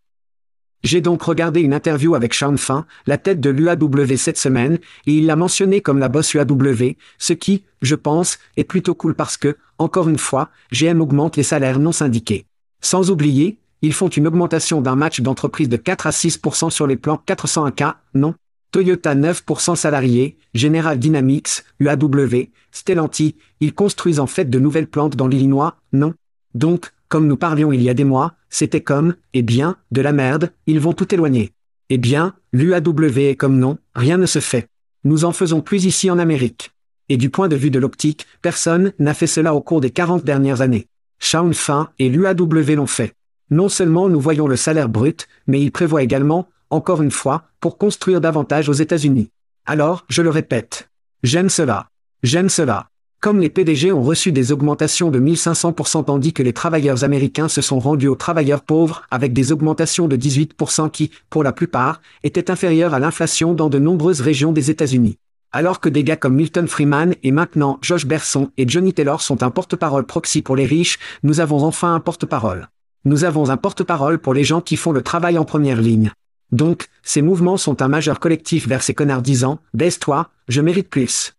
J'ai 0.83 1.01
donc 1.01 1.23
regardé 1.23 1.61
une 1.61 1.75
interview 1.75 2.15
avec 2.15 2.33
Sean 2.33 2.57
Fin, 2.57 2.87
la 3.07 3.19
tête 3.19 3.41
de 3.41 3.51
l'UAW 3.51 4.17
cette 4.17 4.39
semaine, 4.39 4.79
et 5.07 5.13
il 5.13 5.27
l'a 5.27 5.37
mentionné 5.37 5.81
comme 5.83 5.99
la 5.99 6.09
boss 6.09 6.33
UAW, 6.33 6.95
ce 7.19 7.33
qui, 7.33 7.65
je 7.83 7.95
pense, 7.95 8.39
est 8.57 8.65
plutôt 8.65 8.95
cool 8.95 9.15
parce 9.15 9.37
que, 9.37 9.57
encore 9.79 10.09
une 10.09 10.19
fois, 10.19 10.51
GM 10.73 11.01
augmente 11.01 11.37
les 11.37 11.43
salaires 11.43 11.81
non 11.81 11.93
syndiqués. 11.93 12.47
Sans 12.81 13.11
oublier, 13.11 13.59
ils 13.83 13.93
font 13.93 14.09
une 14.09 14.27
augmentation 14.27 14.81
d'un 14.81 14.97
match 14.97 15.21
d'entreprise 15.21 15.69
de 15.69 15.77
4 15.77 16.07
à 16.07 16.11
6% 16.11 16.71
sur 16.71 16.87
les 16.87 16.97
plans 16.97 17.23
401K, 17.27 17.95
non 18.15 18.35
Toyota 18.71 19.15
9% 19.15 19.77
salariés, 19.77 20.37
General 20.55 20.99
Dynamics, 20.99 21.65
UAW, 21.81 22.49
Stellantis, 22.71 23.37
ils 23.61 23.73
construisent 23.73 24.21
en 24.21 24.27
fait 24.27 24.51
de 24.51 24.59
nouvelles 24.59 24.89
plantes 24.89 25.17
dans 25.17 25.27
l'Illinois, 25.27 25.77
non 25.93 26.15
Donc, 26.55 26.91
comme 27.09 27.27
nous 27.27 27.37
parlions 27.37 27.73
il 27.73 27.83
y 27.83 27.89
a 27.89 27.95
des 27.95 28.05
mois, 28.05 28.35
c'était 28.51 28.83
comme, 28.83 29.15
eh 29.33 29.43
bien, 29.43 29.77
de 29.91 30.03
la 30.03 30.13
merde, 30.13 30.53
ils 30.67 30.81
vont 30.81 30.93
tout 30.93 31.15
éloigner. 31.15 31.53
Eh 31.89 31.97
bien, 31.97 32.35
l'UAW 32.53 33.19
est 33.19 33.37
comme 33.37 33.59
non, 33.59 33.79
rien 33.95 34.19
ne 34.19 34.27
se 34.27 34.41
fait. 34.41 34.69
Nous 35.05 35.25
en 35.25 35.33
faisons 35.33 35.63
plus 35.63 35.87
ici 35.87 36.11
en 36.11 36.19
Amérique. 36.19 36.73
Et 37.09 37.17
du 37.17 37.31
point 37.31 37.49
de 37.49 37.57
vue 37.57 37.71
de 37.71 37.79
l'optique, 37.79 38.27
personne 38.43 38.93
n'a 38.99 39.15
fait 39.15 39.27
cela 39.27 39.55
au 39.55 39.63
cours 39.63 39.81
des 39.81 39.91
40 39.91 40.25
dernières 40.25 40.61
années. 40.61 40.87
Shaun 41.19 41.55
Fin 41.55 41.89
et 41.99 42.11
l'UAW 42.11 42.75
l'ont 42.77 42.87
fait. 42.87 43.15
Non 43.51 43.69
seulement 43.69 44.09
nous 44.09 44.21
voyons 44.21 44.47
le 44.47 44.57
salaire 44.57 44.89
brut, 44.89 45.27
mais 45.47 45.61
il 45.61 45.73
prévoit 45.73 46.03
également, 46.03 46.49
encore 46.71 47.03
une 47.03 47.11
fois, 47.11 47.45
pour 47.61 47.79
construire 47.79 48.21
davantage 48.21 48.69
aux 48.69 48.75
États-Unis. 48.75 49.31
Alors, 49.65 50.05
je 50.09 50.23
le 50.23 50.31
répète. 50.31 50.91
J'aime 51.23 51.49
cela. 51.49 51.89
J'aime 52.23 52.49
cela. 52.49 52.89
Comme 53.21 53.41
les 53.41 53.49
PDG 53.49 53.91
ont 53.91 54.03
reçu 54.03 54.31
des 54.31 54.53
augmentations 54.53 55.11
de 55.11 55.19
1500% 55.19 56.05
tandis 56.05 56.33
que 56.33 56.43
les 56.43 56.53
travailleurs 56.53 57.03
américains 57.03 57.49
se 57.49 57.61
sont 57.61 57.81
rendus 57.81 58.07
aux 58.07 58.15
travailleurs 58.15 58.63
pauvres 58.63 59.03
avec 59.11 59.33
des 59.33 59.51
augmentations 59.51 60.07
de 60.07 60.17
18% 60.17 60.91
qui, 60.91 61.11
pour 61.29 61.43
la 61.43 61.53
plupart, 61.53 62.01
étaient 62.23 62.51
inférieures 62.51 62.95
à 62.95 63.01
l'inflation 63.01 63.55
dans 63.55 63.69
de 63.69 63.81
nombreuses 63.81 64.21
régions 64.21 64.53
des 64.53 64.71
États-Unis. 64.71 65.19
Alors 65.51 65.81
que 65.81 65.89
des 65.89 66.05
gars 66.05 66.17
comme 66.17 66.37
Milton 66.37 66.69
Freeman 66.69 67.15
et 67.25 67.33
maintenant 67.33 67.79
Josh 67.83 68.07
Berson 68.07 68.51
et 68.57 68.69
Johnny 68.69 68.93
Taylor 68.93 69.21
sont 69.21 69.43
un 69.43 69.51
porte-parole 69.51 70.07
proxy 70.07 70.43
pour 70.43 70.55
les 70.55 70.67
riches, 70.67 70.99
nous 71.25 71.41
avons 71.41 71.65
enfin 71.65 71.95
un 71.95 72.01
porte-parole. 72.01 72.69
Nous 73.05 73.25
avons 73.25 73.51
un 73.51 73.57
porte-parole 73.57 74.19
pour 74.19 74.35
les 74.35 74.45
gens 74.45 74.61
qui 74.61 74.77
font 74.77 74.93
le 74.93 75.03
travail 75.03 75.39
en 75.39 75.45
première 75.45 75.81
ligne. 75.81 76.13
Donc, 76.51 76.89
ces 77.03 77.23
mouvements 77.23 77.57
sont 77.57 77.83
un 77.83 77.89
majeur 77.89 78.21
collectif 78.21 78.67
vers 78.67 78.83
ces 78.83 78.95
connards 78.95 79.23
disant, 79.23 79.61
baisse-toi, 79.75 80.31
je 80.49 80.61
mérite 80.61 80.89
plus. 80.89 81.35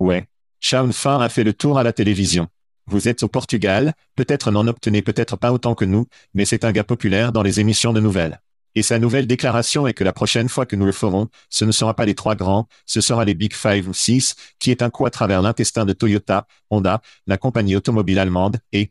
Ouais. 0.00 0.26
Shaun 0.60 0.92
Fin 0.92 1.20
a 1.20 1.28
fait 1.28 1.44
le 1.44 1.52
tour 1.52 1.78
à 1.78 1.82
la 1.82 1.92
télévision. 1.92 2.48
Vous 2.86 3.08
êtes 3.08 3.22
au 3.22 3.28
Portugal, 3.28 3.94
peut-être 4.16 4.50
n'en 4.50 4.66
obtenez 4.66 5.02
peut-être 5.02 5.36
pas 5.36 5.52
autant 5.52 5.74
que 5.74 5.84
nous, 5.84 6.06
mais 6.34 6.44
c'est 6.44 6.64
un 6.64 6.72
gars 6.72 6.84
populaire 6.84 7.32
dans 7.32 7.42
les 7.42 7.60
émissions 7.60 7.92
de 7.92 8.00
nouvelles. 8.00 8.40
Et 8.74 8.82
sa 8.82 8.98
nouvelle 8.98 9.26
déclaration 9.26 9.86
est 9.86 9.92
que 9.92 10.04
la 10.04 10.12
prochaine 10.12 10.48
fois 10.48 10.66
que 10.66 10.76
nous 10.76 10.86
le 10.86 10.92
ferons, 10.92 11.28
ce 11.50 11.64
ne 11.64 11.72
sera 11.72 11.94
pas 11.94 12.06
les 12.06 12.14
trois 12.14 12.34
grands, 12.34 12.68
ce 12.86 13.00
sera 13.00 13.24
les 13.24 13.34
Big 13.34 13.54
Five 13.54 13.88
ou 13.88 13.92
Six, 13.94 14.34
qui 14.58 14.70
est 14.70 14.82
un 14.82 14.90
coup 14.90 15.04
à 15.04 15.10
travers 15.10 15.42
l'intestin 15.42 15.84
de 15.84 15.92
Toyota, 15.92 16.46
Honda, 16.70 17.02
la 17.26 17.36
compagnie 17.36 17.76
automobile 17.76 18.18
allemande, 18.18 18.58
et 18.72 18.90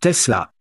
Tesla. 0.00 0.53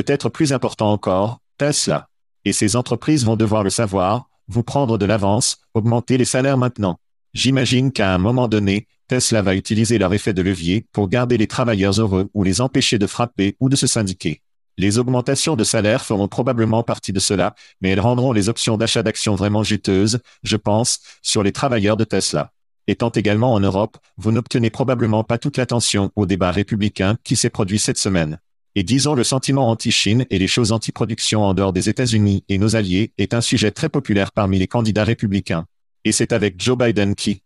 Peut-être 0.00 0.30
plus 0.30 0.54
important 0.54 0.92
encore, 0.92 1.40
Tesla. 1.58 2.08
Et 2.46 2.54
ces 2.54 2.74
entreprises 2.74 3.26
vont 3.26 3.36
devoir 3.36 3.62
le 3.62 3.68
savoir, 3.68 4.30
vous 4.48 4.62
prendre 4.62 4.96
de 4.96 5.04
l'avance, 5.04 5.58
augmenter 5.74 6.16
les 6.16 6.24
salaires 6.24 6.56
maintenant. 6.56 6.96
J'imagine 7.34 7.92
qu'à 7.92 8.14
un 8.14 8.16
moment 8.16 8.48
donné, 8.48 8.86
Tesla 9.08 9.42
va 9.42 9.54
utiliser 9.54 9.98
leur 9.98 10.14
effet 10.14 10.32
de 10.32 10.40
levier 10.40 10.86
pour 10.92 11.10
garder 11.10 11.36
les 11.36 11.46
travailleurs 11.46 12.00
heureux 12.00 12.30
ou 12.32 12.44
les 12.44 12.62
empêcher 12.62 12.98
de 12.98 13.06
frapper 13.06 13.56
ou 13.60 13.68
de 13.68 13.76
se 13.76 13.86
syndiquer. 13.86 14.40
Les 14.78 14.96
augmentations 14.96 15.54
de 15.54 15.64
salaire 15.64 16.02
feront 16.02 16.28
probablement 16.28 16.82
partie 16.82 17.12
de 17.12 17.20
cela, 17.20 17.54
mais 17.82 17.90
elles 17.90 18.00
rendront 18.00 18.32
les 18.32 18.48
options 18.48 18.78
d'achat 18.78 19.02
d'actions 19.02 19.34
vraiment 19.34 19.64
juteuses, 19.64 20.20
je 20.42 20.56
pense, 20.56 21.00
sur 21.20 21.42
les 21.42 21.52
travailleurs 21.52 21.98
de 21.98 22.04
Tesla. 22.04 22.52
Étant 22.86 23.10
également 23.10 23.52
en 23.52 23.60
Europe, 23.60 23.98
vous 24.16 24.32
n'obtenez 24.32 24.70
probablement 24.70 25.24
pas 25.24 25.36
toute 25.36 25.58
l'attention 25.58 26.10
au 26.16 26.24
débat 26.24 26.52
républicain 26.52 27.18
qui 27.22 27.36
s'est 27.36 27.50
produit 27.50 27.78
cette 27.78 27.98
semaine. 27.98 28.38
Et 28.76 28.84
disons 28.84 29.14
le 29.14 29.24
sentiment 29.24 29.68
anti-Chine 29.68 30.26
et 30.30 30.38
les 30.38 30.46
choses 30.46 30.70
anti-production 30.70 31.42
en 31.42 31.54
dehors 31.54 31.72
des 31.72 31.88
États-Unis 31.88 32.44
et 32.48 32.58
nos 32.58 32.76
alliés 32.76 33.12
est 33.18 33.34
un 33.34 33.40
sujet 33.40 33.72
très 33.72 33.88
populaire 33.88 34.30
parmi 34.30 34.58
les 34.58 34.68
candidats 34.68 35.04
républicains. 35.04 35.66
Et 36.04 36.12
c'est 36.12 36.32
avec 36.32 36.62
Joe 36.62 36.78
Biden 36.78 37.14
qui 37.14 37.42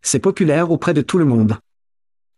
C'est 0.00 0.18
populaire 0.18 0.70
auprès 0.70 0.94
de 0.94 1.02
tout 1.02 1.18
le 1.18 1.26
monde. 1.26 1.58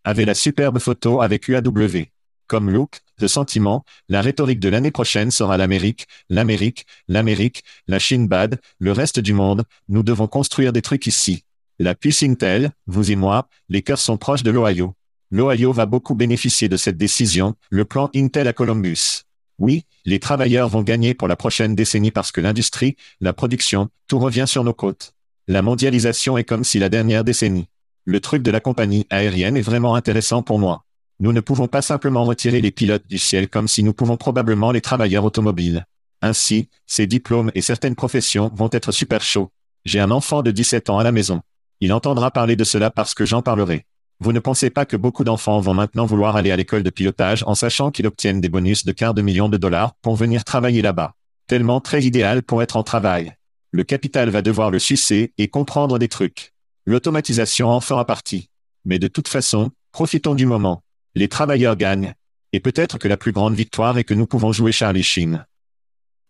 avait 0.02 0.24
la 0.24 0.34
superbe 0.34 0.78
photo 0.78 1.22
avec 1.22 1.46
UAW. 1.46 2.06
Comme 2.46 2.70
look, 2.70 3.00
de 3.20 3.28
sentiment, 3.28 3.84
la 4.08 4.22
rhétorique 4.22 4.58
de 4.58 4.68
l'année 4.68 4.90
prochaine 4.90 5.30
sera 5.30 5.56
l'Amérique, 5.56 6.08
l'Amérique, 6.28 6.84
l'Amérique, 7.06 7.62
la 7.86 8.00
Chine 8.00 8.26
bad, 8.26 8.58
le 8.80 8.90
reste 8.90 9.20
du 9.20 9.34
monde, 9.34 9.62
nous 9.88 10.02
devons 10.02 10.26
construire 10.26 10.72
des 10.72 10.82
trucs 10.82 11.06
ici. 11.06 11.44
La 11.78 11.94
puce 11.94 12.24
Intel, 12.24 12.72
vous 12.86 13.12
et 13.12 13.16
moi, 13.16 13.48
les 13.68 13.82
cœurs 13.82 14.00
sont 14.00 14.16
proches 14.16 14.42
de 14.42 14.50
l'Ohio. 14.50 14.94
L'Ohio 15.32 15.72
va 15.72 15.86
beaucoup 15.86 16.16
bénéficier 16.16 16.68
de 16.68 16.76
cette 16.76 16.96
décision, 16.96 17.54
le 17.70 17.84
plan 17.84 18.10
Intel 18.16 18.48
à 18.48 18.52
Columbus. 18.52 19.22
Oui, 19.60 19.84
les 20.04 20.18
travailleurs 20.18 20.68
vont 20.68 20.82
gagner 20.82 21.14
pour 21.14 21.28
la 21.28 21.36
prochaine 21.36 21.76
décennie 21.76 22.10
parce 22.10 22.32
que 22.32 22.40
l'industrie, 22.40 22.96
la 23.20 23.32
production, 23.32 23.90
tout 24.08 24.18
revient 24.18 24.46
sur 24.48 24.64
nos 24.64 24.72
côtes. 24.72 25.14
La 25.46 25.62
mondialisation 25.62 26.36
est 26.36 26.44
comme 26.44 26.64
si 26.64 26.80
la 26.80 26.88
dernière 26.88 27.22
décennie. 27.22 27.68
Le 28.06 28.20
truc 28.20 28.42
de 28.42 28.50
la 28.50 28.58
compagnie 28.58 29.06
aérienne 29.10 29.56
est 29.56 29.62
vraiment 29.62 29.94
intéressant 29.94 30.42
pour 30.42 30.58
moi. 30.58 30.84
Nous 31.20 31.32
ne 31.32 31.40
pouvons 31.40 31.68
pas 31.68 31.82
simplement 31.82 32.24
retirer 32.24 32.60
les 32.60 32.70
pilotes 32.72 33.06
du 33.06 33.18
ciel 33.18 33.48
comme 33.48 33.68
si 33.68 33.84
nous 33.84 33.92
pouvons 33.92 34.16
probablement 34.16 34.72
les 34.72 34.80
travailleurs 34.80 35.24
automobiles. 35.24 35.86
Ainsi, 36.22 36.68
ces 36.86 37.06
diplômes 37.06 37.52
et 37.54 37.62
certaines 37.62 37.94
professions 37.94 38.50
vont 38.54 38.70
être 38.72 38.90
super 38.90 39.22
chauds. 39.22 39.52
J'ai 39.84 40.00
un 40.00 40.10
enfant 40.10 40.42
de 40.42 40.50
17 40.50 40.90
ans 40.90 40.98
à 40.98 41.04
la 41.04 41.12
maison. 41.12 41.40
Il 41.80 41.92
entendra 41.92 42.30
parler 42.30 42.56
de 42.56 42.64
cela 42.64 42.90
parce 42.90 43.14
que 43.14 43.24
j'en 43.24 43.42
parlerai. 43.42 43.86
Vous 44.22 44.32
ne 44.34 44.38
pensez 44.38 44.68
pas 44.68 44.84
que 44.84 44.98
beaucoup 44.98 45.24
d'enfants 45.24 45.60
vont 45.60 45.72
maintenant 45.72 46.04
vouloir 46.04 46.36
aller 46.36 46.50
à 46.50 46.56
l'école 46.56 46.82
de 46.82 46.90
pilotage 46.90 47.42
en 47.46 47.54
sachant 47.54 47.90
qu'ils 47.90 48.06
obtiennent 48.06 48.42
des 48.42 48.50
bonus 48.50 48.84
de 48.84 48.92
quart 48.92 49.14
de 49.14 49.22
million 49.22 49.48
de 49.48 49.56
dollars 49.56 49.94
pour 50.02 50.14
venir 50.14 50.44
travailler 50.44 50.82
là-bas. 50.82 51.14
Tellement 51.46 51.80
très 51.80 52.02
idéal 52.02 52.42
pour 52.42 52.62
être 52.62 52.76
en 52.76 52.82
travail. 52.82 53.34
Le 53.70 53.82
capital 53.82 54.28
va 54.28 54.42
devoir 54.42 54.70
le 54.70 54.78
sucer 54.78 55.32
et 55.38 55.48
comprendre 55.48 55.98
des 55.98 56.08
trucs. 56.08 56.52
L'automatisation 56.84 57.70
en 57.70 57.80
fera 57.80 58.04
partie. 58.04 58.50
Mais 58.84 58.98
de 58.98 59.08
toute 59.08 59.28
façon, 59.28 59.70
profitons 59.90 60.34
du 60.34 60.44
moment. 60.44 60.82
Les 61.14 61.28
travailleurs 61.28 61.76
gagnent. 61.76 62.14
Et 62.52 62.60
peut-être 62.60 62.98
que 62.98 63.08
la 63.08 63.16
plus 63.16 63.32
grande 63.32 63.54
victoire 63.54 63.96
est 63.96 64.04
que 64.04 64.14
nous 64.14 64.26
pouvons 64.26 64.52
jouer 64.52 64.72
Charlie 64.72 65.02
Sheen. 65.02 65.46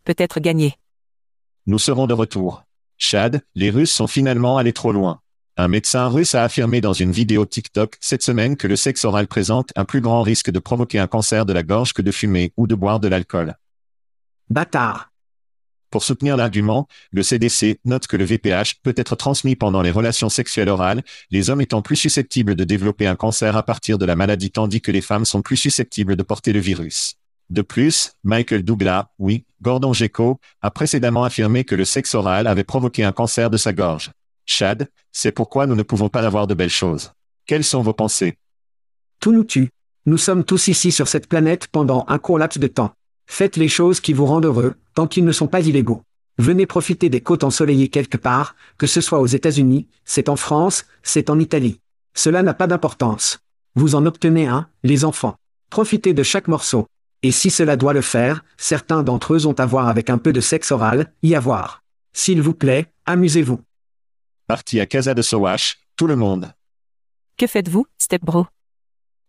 Peut-être 0.04 0.38
gagné. 0.38 0.74
Nous 1.66 1.78
serons 1.78 2.06
de 2.06 2.14
retour. 2.14 2.62
Chad, 2.98 3.42
les 3.56 3.70
Russes 3.70 3.90
sont 3.90 4.06
finalement 4.06 4.58
allés 4.58 4.72
trop 4.72 4.92
loin. 4.92 5.20
Un 5.60 5.68
médecin 5.68 6.08
russe 6.08 6.34
a 6.34 6.42
affirmé 6.42 6.80
dans 6.80 6.94
une 6.94 7.12
vidéo 7.12 7.44
TikTok 7.44 7.98
cette 8.00 8.22
semaine 8.22 8.56
que 8.56 8.66
le 8.66 8.76
sexe 8.76 9.04
oral 9.04 9.26
présente 9.26 9.72
un 9.76 9.84
plus 9.84 10.00
grand 10.00 10.22
risque 10.22 10.50
de 10.50 10.58
provoquer 10.58 10.98
un 10.98 11.06
cancer 11.06 11.44
de 11.44 11.52
la 11.52 11.62
gorge 11.62 11.92
que 11.92 12.00
de 12.00 12.10
fumer 12.10 12.54
ou 12.56 12.66
de 12.66 12.74
boire 12.74 12.98
de 12.98 13.08
l'alcool. 13.08 13.54
Bâtard. 14.48 15.10
Pour 15.90 16.02
soutenir 16.02 16.38
l'argument, 16.38 16.88
le 17.12 17.22
CDC 17.22 17.78
note 17.84 18.06
que 18.06 18.16
le 18.16 18.24
VPH 18.24 18.76
peut 18.82 18.94
être 18.96 19.16
transmis 19.16 19.54
pendant 19.54 19.82
les 19.82 19.90
relations 19.90 20.30
sexuelles 20.30 20.70
orales, 20.70 21.02
les 21.30 21.50
hommes 21.50 21.60
étant 21.60 21.82
plus 21.82 21.96
susceptibles 21.96 22.54
de 22.54 22.64
développer 22.64 23.06
un 23.06 23.16
cancer 23.16 23.54
à 23.54 23.62
partir 23.62 23.98
de 23.98 24.06
la 24.06 24.16
maladie 24.16 24.50
tandis 24.50 24.80
que 24.80 24.92
les 24.92 25.02
femmes 25.02 25.26
sont 25.26 25.42
plus 25.42 25.58
susceptibles 25.58 26.16
de 26.16 26.22
porter 26.22 26.54
le 26.54 26.60
virus. 26.60 27.16
De 27.50 27.60
plus, 27.60 28.12
Michael 28.24 28.62
Douglas, 28.62 29.08
oui, 29.18 29.44
Gordon 29.60 29.92
Gekko, 29.92 30.40
a 30.62 30.70
précédemment 30.70 31.24
affirmé 31.24 31.64
que 31.64 31.74
le 31.74 31.84
sexe 31.84 32.14
oral 32.14 32.46
avait 32.46 32.64
provoqué 32.64 33.04
un 33.04 33.12
cancer 33.12 33.50
de 33.50 33.58
sa 33.58 33.74
gorge. 33.74 34.10
Chad, 34.50 34.88
c'est 35.12 35.30
pourquoi 35.30 35.66
nous 35.66 35.76
ne 35.76 35.84
pouvons 35.84 36.08
pas 36.08 36.26
avoir 36.26 36.48
de 36.48 36.54
belles 36.54 36.68
choses. 36.68 37.12
Quelles 37.46 37.64
sont 37.64 37.82
vos 37.82 37.92
pensées? 37.92 38.36
Tout 39.20 39.32
nous 39.32 39.44
tue. 39.44 39.70
Nous 40.06 40.18
sommes 40.18 40.44
tous 40.44 40.66
ici 40.66 40.90
sur 40.90 41.06
cette 41.06 41.28
planète 41.28 41.68
pendant 41.68 42.04
un 42.08 42.18
court 42.18 42.38
laps 42.38 42.58
de 42.58 42.66
temps. 42.66 42.92
Faites 43.26 43.56
les 43.56 43.68
choses 43.68 44.00
qui 44.00 44.12
vous 44.12 44.26
rendent 44.26 44.46
heureux, 44.46 44.74
tant 44.94 45.06
qu'ils 45.06 45.24
ne 45.24 45.30
sont 45.30 45.46
pas 45.46 45.60
illégaux. 45.60 46.02
Venez 46.38 46.66
profiter 46.66 47.08
des 47.08 47.20
côtes 47.20 47.44
ensoleillées 47.44 47.88
quelque 47.88 48.16
part, 48.16 48.56
que 48.76 48.88
ce 48.88 49.00
soit 49.00 49.20
aux 49.20 49.26
États-Unis, 49.26 49.86
c'est 50.04 50.28
en 50.28 50.36
France, 50.36 50.84
c'est 51.04 51.30
en 51.30 51.38
Italie. 51.38 51.78
Cela 52.14 52.42
n'a 52.42 52.54
pas 52.54 52.66
d'importance. 52.66 53.38
Vous 53.76 53.94
en 53.94 54.04
obtenez 54.04 54.48
un, 54.48 54.66
les 54.82 55.04
enfants. 55.04 55.36
Profitez 55.70 56.12
de 56.12 56.24
chaque 56.24 56.48
morceau. 56.48 56.86
Et 57.22 57.30
si 57.30 57.50
cela 57.50 57.76
doit 57.76 57.92
le 57.92 58.00
faire, 58.00 58.44
certains 58.56 59.04
d'entre 59.04 59.34
eux 59.34 59.46
ont 59.46 59.52
à 59.52 59.66
voir 59.66 59.86
avec 59.86 60.10
un 60.10 60.18
peu 60.18 60.32
de 60.32 60.40
sexe 60.40 60.72
oral, 60.72 61.12
y 61.22 61.36
avoir. 61.36 61.82
S'il 62.12 62.42
vous 62.42 62.54
plaît, 62.54 62.86
amusez-vous. 63.06 63.60
Parti 64.50 64.80
à 64.80 64.86
Casa 64.86 65.14
de 65.14 65.22
Sowash, 65.22 65.78
tout 65.94 66.08
le 66.08 66.16
monde. 66.16 66.52
Que 67.36 67.46
faites-vous, 67.46 67.86
Step 67.98 68.24
Bro? 68.24 68.48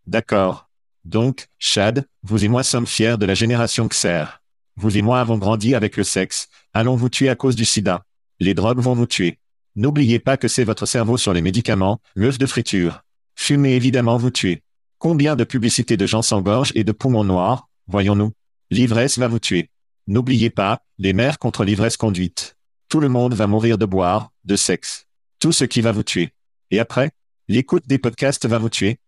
D'accord. 0.07 0.67
Donc, 1.05 1.45
Chad, 1.59 2.07
vous 2.24 2.43
et 2.43 2.47
moi 2.47 2.63
sommes 2.63 2.88
fiers 2.88 3.17
de 3.19 3.28
la 3.28 3.36
génération 3.36 3.88
Xer. 3.88 4.41
Vous 4.78 4.97
et 4.97 5.03
moi 5.03 5.19
avons 5.19 5.38
grandi 5.38 5.76
avec 5.76 5.95
le 5.95 6.03
sexe. 6.03 6.47
Allons 6.74 6.95
vous 6.95 7.09
tuer 7.09 7.30
à 7.30 7.36
cause 7.36 7.55
du 7.55 7.65
sida. 7.65 8.03
Les 8.39 8.55
drogues 8.55 8.80
vont 8.80 8.95
vous 8.95 9.05
tuer. 9.05 9.38
N'oubliez 9.76 10.17
pas 10.17 10.38
que 10.38 10.47
c'est 10.47 10.63
votre 10.63 10.88
cerveau 10.88 11.17
sur 11.17 11.34
les 11.34 11.43
médicaments, 11.43 12.01
l'œuf 12.15 12.39
de 12.39 12.47
friture. 12.47 13.03
Fumer 13.36 13.76
évidemment 13.76 14.17
vous 14.17 14.32
tuer. 14.32 14.63
Combien 14.97 15.36
de 15.36 15.43
publicités 15.43 15.97
de 15.97 16.07
gens 16.07 16.24
s'engorgent 16.24 16.74
et 16.74 16.84
de 16.84 16.91
poumons 16.91 17.26
noirs, 17.26 17.69
voyons-nous. 17.86 18.32
L'ivresse 18.72 19.19
va 19.19 19.28
vous 19.28 19.38
tuer. 19.38 19.69
N'oubliez 20.07 20.49
pas, 20.49 20.82
les 20.97 21.13
mères 21.13 21.38
contre 21.38 21.63
l'ivresse 21.63 21.95
conduite. 21.95 22.57
Tout 22.89 22.99
le 22.99 23.07
monde 23.07 23.36
va 23.36 23.45
mourir 23.45 23.78
de 23.78 23.86
boire, 23.86 24.32
de 24.45 24.55
sexe. 24.55 25.05
Tout 25.42 25.52
ce 25.52 25.66
qui 25.66 25.82
va 25.82 25.92
vous 25.92 26.04
tuer. 26.04 26.30
Et 26.70 26.80
après, 26.80 27.10
l'écoute 27.48 27.88
des 27.88 27.98
podcasts 27.98 28.46
va 28.46 28.60
vous 28.60 28.70
tuer. 28.70 29.00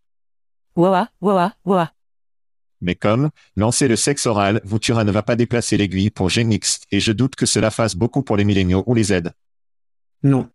Wawa, 0.76 1.10
wawa, 1.22 1.54
wawa. 1.64 1.94
Mais 2.82 2.96
comme, 2.96 3.30
lancer 3.56 3.88
le 3.88 3.96
sexe 3.96 4.26
oral 4.26 4.60
vous 4.64 4.80
tuera 4.80 5.04
ne 5.04 5.12
va 5.12 5.22
pas 5.22 5.36
déplacer 5.36 5.78
l'aiguille 5.78 6.10
pour 6.10 6.30
Genix, 6.30 6.82
et 6.90 7.00
je 7.00 7.12
doute 7.12 7.36
que 7.36 7.46
cela 7.46 7.70
fasse 7.70 7.96
beaucoup 7.96 8.24
pour 8.24 8.36
les 8.36 8.46
milléniaux 8.46 8.84
ou 8.88 8.96
les 8.96 9.04
Z. 9.04 9.32
Non. 10.24 10.50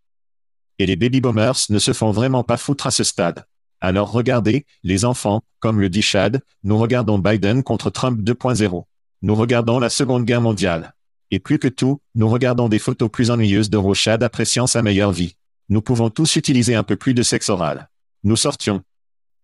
Et 0.81 0.87
les 0.87 0.97
baby 0.97 1.21
boomers 1.21 1.67
ne 1.69 1.79
se 1.79 1.93
font 1.93 2.11
vraiment 2.11 2.43
pas 2.43 2.57
foutre 2.57 2.89
à 2.89 2.91
ce 2.91 3.05
stade. 3.05 3.47
Alors 3.81 4.11
regardez, 4.11 4.67
les 4.83 5.05
enfants, 5.05 5.43
comme 5.61 5.81
le 5.81 5.89
dit 5.89 6.03
Chad, 6.03 6.43
nous 6.65 6.77
regardons 6.77 7.21
Biden 7.21 7.63
contre 7.63 7.91
Trump 7.91 8.21
2.0. 8.21 8.85
Nous 9.23 9.35
regardons 9.37 9.79
la 9.79 9.91
Seconde 9.91 10.25
Guerre 10.25 10.41
mondiale. 10.43 10.97
Et 11.31 11.39
plus 11.39 11.61
que 11.61 11.69
tout, 11.69 12.01
nous 12.17 12.29
regardons 12.29 12.69
des 12.69 12.81
photos 12.81 13.09
plus 13.09 13.31
ennuyeuses 13.31 13.71
de 13.71 13.77
Rochad 13.77 14.25
appréciant 14.25 14.67
sa 14.67 14.83
meilleure 14.83 15.13
vie. 15.13 15.38
Nous 15.69 15.83
pouvons 15.83 16.11
tous 16.11 16.37
utiliser 16.37 16.75
un 16.75 16.83
peu 16.83 16.97
plus 16.97 17.15
de 17.15 17.23
sexe 17.23 17.51
oral. 17.51 17.89
Nous 18.25 18.37
sortions. 18.37 18.83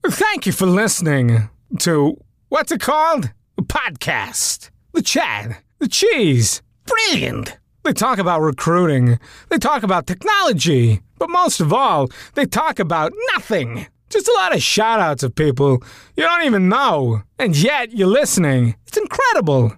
Thank 0.09 0.47
you 0.47 0.53
for 0.53 0.67
listening 0.67 1.49
to 1.81 2.17
what's 2.49 2.73
it 2.73 2.81
called? 2.81 3.31
Podcast. 3.63 4.71
The 4.95 5.03
Chad. 5.03 5.57
The 5.81 5.89
Cheese. 5.89 6.63
Brilliant. 6.87 7.59
They 7.85 7.93
talk 7.93 8.19
about 8.19 8.41
recruiting. 8.41 9.19
They 9.51 9.59
talk 9.59 9.83
about 9.83 10.07
technology. 10.07 11.03
But 11.19 11.29
most 11.29 11.61
of 11.61 11.73
all, 11.73 12.09
they 12.35 12.47
talk 12.47 12.79
about 12.79 13.13
nothing. 13.35 13.87
Just 14.09 14.29
a 14.29 14.33
lot 14.33 14.55
of 14.55 14.63
shout 14.63 15.01
outs 15.01 15.23
of 15.23 15.35
people 15.35 15.83
you 16.17 16.23
don't 16.25 16.45
even 16.45 16.69
know. 16.69 17.23
And 17.39 17.55
yet 17.57 17.93
you're 17.93 18.07
listening. 18.09 18.77
It's 18.87 18.97
incredible. 18.97 19.73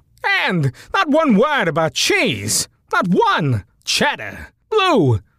And 0.46 0.72
not 0.94 1.08
one 1.08 1.36
word 1.36 1.66
about 1.68 1.94
cheese. 1.94 2.68
Not 2.92 3.08
one. 3.08 3.64
Cheddar. 3.84 4.48
Blue. 4.70 5.20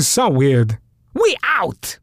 So 0.00 0.28
weird. 0.28 0.78
We 1.14 1.36
out! 1.42 1.98